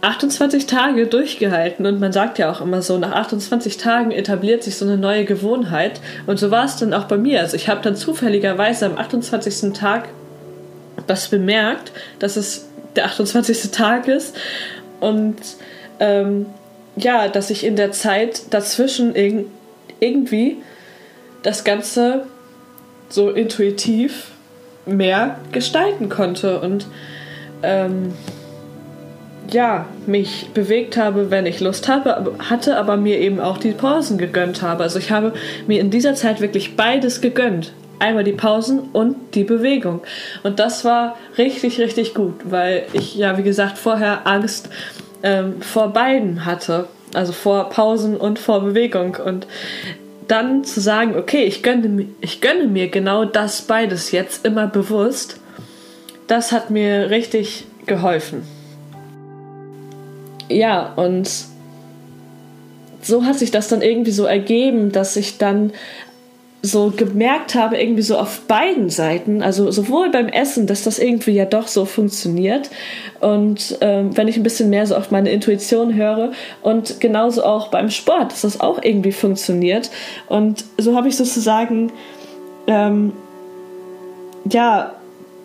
28 0.00 0.66
Tage 0.66 1.06
durchgehalten 1.06 1.84
und 1.86 1.98
man 1.98 2.12
sagt 2.12 2.38
ja 2.38 2.50
auch 2.50 2.60
immer 2.60 2.82
so, 2.82 2.98
nach 2.98 3.12
28 3.12 3.78
Tagen 3.78 4.10
etabliert 4.10 4.62
sich 4.62 4.76
so 4.76 4.84
eine 4.84 4.96
neue 4.96 5.24
Gewohnheit 5.24 6.00
und 6.26 6.38
so 6.38 6.50
war 6.50 6.64
es 6.64 6.76
dann 6.76 6.94
auch 6.94 7.04
bei 7.04 7.16
mir. 7.16 7.40
Also 7.40 7.56
ich 7.56 7.68
habe 7.68 7.80
dann 7.82 7.96
zufälligerweise 7.96 8.86
am 8.86 8.96
28. 8.96 9.72
Tag 9.72 10.08
das 11.06 11.28
bemerkt, 11.28 11.92
dass 12.18 12.36
es 12.36 12.68
der 12.96 13.06
28. 13.06 13.70
Tag 13.70 14.08
ist 14.08 14.36
und 15.00 15.36
ähm, 16.00 16.46
ja, 16.96 17.28
dass 17.28 17.50
ich 17.50 17.64
in 17.64 17.76
der 17.76 17.92
Zeit 17.92 18.52
dazwischen 18.52 19.14
irg 19.14 19.46
irgendwie 20.00 20.58
das 21.42 21.64
Ganze 21.64 22.26
so 23.08 23.30
intuitiv 23.30 24.30
mehr 24.86 25.38
gestalten 25.50 26.08
konnte 26.08 26.60
und 26.60 26.86
ähm, 27.62 28.12
ja, 29.50 29.86
mich 30.06 30.48
bewegt 30.54 30.96
habe, 30.96 31.30
wenn 31.30 31.46
ich 31.46 31.60
Lust 31.60 31.88
habe, 31.88 32.34
hatte, 32.50 32.76
aber 32.76 32.96
mir 32.96 33.18
eben 33.18 33.40
auch 33.40 33.58
die 33.58 33.72
Pausen 33.72 34.18
gegönnt 34.18 34.62
habe. 34.62 34.82
Also 34.82 34.98
ich 34.98 35.10
habe 35.10 35.32
mir 35.66 35.80
in 35.80 35.90
dieser 35.90 36.14
Zeit 36.14 36.40
wirklich 36.40 36.76
beides 36.76 37.20
gegönnt. 37.20 37.72
einmal 38.00 38.22
die 38.22 38.32
Pausen 38.32 38.78
und 38.92 39.16
die 39.34 39.42
Bewegung. 39.42 40.02
Und 40.44 40.60
das 40.60 40.84
war 40.84 41.16
richtig, 41.36 41.80
richtig 41.80 42.14
gut, 42.14 42.34
weil 42.44 42.86
ich 42.92 43.16
ja, 43.16 43.36
wie 43.38 43.42
gesagt, 43.42 43.76
vorher 43.76 44.24
Angst 44.24 44.68
ähm, 45.24 45.60
vor 45.60 45.92
beiden 45.92 46.44
hatte. 46.44 46.86
Also 47.14 47.32
vor 47.32 47.70
Pausen 47.70 48.16
und 48.16 48.38
vor 48.38 48.60
Bewegung. 48.60 49.16
Und 49.16 49.48
dann 50.28 50.62
zu 50.62 50.80
sagen, 50.80 51.16
okay, 51.16 51.44
ich 51.44 51.62
gönne, 51.62 52.06
ich 52.20 52.40
gönne 52.40 52.68
mir 52.68 52.88
genau 52.88 53.24
das 53.24 53.62
beides 53.62 54.12
jetzt 54.12 54.44
immer 54.46 54.68
bewusst, 54.68 55.40
das 56.28 56.52
hat 56.52 56.70
mir 56.70 57.10
richtig 57.10 57.64
geholfen. 57.86 58.42
Ja, 60.48 60.92
und 60.94 61.30
so 63.02 63.24
hat 63.24 63.38
sich 63.38 63.50
das 63.50 63.68
dann 63.68 63.82
irgendwie 63.82 64.10
so 64.10 64.24
ergeben, 64.24 64.92
dass 64.92 65.16
ich 65.16 65.38
dann 65.38 65.72
so 66.60 66.92
gemerkt 66.94 67.54
habe, 67.54 67.78
irgendwie 67.78 68.02
so 68.02 68.18
auf 68.18 68.40
beiden 68.48 68.90
Seiten, 68.90 69.42
also 69.42 69.70
sowohl 69.70 70.10
beim 70.10 70.26
Essen, 70.26 70.66
dass 70.66 70.82
das 70.82 70.98
irgendwie 70.98 71.30
ja 71.30 71.44
doch 71.44 71.68
so 71.68 71.84
funktioniert 71.84 72.68
und 73.20 73.78
ähm, 73.80 74.16
wenn 74.16 74.26
ich 74.26 74.36
ein 74.36 74.42
bisschen 74.42 74.68
mehr 74.68 74.84
so 74.84 74.96
auf 74.96 75.12
meine 75.12 75.30
Intuition 75.30 75.94
höre 75.94 76.32
und 76.62 77.00
genauso 77.00 77.44
auch 77.44 77.68
beim 77.68 77.90
Sport, 77.90 78.32
dass 78.32 78.40
das 78.40 78.60
auch 78.60 78.82
irgendwie 78.82 79.12
funktioniert. 79.12 79.90
Und 80.26 80.64
so 80.78 80.96
habe 80.96 81.08
ich 81.08 81.16
sozusagen 81.16 81.92
ähm, 82.66 83.12
ja 84.50 84.94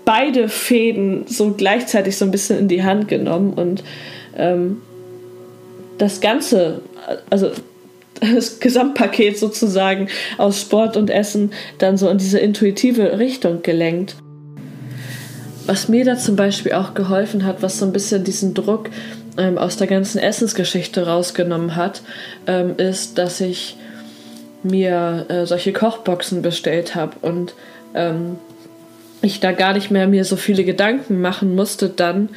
beide 0.05 0.49
Fäden 0.49 1.25
so 1.27 1.51
gleichzeitig 1.51 2.17
so 2.17 2.25
ein 2.25 2.31
bisschen 2.31 2.57
in 2.57 2.67
die 2.67 2.83
Hand 2.83 3.07
genommen 3.07 3.53
und 3.53 3.83
ähm, 4.35 4.81
das 5.97 6.21
Ganze, 6.21 6.81
also 7.29 7.51
das 8.19 8.59
Gesamtpaket 8.59 9.37
sozusagen 9.37 10.07
aus 10.37 10.61
Sport 10.61 10.97
und 10.97 11.09
Essen 11.09 11.51
dann 11.77 11.97
so 11.97 12.09
in 12.09 12.17
diese 12.17 12.39
intuitive 12.39 13.19
Richtung 13.19 13.61
gelenkt. 13.61 14.15
Was 15.65 15.87
mir 15.87 16.03
da 16.05 16.17
zum 16.17 16.35
Beispiel 16.35 16.73
auch 16.73 16.93
geholfen 16.93 17.45
hat, 17.45 17.61
was 17.61 17.79
so 17.79 17.85
ein 17.85 17.93
bisschen 17.93 18.23
diesen 18.23 18.53
Druck 18.53 18.89
ähm, 19.37 19.57
aus 19.57 19.77
der 19.77 19.87
ganzen 19.87 20.19
Essensgeschichte 20.19 21.07
rausgenommen 21.07 21.75
hat, 21.75 22.01
ähm, 22.47 22.75
ist, 22.77 23.17
dass 23.17 23.39
ich 23.39 23.77
mir 24.61 25.25
äh, 25.29 25.45
solche 25.45 25.73
Kochboxen 25.73 26.41
bestellt 26.41 26.95
habe 26.95 27.13
und 27.21 27.53
ähm, 27.93 28.37
ich 29.21 29.39
da 29.39 29.51
gar 29.53 29.73
nicht 29.73 29.89
mehr 29.89 30.07
mir 30.07 30.25
so 30.25 30.35
viele 30.35 30.63
Gedanken 30.63 31.21
machen 31.21 31.55
musste 31.55 31.89
dann, 31.89 32.29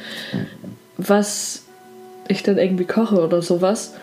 was 0.97 1.66
ich 2.27 2.43
dann 2.43 2.57
irgendwie 2.57 2.85
koche 2.85 3.21
oder 3.21 3.41
sowas, 3.41 3.93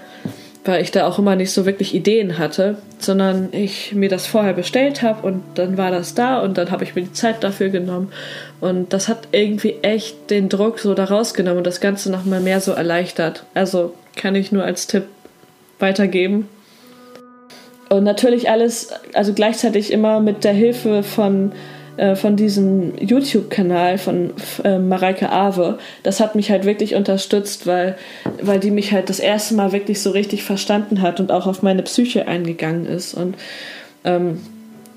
weil 0.64 0.82
ich 0.82 0.90
da 0.90 1.06
auch 1.06 1.18
immer 1.18 1.36
nicht 1.36 1.52
so 1.52 1.66
wirklich 1.66 1.94
Ideen 1.94 2.38
hatte, 2.38 2.78
sondern 2.98 3.48
ich 3.52 3.94
mir 3.94 4.08
das 4.08 4.26
vorher 4.26 4.54
bestellt 4.54 5.02
habe 5.02 5.26
und 5.26 5.42
dann 5.54 5.76
war 5.76 5.90
das 5.90 6.14
da 6.14 6.40
und 6.40 6.56
dann 6.56 6.70
habe 6.70 6.84
ich 6.84 6.94
mir 6.94 7.02
die 7.02 7.12
Zeit 7.12 7.44
dafür 7.44 7.68
genommen 7.68 8.12
und 8.60 8.92
das 8.92 9.08
hat 9.08 9.28
irgendwie 9.32 9.76
echt 9.82 10.30
den 10.30 10.48
Druck 10.48 10.78
so 10.78 10.94
da 10.94 11.04
rausgenommen 11.04 11.58
und 11.58 11.66
das 11.66 11.80
Ganze 11.80 12.10
nochmal 12.10 12.40
mehr 12.40 12.60
so 12.60 12.72
erleichtert. 12.72 13.44
Also 13.54 13.94
kann 14.16 14.34
ich 14.34 14.52
nur 14.52 14.64
als 14.64 14.86
Tipp 14.86 15.04
weitergeben. 15.78 16.48
Und 17.90 18.04
natürlich 18.04 18.50
alles, 18.50 18.88
also 19.12 19.34
gleichzeitig 19.34 19.92
immer 19.92 20.20
mit 20.20 20.44
der 20.44 20.52
Hilfe 20.52 21.02
von 21.02 21.52
äh, 21.96 22.16
von 22.16 22.36
diesem 22.36 22.96
YouTube-Kanal 22.98 23.98
von 23.98 24.32
äh, 24.64 24.78
Mareike 24.78 25.30
Awe, 25.30 25.78
das 26.02 26.20
hat 26.20 26.34
mich 26.34 26.50
halt 26.50 26.64
wirklich 26.64 26.94
unterstützt, 26.94 27.66
weil, 27.66 27.96
weil 28.42 28.58
die 28.58 28.70
mich 28.70 28.92
halt 28.92 29.08
das 29.08 29.20
erste 29.20 29.54
Mal 29.54 29.72
wirklich 29.72 30.00
so 30.00 30.10
richtig 30.10 30.42
verstanden 30.42 31.02
hat 31.02 31.20
und 31.20 31.30
auch 31.30 31.46
auf 31.46 31.62
meine 31.62 31.82
Psyche 31.82 32.26
eingegangen 32.26 32.86
ist. 32.86 33.14
Und 33.14 33.36
ähm, 34.04 34.40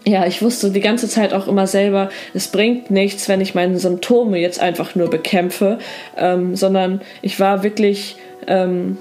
ja, 0.08 0.26
ich 0.26 0.42
wusste 0.42 0.72
die 0.72 0.80
ganze 0.80 1.08
Zeit 1.10 1.34
auch 1.34 1.48
immer 1.48 1.68
selber, 1.68 2.10
es 2.34 2.48
bringt 2.48 2.90
nichts, 2.90 3.28
wenn 3.28 3.42
ich 3.42 3.56
meine 3.56 3.78
Symptome 3.78 4.40
jetzt 4.40 4.60
einfach 4.60 4.96
nur 4.96 5.10
bekämpfe, 5.10 5.80
ähm, 6.18 6.56
sondern 6.56 7.02
ich 7.22 7.40
war 7.40 7.62
wirklich, 7.62 8.16
ähm, 8.48 8.98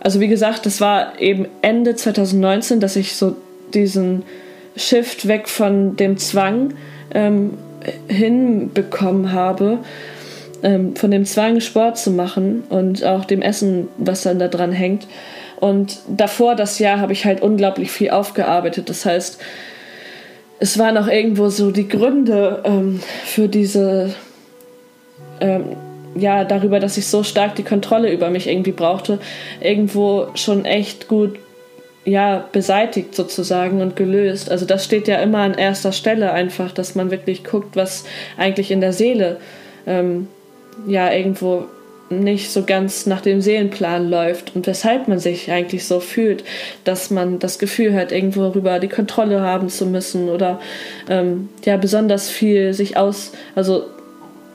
also 0.00 0.18
wie 0.18 0.28
gesagt, 0.28 0.64
das 0.66 0.80
war 0.80 1.20
eben 1.20 1.46
Ende 1.62 1.94
2019, 1.94 2.80
dass 2.80 2.96
ich 2.96 3.16
so 3.16 3.36
diesen 3.74 4.22
Shift 4.76 5.28
weg 5.28 5.48
von 5.48 5.96
dem 5.96 6.16
Zwang 6.16 6.74
ähm, 7.14 7.58
hinbekommen 8.08 9.32
habe, 9.32 9.78
ähm, 10.62 10.94
von 10.96 11.10
dem 11.10 11.24
Zwang, 11.24 11.60
Sport 11.60 11.98
zu 11.98 12.10
machen 12.10 12.64
und 12.68 13.04
auch 13.04 13.24
dem 13.24 13.42
Essen, 13.42 13.88
was 13.98 14.22
dann 14.22 14.38
da 14.38 14.48
dran 14.48 14.72
hängt. 14.72 15.06
Und 15.58 15.98
davor 16.08 16.54
das 16.54 16.78
Jahr 16.78 17.00
habe 17.00 17.12
ich 17.12 17.24
halt 17.24 17.42
unglaublich 17.42 17.90
viel 17.90 18.10
aufgearbeitet. 18.10 18.88
Das 18.88 19.04
heißt, 19.04 19.40
es 20.58 20.78
waren 20.78 20.96
auch 20.98 21.06
irgendwo 21.06 21.48
so 21.48 21.70
die 21.70 21.88
Gründe 21.88 22.62
ähm, 22.64 23.00
für 23.24 23.48
diese, 23.48 24.14
ähm, 25.40 25.76
ja, 26.14 26.44
darüber, 26.44 26.80
dass 26.80 26.96
ich 26.96 27.06
so 27.06 27.22
stark 27.22 27.56
die 27.56 27.62
Kontrolle 27.62 28.12
über 28.12 28.30
mich 28.30 28.46
irgendwie 28.46 28.72
brauchte, 28.72 29.18
irgendwo 29.60 30.28
schon 30.34 30.64
echt 30.64 31.08
gut 31.08 31.38
ja, 32.04 32.48
beseitigt 32.52 33.14
sozusagen 33.14 33.80
und 33.82 33.96
gelöst. 33.96 34.50
Also 34.50 34.64
das 34.64 34.84
steht 34.84 35.06
ja 35.06 35.18
immer 35.20 35.38
an 35.38 35.54
erster 35.54 35.92
Stelle 35.92 36.32
einfach, 36.32 36.72
dass 36.72 36.94
man 36.94 37.10
wirklich 37.10 37.44
guckt, 37.44 37.76
was 37.76 38.04
eigentlich 38.38 38.70
in 38.70 38.80
der 38.80 38.92
Seele 38.92 39.38
ähm, 39.86 40.28
ja 40.86 41.12
irgendwo 41.12 41.66
nicht 42.10 42.50
so 42.50 42.64
ganz 42.64 43.06
nach 43.06 43.20
dem 43.20 43.40
Seelenplan 43.40 44.10
läuft 44.10 44.56
und 44.56 44.66
weshalb 44.66 45.06
man 45.06 45.20
sich 45.20 45.52
eigentlich 45.52 45.86
so 45.86 46.00
fühlt, 46.00 46.42
dass 46.82 47.10
man 47.10 47.38
das 47.38 47.60
Gefühl 47.60 47.94
hat, 47.94 48.10
irgendwo 48.10 48.48
rüber 48.48 48.80
die 48.80 48.88
Kontrolle 48.88 49.42
haben 49.42 49.68
zu 49.68 49.86
müssen 49.86 50.28
oder 50.28 50.58
ähm, 51.08 51.48
ja 51.64 51.76
besonders 51.76 52.28
viel 52.28 52.74
sich 52.74 52.96
aus, 52.96 53.32
also 53.54 53.84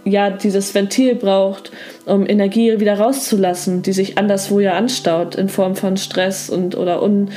ja 0.05 0.29
dieses 0.29 0.73
Ventil 0.73 1.15
braucht, 1.15 1.71
um 2.05 2.27
Energie 2.27 2.79
wieder 2.79 2.97
rauszulassen, 2.97 3.81
die 3.81 3.91
sich 3.91 4.17
anderswo 4.17 4.59
ja 4.59 4.73
anstaut 4.73 5.35
in 5.35 5.49
Form 5.49 5.75
von 5.75 5.97
Stress 5.97 6.49
und 6.49 6.77
oder 6.77 7.03
Un, 7.03 7.31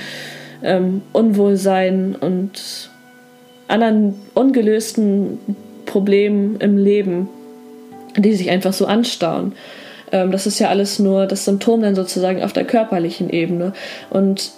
ähm, 0.62 1.02
Unwohlsein 1.12 2.14
und 2.14 2.90
anderen 3.66 4.14
ungelösten 4.34 5.38
Problemen 5.86 6.56
im 6.60 6.76
Leben, 6.76 7.28
die 8.16 8.34
sich 8.34 8.50
einfach 8.50 8.72
so 8.72 8.86
anstauen. 8.86 9.52
Ähm, 10.12 10.30
das 10.30 10.46
ist 10.46 10.58
ja 10.58 10.68
alles 10.68 10.98
nur 10.98 11.26
das 11.26 11.44
Symptom 11.44 11.82
dann 11.82 11.94
sozusagen 11.94 12.42
auf 12.42 12.52
der 12.52 12.64
körperlichen 12.64 13.30
Ebene. 13.30 13.72
Und 14.10 14.52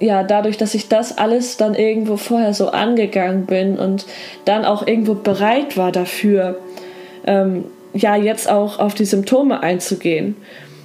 ja, 0.00 0.22
dadurch, 0.22 0.56
dass 0.56 0.74
ich 0.74 0.88
das 0.88 1.18
alles 1.18 1.58
dann 1.58 1.74
irgendwo 1.74 2.16
vorher 2.16 2.54
so 2.54 2.68
angegangen 2.68 3.44
bin 3.44 3.78
und 3.78 4.06
dann 4.46 4.64
auch 4.64 4.86
irgendwo 4.86 5.14
bereit 5.14 5.76
war 5.76 5.92
dafür, 5.92 6.58
ähm, 7.26 7.64
ja 7.92 8.16
jetzt 8.16 8.48
auch 8.48 8.78
auf 8.78 8.94
die 8.94 9.04
Symptome 9.04 9.62
einzugehen. 9.62 10.36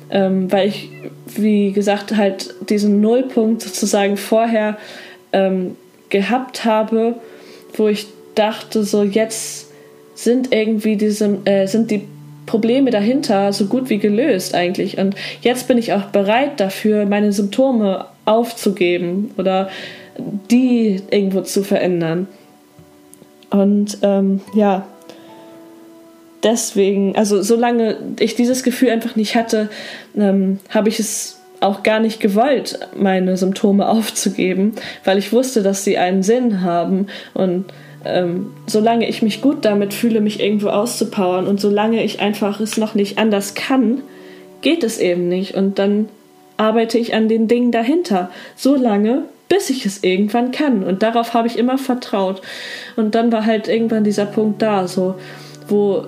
Ähm, 0.09 0.51
weil 0.51 0.67
ich, 0.67 0.89
wie 1.36 1.71
gesagt, 1.71 2.15
halt 2.15 2.53
diesen 2.69 3.01
Nullpunkt 3.01 3.63
sozusagen 3.63 4.17
vorher 4.17 4.77
ähm, 5.33 5.75
gehabt 6.09 6.63
habe, 6.63 7.15
wo 7.75 7.88
ich 7.88 8.07
dachte, 8.36 8.83
so 8.83 9.03
jetzt 9.03 9.71
sind 10.13 10.53
irgendwie 10.53 10.95
diese, 10.95 11.39
äh, 11.45 11.65
sind 11.65 11.89
die 11.89 12.07
Probleme 12.45 12.91
dahinter 12.91 13.51
so 13.51 13.65
gut 13.65 13.89
wie 13.89 13.97
gelöst 13.97 14.53
eigentlich. 14.53 14.97
Und 14.97 15.15
jetzt 15.41 15.67
bin 15.67 15.77
ich 15.77 15.93
auch 15.93 16.05
bereit 16.05 16.59
dafür, 16.59 17.05
meine 17.05 17.33
Symptome 17.33 18.05
aufzugeben 18.25 19.31
oder 19.38 19.69
die 20.51 21.01
irgendwo 21.09 21.41
zu 21.41 21.63
verändern. 21.63 22.27
Und 23.49 23.97
ähm, 24.01 24.41
ja, 24.53 24.86
deswegen, 26.45 27.15
also 27.17 27.41
solange 27.41 27.97
ich 28.19 28.35
dieses 28.35 28.63
Gefühl 28.63 28.91
einfach 28.91 29.17
nicht 29.17 29.35
hatte, 29.35 29.69
ähm, 30.15 30.59
habe 30.69 30.87
ich 30.87 30.99
es 30.99 31.41
auch 31.59 31.83
gar 31.83 31.99
nicht 31.99 32.19
gewollt, 32.21 32.79
meine 32.95 33.35
Symptome 33.35 33.89
aufzugeben, 33.89 34.73
weil 35.03 35.17
ich 35.17 35.33
wusste, 35.33 35.63
dass 35.63 35.83
sie 35.83 35.97
einen 35.97 36.23
Sinn 36.23 36.61
haben. 36.61 37.07
Und 37.33 37.65
ähm, 38.05 38.53
solange 38.67 39.09
ich 39.09 39.21
mich 39.21 39.41
gut 39.41 39.65
damit 39.65 39.93
fühle, 39.93 40.21
mich 40.21 40.39
irgendwo 40.39 40.69
auszupowern 40.69 41.47
und 41.47 41.59
solange 41.59 42.03
ich 42.03 42.21
einfach 42.21 42.59
es 42.59 42.77
noch 42.77 42.93
nicht 42.93 43.17
anders 43.17 43.55
kann, 43.55 44.03
geht 44.61 44.83
es 44.83 44.99
eben 44.99 45.27
nicht. 45.27 45.55
Und 45.55 45.79
dann 45.79 46.07
arbeite 46.57 46.99
ich 46.99 47.15
an 47.15 47.27
den 47.27 47.47
Dingen 47.47 47.71
dahinter, 47.71 48.29
so 48.55 48.75
lange, 48.75 49.23
bis 49.49 49.69
ich 49.71 49.85
es 49.85 50.03
irgendwann 50.03 50.51
kann. 50.51 50.83
Und 50.83 51.01
darauf 51.01 51.33
habe 51.33 51.47
ich 51.47 51.57
immer 51.57 51.79
vertraut. 51.79 52.41
Und 52.95 53.15
dann 53.15 53.31
war 53.31 53.45
halt 53.45 53.67
irgendwann 53.67 54.03
dieser 54.03 54.25
Punkt 54.25 54.61
da, 54.61 54.87
so 54.87 55.15
wo 55.67 56.05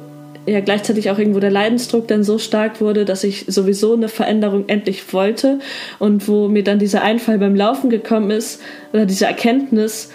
ja 0.48 0.62
gleichzeitig 0.62 1.12
auch 1.12 1.20
irgendwo 1.20 1.40
der 1.40 1.52
Leidensdruck 1.52 2.08
dann 2.08 2.24
so 2.24 2.40
stark 2.40 2.82
wurde, 2.82 3.06
dass 3.06 3.24
ich 3.24 3.46
sowieso 3.48 3.94
eine 3.94 4.08
Veränderung 4.08 4.68
endlich 4.68 5.14
wollte. 5.14 5.60
Und 6.00 6.28
wo 6.28 6.48
mir 6.48 6.64
dann 6.64 6.80
dieser 6.80 7.04
Einfall 7.04 7.38
beim 7.38 7.56
Laufen 7.56 7.90
gekommen 7.90 8.32
ist 8.32 8.62
oder 8.94 9.06
diese 9.06 9.26
Erkenntnis, 9.26 10.10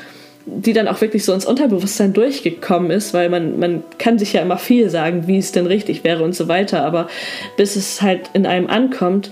die 0.46 0.72
dann 0.72 0.88
auch 0.88 1.00
wirklich 1.00 1.24
so 1.24 1.32
ins 1.32 1.46
Unterbewusstsein 1.46 2.12
durchgekommen 2.12 2.90
ist, 2.90 3.14
weil 3.14 3.28
man, 3.28 3.60
man 3.60 3.84
kann 3.98 4.18
sich 4.18 4.32
ja 4.32 4.42
immer 4.42 4.58
viel 4.58 4.90
sagen, 4.90 5.28
wie 5.28 5.38
es 5.38 5.52
denn 5.52 5.66
richtig 5.66 6.02
wäre 6.02 6.24
und 6.24 6.34
so 6.34 6.48
weiter, 6.48 6.84
aber 6.84 7.08
bis 7.56 7.76
es 7.76 8.02
halt 8.02 8.30
in 8.32 8.46
einem 8.46 8.66
ankommt, 8.66 9.30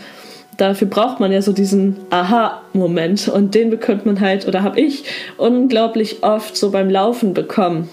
dafür 0.57 0.87
braucht 0.87 1.19
man 1.19 1.33
ja 1.33 1.43
so 1.43 1.53
diesen 1.53 1.97
Aha-Moment. 2.11 3.29
Und 3.29 3.55
den 3.55 3.71
bekommt 3.71 4.07
man 4.07 4.21
halt, 4.21 4.47
oder 4.47 4.63
habe 4.63 4.81
ich 4.81 5.05
unglaublich 5.37 6.23
oft 6.23 6.57
so 6.57 6.71
beim 6.71 6.91
Laufen 6.91 7.35
bekommen. 7.35 7.89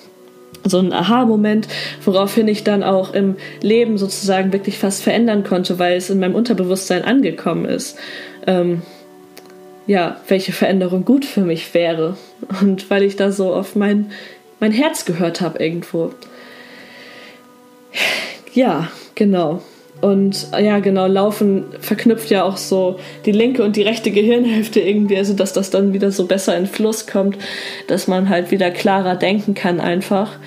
So 0.68 0.80
ein 0.80 0.93
Aha-Moment, 0.93 1.68
woraufhin 2.03 2.47
ich 2.47 2.63
dann 2.63 2.84
auch 2.84 3.13
im 3.13 3.36
Leben 3.61 3.97
sozusagen 3.97 4.53
wirklich 4.53 4.78
fast 4.78 5.03
verändern 5.03 5.43
konnte, 5.43 5.80
weil 5.80 5.97
es 5.97 6.09
in 6.09 6.20
meinem 6.20 6.36
Unterbewusstsein 6.36 7.03
angekommen 7.03 7.65
ist. 7.65 7.97
Ähm, 8.45 8.82
ja, 9.88 10.20
welche 10.28 10.51
Veränderung 10.51 11.05
gut 11.05 11.26
für 11.26 11.41
mich 11.41 11.74
wäre. 11.74 12.18
Und 12.61 12.89
weil 12.89 13.03
ich 13.03 13.15
da 13.15 13.32
so 13.32 13.53
auf 13.53 13.76
mein, 13.76 14.11
mein 14.59 14.72
Herz 14.72 15.05
gehört 15.05 15.41
habe 15.41 15.63
irgendwo. 15.63 16.11
Ja, 18.53 18.89
genau. 19.15 19.61
Und 20.01 20.47
ja, 20.51 20.79
genau, 20.79 21.07
Laufen 21.07 21.65
verknüpft 21.79 22.29
ja 22.29 22.43
auch 22.43 22.57
so 22.57 22.99
die 23.25 23.31
linke 23.31 23.63
und 23.63 23.75
die 23.75 23.81
rechte 23.81 24.11
Gehirnhälfte 24.11 24.79
irgendwie, 24.79 25.17
also 25.17 25.33
dass 25.33 25.53
das 25.53 25.71
dann 25.71 25.93
wieder 25.93 26.11
so 26.11 26.25
besser 26.25 26.55
in 26.55 26.67
Fluss 26.67 27.07
kommt, 27.07 27.37
dass 27.87 28.07
man 28.07 28.29
halt 28.29 28.51
wieder 28.51 28.69
klarer 28.69 29.15
denken 29.15 29.55
kann 29.55 29.79
einfach. 29.79 30.37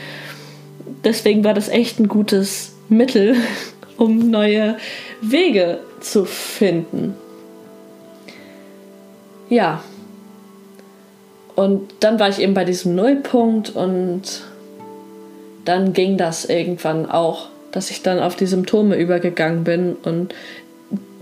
Deswegen 1.03 1.42
war 1.42 1.55
das 1.55 1.68
echt 1.68 1.98
ein 1.98 2.09
gutes 2.09 2.74
Mittel, 2.88 3.36
um 3.96 4.30
neue 4.30 4.76
Wege 5.20 5.80
zu 6.01 6.24
finden. 6.24 7.14
Ja. 9.48 9.82
Und 11.57 11.92
dann 12.01 12.20
war 12.20 12.28
ich 12.28 12.38
eben 12.38 12.55
bei 12.55 12.64
diesem 12.64 12.94
Nullpunkt 12.94 13.70
und 13.70 14.42
dann 15.64 15.92
ging 15.92 16.16
das 16.16 16.46
irgendwann 16.46 17.11
auch 17.11 17.49
dass 17.73 17.91
ich 17.91 18.03
dann 18.03 18.18
auf 18.18 18.37
die 18.37 18.47
Symptome 18.47 18.97
übergegangen 18.97 19.64
bin 19.64 19.95
und 19.95 20.35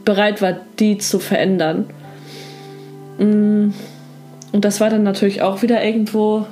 bereit 0.04 0.40
war, 0.40 0.58
die 0.78 0.98
zu 0.98 1.18
verändern. 1.18 1.90
Mm. 3.18 3.70
Und 4.50 4.64
das 4.64 4.80
war 4.80 4.88
dann 4.88 5.02
natürlich 5.02 5.42
auch 5.42 5.60
wieder 5.60 5.84
irgendwo, 5.84 6.46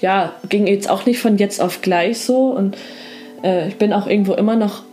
ja, 0.00 0.32
ging 0.48 0.68
jetzt 0.68 0.88
auch 0.88 1.04
nicht 1.04 1.18
von 1.18 1.36
jetzt 1.36 1.60
auf 1.60 1.82
gleich 1.82 2.20
so. 2.20 2.50
Und 2.50 2.76
äh, 3.42 3.66
ich 3.68 3.76
bin 3.76 3.92
auch 3.92 4.06
irgendwo 4.06 4.34
immer 4.34 4.54
noch, 4.54 4.84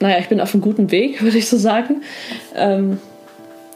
naja, 0.00 0.18
ich 0.18 0.28
bin 0.28 0.40
auf 0.40 0.54
einem 0.54 0.62
guten 0.62 0.90
Weg, 0.90 1.22
würde 1.22 1.36
ich 1.36 1.48
so 1.48 1.58
sagen. 1.58 2.02
Ähm, 2.56 2.98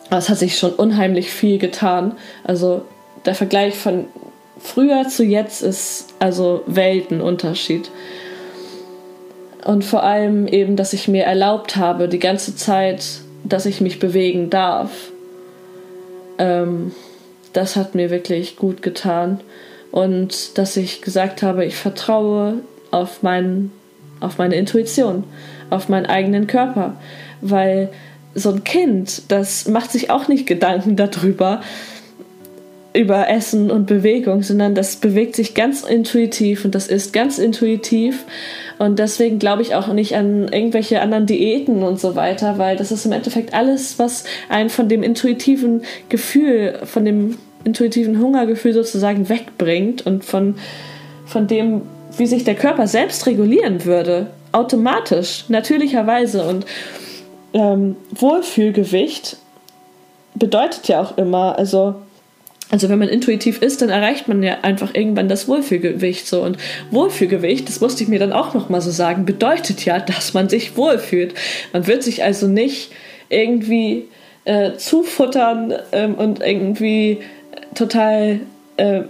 aber 0.08 0.18
es 0.18 0.30
hat 0.30 0.38
sich 0.38 0.58
schon 0.58 0.72
unheimlich 0.72 1.30
viel 1.30 1.58
getan. 1.58 2.12
Also 2.44 2.86
der 3.26 3.34
Vergleich 3.34 3.74
von 3.74 4.06
früher 4.62 5.08
zu 5.08 5.24
jetzt 5.24 5.62
ist 5.62 6.06
also 6.18 6.62
Weltenunterschied. 6.66 7.90
Und 9.64 9.84
vor 9.84 10.02
allem 10.02 10.48
eben, 10.48 10.76
dass 10.76 10.92
ich 10.92 11.08
mir 11.08 11.24
erlaubt 11.24 11.76
habe, 11.76 12.08
die 12.08 12.18
ganze 12.18 12.56
Zeit, 12.56 13.04
dass 13.44 13.66
ich 13.66 13.80
mich 13.80 13.98
bewegen 13.98 14.50
darf. 14.50 14.90
Ähm, 16.38 16.92
das 17.52 17.76
hat 17.76 17.94
mir 17.94 18.10
wirklich 18.10 18.56
gut 18.56 18.82
getan. 18.82 19.40
Und 19.90 20.58
dass 20.58 20.76
ich 20.76 21.02
gesagt 21.02 21.42
habe, 21.42 21.64
ich 21.64 21.76
vertraue 21.76 22.54
auf, 22.90 23.22
mein, 23.22 23.70
auf 24.20 24.38
meine 24.38 24.56
Intuition, 24.56 25.24
auf 25.70 25.88
meinen 25.88 26.06
eigenen 26.06 26.46
Körper. 26.46 26.96
Weil 27.40 27.90
so 28.34 28.50
ein 28.50 28.64
Kind, 28.64 29.30
das 29.30 29.68
macht 29.68 29.92
sich 29.92 30.10
auch 30.10 30.28
nicht 30.28 30.46
Gedanken 30.46 30.96
darüber, 30.96 31.60
über 32.94 33.28
Essen 33.28 33.70
und 33.70 33.86
Bewegung, 33.86 34.42
sondern 34.42 34.74
das 34.74 34.96
bewegt 34.96 35.34
sich 35.36 35.54
ganz 35.54 35.82
intuitiv 35.82 36.64
und 36.64 36.74
das 36.74 36.88
ist 36.88 37.12
ganz 37.12 37.38
intuitiv. 37.38 38.24
Und 38.78 38.98
deswegen 38.98 39.38
glaube 39.38 39.62
ich 39.62 39.74
auch 39.74 39.88
nicht 39.88 40.14
an 40.14 40.48
irgendwelche 40.48 41.00
anderen 41.00 41.26
Diäten 41.26 41.82
und 41.82 42.00
so 42.00 42.16
weiter, 42.16 42.58
weil 42.58 42.76
das 42.76 42.92
ist 42.92 43.06
im 43.06 43.12
Endeffekt 43.12 43.54
alles, 43.54 43.98
was 43.98 44.24
einen 44.48 44.68
von 44.68 44.88
dem 44.88 45.02
intuitiven 45.02 45.82
Gefühl, 46.08 46.80
von 46.84 47.04
dem 47.04 47.38
intuitiven 47.64 48.18
Hungergefühl 48.18 48.72
sozusagen 48.74 49.28
wegbringt 49.28 50.04
und 50.04 50.24
von, 50.24 50.56
von 51.24 51.46
dem, 51.46 51.82
wie 52.18 52.26
sich 52.26 52.44
der 52.44 52.56
Körper 52.56 52.86
selbst 52.86 53.26
regulieren 53.26 53.84
würde. 53.84 54.26
Automatisch, 54.50 55.44
natürlicherweise. 55.48 56.44
Und 56.44 56.66
ähm, 57.54 57.96
Wohlfühlgewicht 58.10 59.36
bedeutet 60.34 60.88
ja 60.88 61.00
auch 61.00 61.16
immer, 61.16 61.58
also 61.58 61.94
also 62.72 62.88
wenn 62.88 62.98
man 62.98 63.10
intuitiv 63.10 63.60
ist, 63.60 63.82
dann 63.82 63.90
erreicht 63.90 64.28
man 64.28 64.42
ja 64.42 64.60
einfach 64.62 64.94
irgendwann 64.94 65.28
das 65.28 65.46
Wohlfühlgewicht 65.46 66.26
so 66.26 66.42
und 66.42 66.56
Wohlfühlgewicht, 66.90 67.68
das 67.68 67.82
musste 67.82 68.02
ich 68.02 68.08
mir 68.08 68.18
dann 68.18 68.32
auch 68.32 68.54
noch 68.54 68.70
mal 68.70 68.80
so 68.80 68.90
sagen, 68.90 69.26
bedeutet 69.26 69.84
ja, 69.84 70.00
dass 70.00 70.32
man 70.32 70.48
sich 70.48 70.74
wohlfühlt. 70.74 71.34
Man 71.74 71.86
wird 71.86 72.02
sich 72.02 72.24
also 72.24 72.48
nicht 72.48 72.90
irgendwie 73.28 74.08
äh, 74.46 74.72
zufuttern 74.78 75.74
ähm, 75.92 76.14
und 76.14 76.40
irgendwie 76.40 77.18
total 77.74 78.40
äh, 78.78 79.02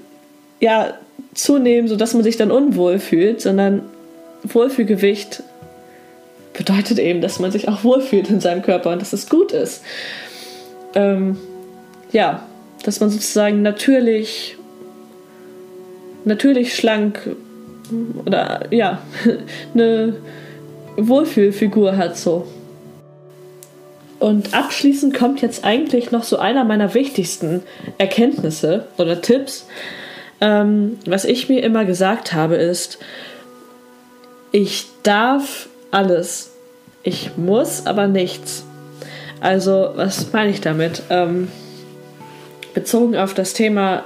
ja 0.59 0.95
zunehmen, 1.33 1.87
sodass 1.87 2.15
man 2.15 2.25
sich 2.25 2.37
dann 2.37 2.51
unwohl 2.51 2.99
fühlt, 2.99 3.41
sondern 3.41 3.83
Wohlfühlgewicht 4.43 5.45
bedeutet 6.53 6.99
eben, 6.99 7.21
dass 7.21 7.39
man 7.39 7.53
sich 7.53 7.69
auch 7.69 7.85
wohlfühlt 7.85 8.29
in 8.29 8.41
seinem 8.41 8.63
Körper 8.63 8.91
und 8.91 9.01
dass 9.01 9.13
es 9.13 9.29
gut 9.29 9.53
ist. 9.53 9.85
Ähm, 10.97 11.39
ja, 12.11 12.43
dass 12.85 13.01
man 13.01 13.11
sozusagen 13.11 13.63
natürlich, 13.63 14.57
natürlich 16.25 16.77
schlank 16.77 17.37
oder 18.25 18.67
ja, 18.71 19.03
eine 19.75 20.17
Wohlfühlfigur 20.97 21.97
hat 21.97 22.17
so. 22.17 22.47
Und 24.19 24.55
abschließend 24.55 25.15
kommt 25.15 25.43
jetzt 25.43 25.65
eigentlich 25.65 26.13
noch 26.13 26.23
so 26.23 26.39
einer 26.39 26.65
meiner 26.65 26.95
wichtigsten 26.95 27.63
Erkenntnisse 27.99 28.87
oder 28.97 29.21
Tipps. 29.21 29.67
Ähm, 30.41 30.99
was 31.07 31.25
ich 31.25 31.49
mir 31.49 31.63
immer 31.63 31.85
gesagt 31.85 32.33
habe, 32.33 32.55
ist, 32.55 32.99
ich 34.53 34.87
darf 35.03 35.69
alles. 35.91 36.53
Ich 37.03 37.37
muss 37.37 37.87
aber 37.87 38.07
nichts. 38.07 38.65
Also, 39.41 39.91
was 39.97 40.33
meine 40.33 40.51
ich 40.51 40.61
damit? 40.61 41.03
Ähm, 41.11 41.49
bezogen 42.75 43.17
auf 43.17 43.35
das 43.35 43.53
Thema 43.55 44.05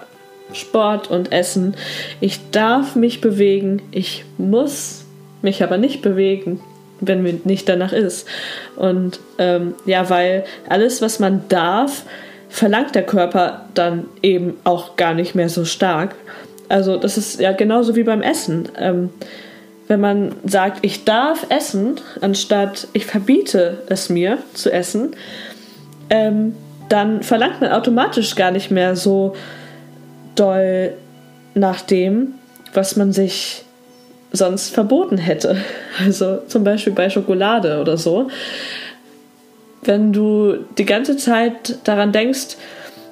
Sport 0.52 1.10
und 1.10 1.32
Essen. 1.32 1.74
Ich 2.20 2.50
darf 2.50 2.94
mich 2.96 3.20
bewegen, 3.20 3.82
ich 3.90 4.24
muss 4.38 5.04
mich 5.42 5.62
aber 5.62 5.78
nicht 5.78 6.02
bewegen, 6.02 6.60
wenn 7.00 7.22
mir 7.22 7.40
nicht 7.44 7.68
danach 7.68 7.92
ist. 7.92 8.26
Und 8.76 9.20
ähm, 9.38 9.74
ja, 9.84 10.08
weil 10.08 10.44
alles, 10.68 11.02
was 11.02 11.18
man 11.18 11.44
darf, 11.48 12.04
verlangt 12.48 12.94
der 12.94 13.04
Körper 13.04 13.66
dann 13.74 14.06
eben 14.22 14.54
auch 14.64 14.96
gar 14.96 15.14
nicht 15.14 15.34
mehr 15.34 15.48
so 15.48 15.64
stark. 15.64 16.14
Also 16.68 16.96
das 16.96 17.18
ist 17.18 17.40
ja 17.40 17.52
genauso 17.52 17.96
wie 17.96 18.02
beim 18.02 18.22
Essen. 18.22 18.68
Ähm, 18.78 19.10
wenn 19.88 20.00
man 20.00 20.34
sagt, 20.44 20.84
ich 20.84 21.04
darf 21.04 21.46
essen, 21.48 22.00
anstatt 22.20 22.88
ich 22.92 23.06
verbiete 23.06 23.82
es 23.88 24.08
mir 24.08 24.38
zu 24.52 24.72
essen, 24.72 25.14
ähm, 26.10 26.56
dann 26.88 27.22
verlangt 27.22 27.60
man 27.60 27.72
automatisch 27.72 28.34
gar 28.34 28.50
nicht 28.50 28.70
mehr 28.70 28.96
so 28.96 29.34
doll 30.34 30.92
nach 31.54 31.80
dem, 31.80 32.34
was 32.74 32.96
man 32.96 33.12
sich 33.12 33.64
sonst 34.32 34.74
verboten 34.74 35.18
hätte. 35.18 35.56
Also 36.04 36.40
zum 36.46 36.62
Beispiel 36.62 36.92
bei 36.92 37.08
Schokolade 37.08 37.80
oder 37.80 37.96
so. 37.96 38.28
Wenn 39.82 40.12
du 40.12 40.58
die 40.76 40.84
ganze 40.84 41.16
Zeit 41.16 41.78
daran 41.84 42.12
denkst, 42.12 42.56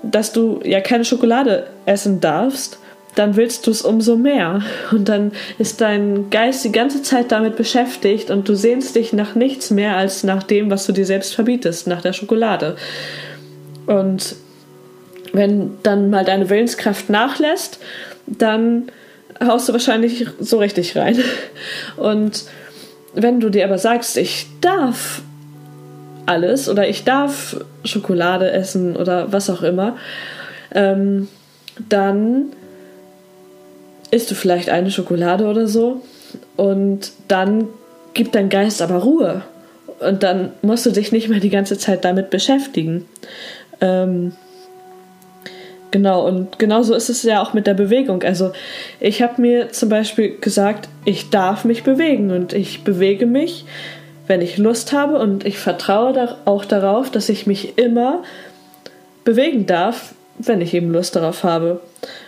dass 0.02 0.32
du 0.32 0.60
ja 0.62 0.82
keine 0.82 1.06
Schokolade 1.06 1.66
essen 1.86 2.20
darfst, 2.20 2.78
dann 3.14 3.36
willst 3.36 3.66
du 3.66 3.70
es 3.70 3.80
umso 3.80 4.16
mehr. 4.16 4.60
Und 4.90 5.08
dann 5.08 5.32
ist 5.58 5.80
dein 5.80 6.28
Geist 6.28 6.64
die 6.64 6.72
ganze 6.72 7.00
Zeit 7.00 7.32
damit 7.32 7.56
beschäftigt 7.56 8.30
und 8.30 8.48
du 8.48 8.54
sehnst 8.54 8.96
dich 8.96 9.14
nach 9.14 9.34
nichts 9.34 9.70
mehr 9.70 9.96
als 9.96 10.24
nach 10.24 10.42
dem, 10.42 10.70
was 10.70 10.84
du 10.84 10.92
dir 10.92 11.06
selbst 11.06 11.34
verbietest, 11.34 11.86
nach 11.86 12.02
der 12.02 12.12
Schokolade. 12.12 12.76
Und 13.86 14.36
wenn 15.32 15.78
dann 15.82 16.10
mal 16.10 16.24
deine 16.24 16.48
Willenskraft 16.48 17.10
nachlässt, 17.10 17.80
dann 18.26 18.90
haust 19.44 19.68
du 19.68 19.72
wahrscheinlich 19.72 20.26
so 20.40 20.58
richtig 20.58 20.96
rein. 20.96 21.18
Und 21.96 22.44
wenn 23.14 23.40
du 23.40 23.48
dir 23.50 23.64
aber 23.64 23.78
sagst, 23.78 24.16
ich 24.16 24.46
darf 24.60 25.22
alles 26.26 26.68
oder 26.68 26.88
ich 26.88 27.04
darf 27.04 27.56
Schokolade 27.84 28.50
essen 28.50 28.96
oder 28.96 29.32
was 29.32 29.50
auch 29.50 29.62
immer, 29.62 29.96
ähm, 30.72 31.28
dann 31.88 32.52
isst 34.10 34.30
du 34.30 34.34
vielleicht 34.34 34.70
eine 34.70 34.90
Schokolade 34.90 35.46
oder 35.46 35.66
so 35.66 36.02
und 36.56 37.12
dann 37.28 37.68
gibt 38.14 38.34
dein 38.34 38.48
Geist 38.48 38.80
aber 38.80 38.96
Ruhe 39.02 39.42
und 40.00 40.22
dann 40.22 40.52
musst 40.62 40.86
du 40.86 40.90
dich 40.90 41.12
nicht 41.12 41.28
mehr 41.28 41.40
die 41.40 41.50
ganze 41.50 41.78
Zeit 41.78 42.04
damit 42.04 42.30
beschäftigen. 42.30 43.06
Ähm, 43.80 44.32
genau, 45.90 46.26
und 46.26 46.58
genauso 46.58 46.94
ist 46.94 47.08
es 47.08 47.22
ja 47.22 47.42
auch 47.42 47.52
mit 47.54 47.66
der 47.66 47.74
Bewegung. 47.74 48.22
Also 48.22 48.52
ich 49.00 49.22
habe 49.22 49.40
mir 49.40 49.70
zum 49.70 49.88
Beispiel 49.88 50.38
gesagt, 50.38 50.88
ich 51.04 51.30
darf 51.30 51.64
mich 51.64 51.82
bewegen 51.82 52.30
und 52.30 52.52
ich 52.52 52.84
bewege 52.84 53.26
mich 53.26 53.64
wenn 54.26 54.40
ich 54.40 54.58
Lust 54.58 54.92
habe 54.92 55.18
und 55.18 55.44
ich 55.44 55.58
vertraue 55.58 56.36
auch 56.44 56.64
darauf, 56.64 57.10
dass 57.10 57.28
ich 57.28 57.46
mich 57.46 57.78
immer 57.78 58.22
bewegen 59.24 59.66
darf, 59.66 60.14
wenn 60.38 60.60
ich 60.60 60.74
eben 60.74 60.90
Lust 60.90 61.16
darauf 61.16 61.44
habe. 61.44 61.80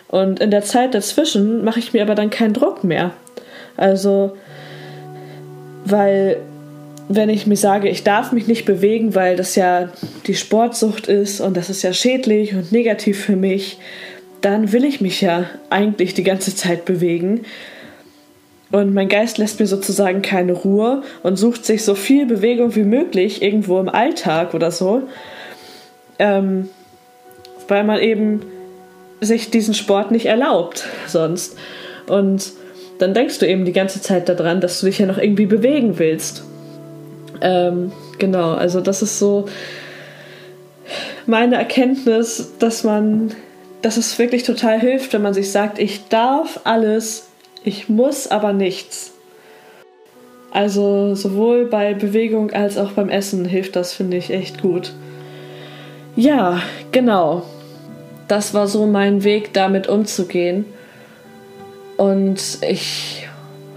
Und 0.08 0.40
in 0.40 0.50
der 0.50 0.62
Zeit 0.62 0.94
dazwischen 0.94 1.64
mache 1.64 1.78
ich 1.78 1.92
mir 1.92 2.02
aber 2.02 2.14
dann 2.14 2.30
keinen 2.30 2.54
Druck 2.54 2.84
mehr. 2.84 3.12
Also, 3.76 4.36
weil 5.84 6.38
wenn 7.08 7.28
ich 7.28 7.46
mir 7.46 7.56
sage, 7.56 7.88
ich 7.88 8.02
darf 8.02 8.32
mich 8.32 8.46
nicht 8.46 8.64
bewegen, 8.64 9.14
weil 9.14 9.36
das 9.36 9.54
ja 9.54 9.90
die 10.26 10.34
Sportsucht 10.34 11.06
ist 11.06 11.40
und 11.40 11.56
das 11.56 11.70
ist 11.70 11.82
ja 11.82 11.92
schädlich 11.92 12.54
und 12.54 12.72
negativ 12.72 13.24
für 13.24 13.36
mich, 13.36 13.78
dann 14.40 14.72
will 14.72 14.84
ich 14.84 15.00
mich 15.00 15.20
ja 15.20 15.48
eigentlich 15.70 16.14
die 16.14 16.24
ganze 16.24 16.54
Zeit 16.54 16.84
bewegen. 16.84 17.42
Und 18.72 18.92
mein 18.92 19.08
Geist 19.08 19.38
lässt 19.38 19.60
mir 19.60 19.66
sozusagen 19.66 20.22
keine 20.22 20.52
Ruhe 20.52 21.02
und 21.22 21.36
sucht 21.36 21.64
sich 21.64 21.84
so 21.84 21.94
viel 21.94 22.26
Bewegung 22.26 22.74
wie 22.74 22.82
möglich 22.82 23.40
irgendwo 23.40 23.78
im 23.78 23.88
Alltag 23.88 24.54
oder 24.54 24.72
so. 24.72 25.02
Ähm, 26.18 26.68
weil 27.68 27.84
man 27.84 28.00
eben 28.00 28.42
sich 29.20 29.50
diesen 29.50 29.74
Sport 29.74 30.10
nicht 30.10 30.26
erlaubt 30.26 30.84
sonst. 31.06 31.56
Und 32.06 32.52
dann 32.98 33.14
denkst 33.14 33.38
du 33.38 33.46
eben 33.46 33.64
die 33.64 33.72
ganze 33.72 34.00
Zeit 34.00 34.28
daran, 34.28 34.60
dass 34.60 34.80
du 34.80 34.86
dich 34.86 34.98
ja 34.98 35.06
noch 35.06 35.18
irgendwie 35.18 35.46
bewegen 35.46 35.98
willst. 35.98 36.44
Ähm, 37.40 37.92
genau, 38.18 38.54
also 38.54 38.80
das 38.80 39.02
ist 39.02 39.18
so 39.18 39.46
meine 41.26 41.56
Erkenntnis, 41.56 42.52
dass 42.58 42.84
man, 42.84 43.32
dass 43.82 43.96
es 43.96 44.18
wirklich 44.18 44.44
total 44.44 44.80
hilft, 44.80 45.12
wenn 45.12 45.22
man 45.22 45.34
sich 45.34 45.50
sagt, 45.50 45.78
ich 45.78 46.08
darf 46.08 46.60
alles, 46.64 47.28
ich 47.64 47.88
muss 47.88 48.28
aber 48.28 48.52
nichts. 48.52 49.12
Also 50.52 51.14
sowohl 51.14 51.66
bei 51.66 51.94
Bewegung 51.94 52.52
als 52.52 52.78
auch 52.78 52.92
beim 52.92 53.10
Essen 53.10 53.44
hilft 53.44 53.76
das, 53.76 53.92
finde 53.92 54.16
ich, 54.16 54.30
echt 54.30 54.62
gut. 54.62 54.92
Ja, 56.14 56.62
genau. 56.92 57.42
Das 58.28 58.54
war 58.54 58.66
so 58.66 58.86
mein 58.86 59.22
Weg, 59.22 59.52
damit 59.52 59.88
umzugehen. 59.88 60.64
Und 61.96 62.40
ich 62.62 63.28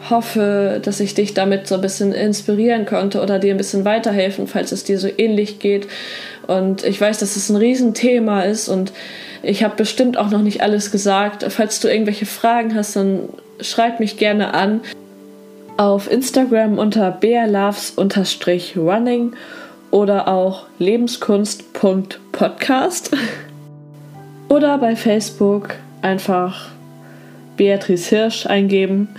hoffe, 0.10 0.82
dass 0.84 1.00
ich 1.00 1.14
dich 1.14 1.34
damit 1.34 1.68
so 1.68 1.76
ein 1.76 1.82
bisschen 1.82 2.12
inspirieren 2.12 2.86
konnte 2.86 3.22
oder 3.22 3.40
dir 3.40 3.54
ein 3.54 3.58
bisschen 3.58 3.86
weiterhelfen, 3.86 4.48
falls 4.48 4.72
es 4.72 4.84
dir 4.84 5.00
so 5.00 5.08
ähnlich 5.18 5.60
geht. 5.60 5.88
Und 6.48 6.84
ich 6.84 7.00
weiß, 7.00 7.20
dass 7.20 7.36
es 7.36 7.50
ein 7.50 7.56
Riesenthema 7.56 8.42
ist 8.42 8.70
und 8.70 8.92
ich 9.42 9.64
habe 9.64 9.76
bestimmt 9.76 10.18
auch 10.18 10.30
noch 10.30 10.42
nicht 10.42 10.62
alles 10.62 10.92
gesagt. 10.92 11.46
Falls 11.50 11.80
du 11.80 11.88
irgendwelche 11.88 12.26
Fragen 12.26 12.76
hast, 12.76 12.96
dann 12.96 13.30
schreib 13.62 14.00
mich 14.00 14.18
gerne 14.18 14.54
an 14.54 14.82
auf 15.78 16.12
Instagram 16.12 16.78
unter 16.78 17.12
bearloves-running 17.12 19.34
oder 19.92 20.28
auch 20.28 20.68
lebenskunst.podcast 20.78 23.12
oder 24.50 24.78
bei 24.78 24.96
Facebook 24.96 25.76
einfach 26.02 26.70
Beatrice 27.56 28.10
Hirsch 28.10 28.46
eingeben. 28.46 29.08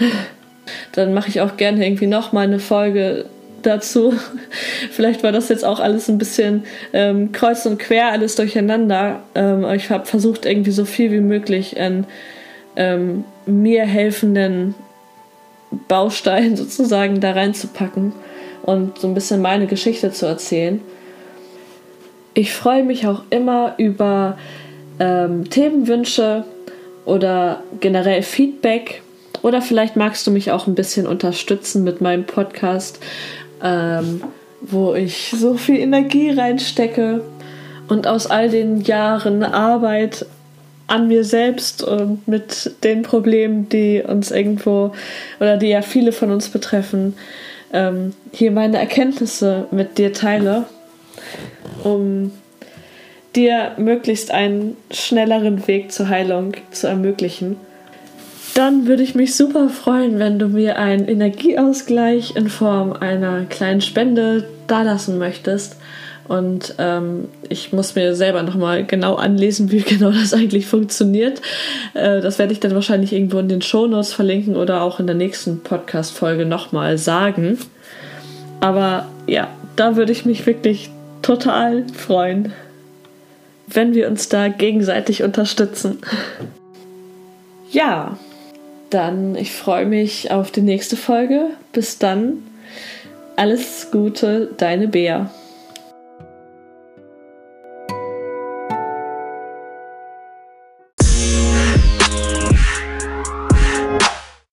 Dann 0.92 1.14
mache 1.14 1.28
ich 1.28 1.40
auch 1.40 1.56
gerne 1.56 1.84
irgendwie 1.84 2.06
noch 2.06 2.32
mal 2.32 2.42
eine 2.42 2.58
Folge 2.58 3.26
dazu. 3.62 4.14
Vielleicht 4.90 5.22
war 5.22 5.32
das 5.32 5.48
jetzt 5.48 5.64
auch 5.64 5.80
alles 5.80 6.08
ein 6.08 6.18
bisschen 6.18 6.64
ähm, 6.92 7.32
kreuz 7.32 7.66
und 7.66 7.78
quer, 7.78 8.12
alles 8.12 8.34
durcheinander. 8.36 9.22
Ähm, 9.34 9.64
aber 9.64 9.74
ich 9.74 9.90
habe 9.90 10.06
versucht, 10.06 10.46
irgendwie 10.46 10.70
so 10.72 10.84
viel 10.84 11.10
wie 11.12 11.20
möglich 11.20 11.80
an 11.80 12.06
ähm, 12.76 13.24
mir 13.46 13.84
helfenden 13.84 14.74
Bausteinen 15.88 16.56
sozusagen 16.56 17.20
da 17.20 17.32
reinzupacken 17.32 18.12
und 18.62 18.98
so 18.98 19.08
ein 19.08 19.14
bisschen 19.14 19.42
meine 19.42 19.66
Geschichte 19.66 20.12
zu 20.12 20.26
erzählen. 20.26 20.80
Ich 22.34 22.52
freue 22.52 22.84
mich 22.84 23.06
auch 23.06 23.22
immer 23.30 23.74
über 23.76 24.38
ähm, 25.00 25.50
Themenwünsche 25.50 26.44
oder 27.04 27.62
generell 27.80 28.22
Feedback 28.22 29.02
oder 29.42 29.62
vielleicht 29.62 29.96
magst 29.96 30.26
du 30.26 30.30
mich 30.30 30.50
auch 30.52 30.66
ein 30.66 30.74
bisschen 30.74 31.06
unterstützen 31.06 31.84
mit 31.84 32.00
meinem 32.00 32.24
Podcast, 32.24 33.00
ähm, 33.62 34.22
wo 34.60 34.94
ich 34.94 35.34
so 35.36 35.54
viel 35.54 35.78
Energie 35.78 36.30
reinstecke 36.30 37.22
und 37.88 38.06
aus 38.06 38.26
all 38.26 38.50
den 38.50 38.82
Jahren 38.82 39.42
Arbeit 39.42 40.26
an 40.86 41.08
mir 41.08 41.24
selbst 41.24 41.82
und 41.82 42.26
mit 42.26 42.72
den 42.82 43.02
Problemen, 43.02 43.68
die 43.68 44.02
uns 44.02 44.30
irgendwo 44.30 44.92
oder 45.38 45.56
die 45.56 45.68
ja 45.68 45.82
viele 45.82 46.12
von 46.12 46.30
uns 46.30 46.48
betreffen, 46.48 47.14
ähm, 47.72 48.12
hier 48.32 48.50
meine 48.50 48.78
Erkenntnisse 48.78 49.66
mit 49.70 49.98
dir 49.98 50.12
teile, 50.12 50.64
um 51.84 52.32
dir 53.36 53.72
möglichst 53.76 54.32
einen 54.32 54.76
schnelleren 54.90 55.66
Weg 55.68 55.92
zur 55.92 56.08
Heilung 56.08 56.54
zu 56.72 56.88
ermöglichen. 56.88 57.56
Dann 58.60 58.86
würde 58.86 59.02
ich 59.02 59.14
mich 59.14 59.36
super 59.36 59.70
freuen, 59.70 60.18
wenn 60.18 60.38
du 60.38 60.48
mir 60.48 60.78
einen 60.78 61.08
Energieausgleich 61.08 62.36
in 62.36 62.50
Form 62.50 62.92
einer 62.92 63.46
kleinen 63.46 63.80
Spende 63.80 64.50
dalassen 64.66 65.16
möchtest. 65.16 65.78
Und 66.28 66.74
ähm, 66.76 67.28
ich 67.48 67.72
muss 67.72 67.94
mir 67.94 68.14
selber 68.14 68.42
nochmal 68.42 68.84
genau 68.84 69.14
anlesen, 69.14 69.72
wie 69.72 69.80
genau 69.80 70.10
das 70.10 70.34
eigentlich 70.34 70.66
funktioniert. 70.66 71.40
Äh, 71.94 72.20
das 72.20 72.38
werde 72.38 72.52
ich 72.52 72.60
dann 72.60 72.74
wahrscheinlich 72.74 73.14
irgendwo 73.14 73.38
in 73.38 73.48
den 73.48 73.62
Shownotes 73.62 74.12
verlinken 74.12 74.56
oder 74.56 74.82
auch 74.82 75.00
in 75.00 75.06
der 75.06 75.16
nächsten 75.16 75.62
Podcast-Folge 75.62 76.44
nochmal 76.44 76.98
sagen. 76.98 77.56
Aber 78.60 79.08
ja, 79.26 79.48
da 79.76 79.96
würde 79.96 80.12
ich 80.12 80.26
mich 80.26 80.44
wirklich 80.44 80.90
total 81.22 81.86
freuen, 81.94 82.52
wenn 83.68 83.94
wir 83.94 84.06
uns 84.06 84.28
da 84.28 84.48
gegenseitig 84.48 85.22
unterstützen. 85.22 86.00
Ja, 87.72 88.18
dann 88.90 89.36
ich 89.36 89.52
freue 89.52 89.86
mich 89.86 90.30
auf 90.30 90.50
die 90.50 90.62
nächste 90.62 90.96
Folge. 90.96 91.50
Bis 91.72 91.98
dann. 91.98 92.42
Alles 93.36 93.90
Gute, 93.90 94.50
deine 94.58 94.88
Bea. 94.88 95.30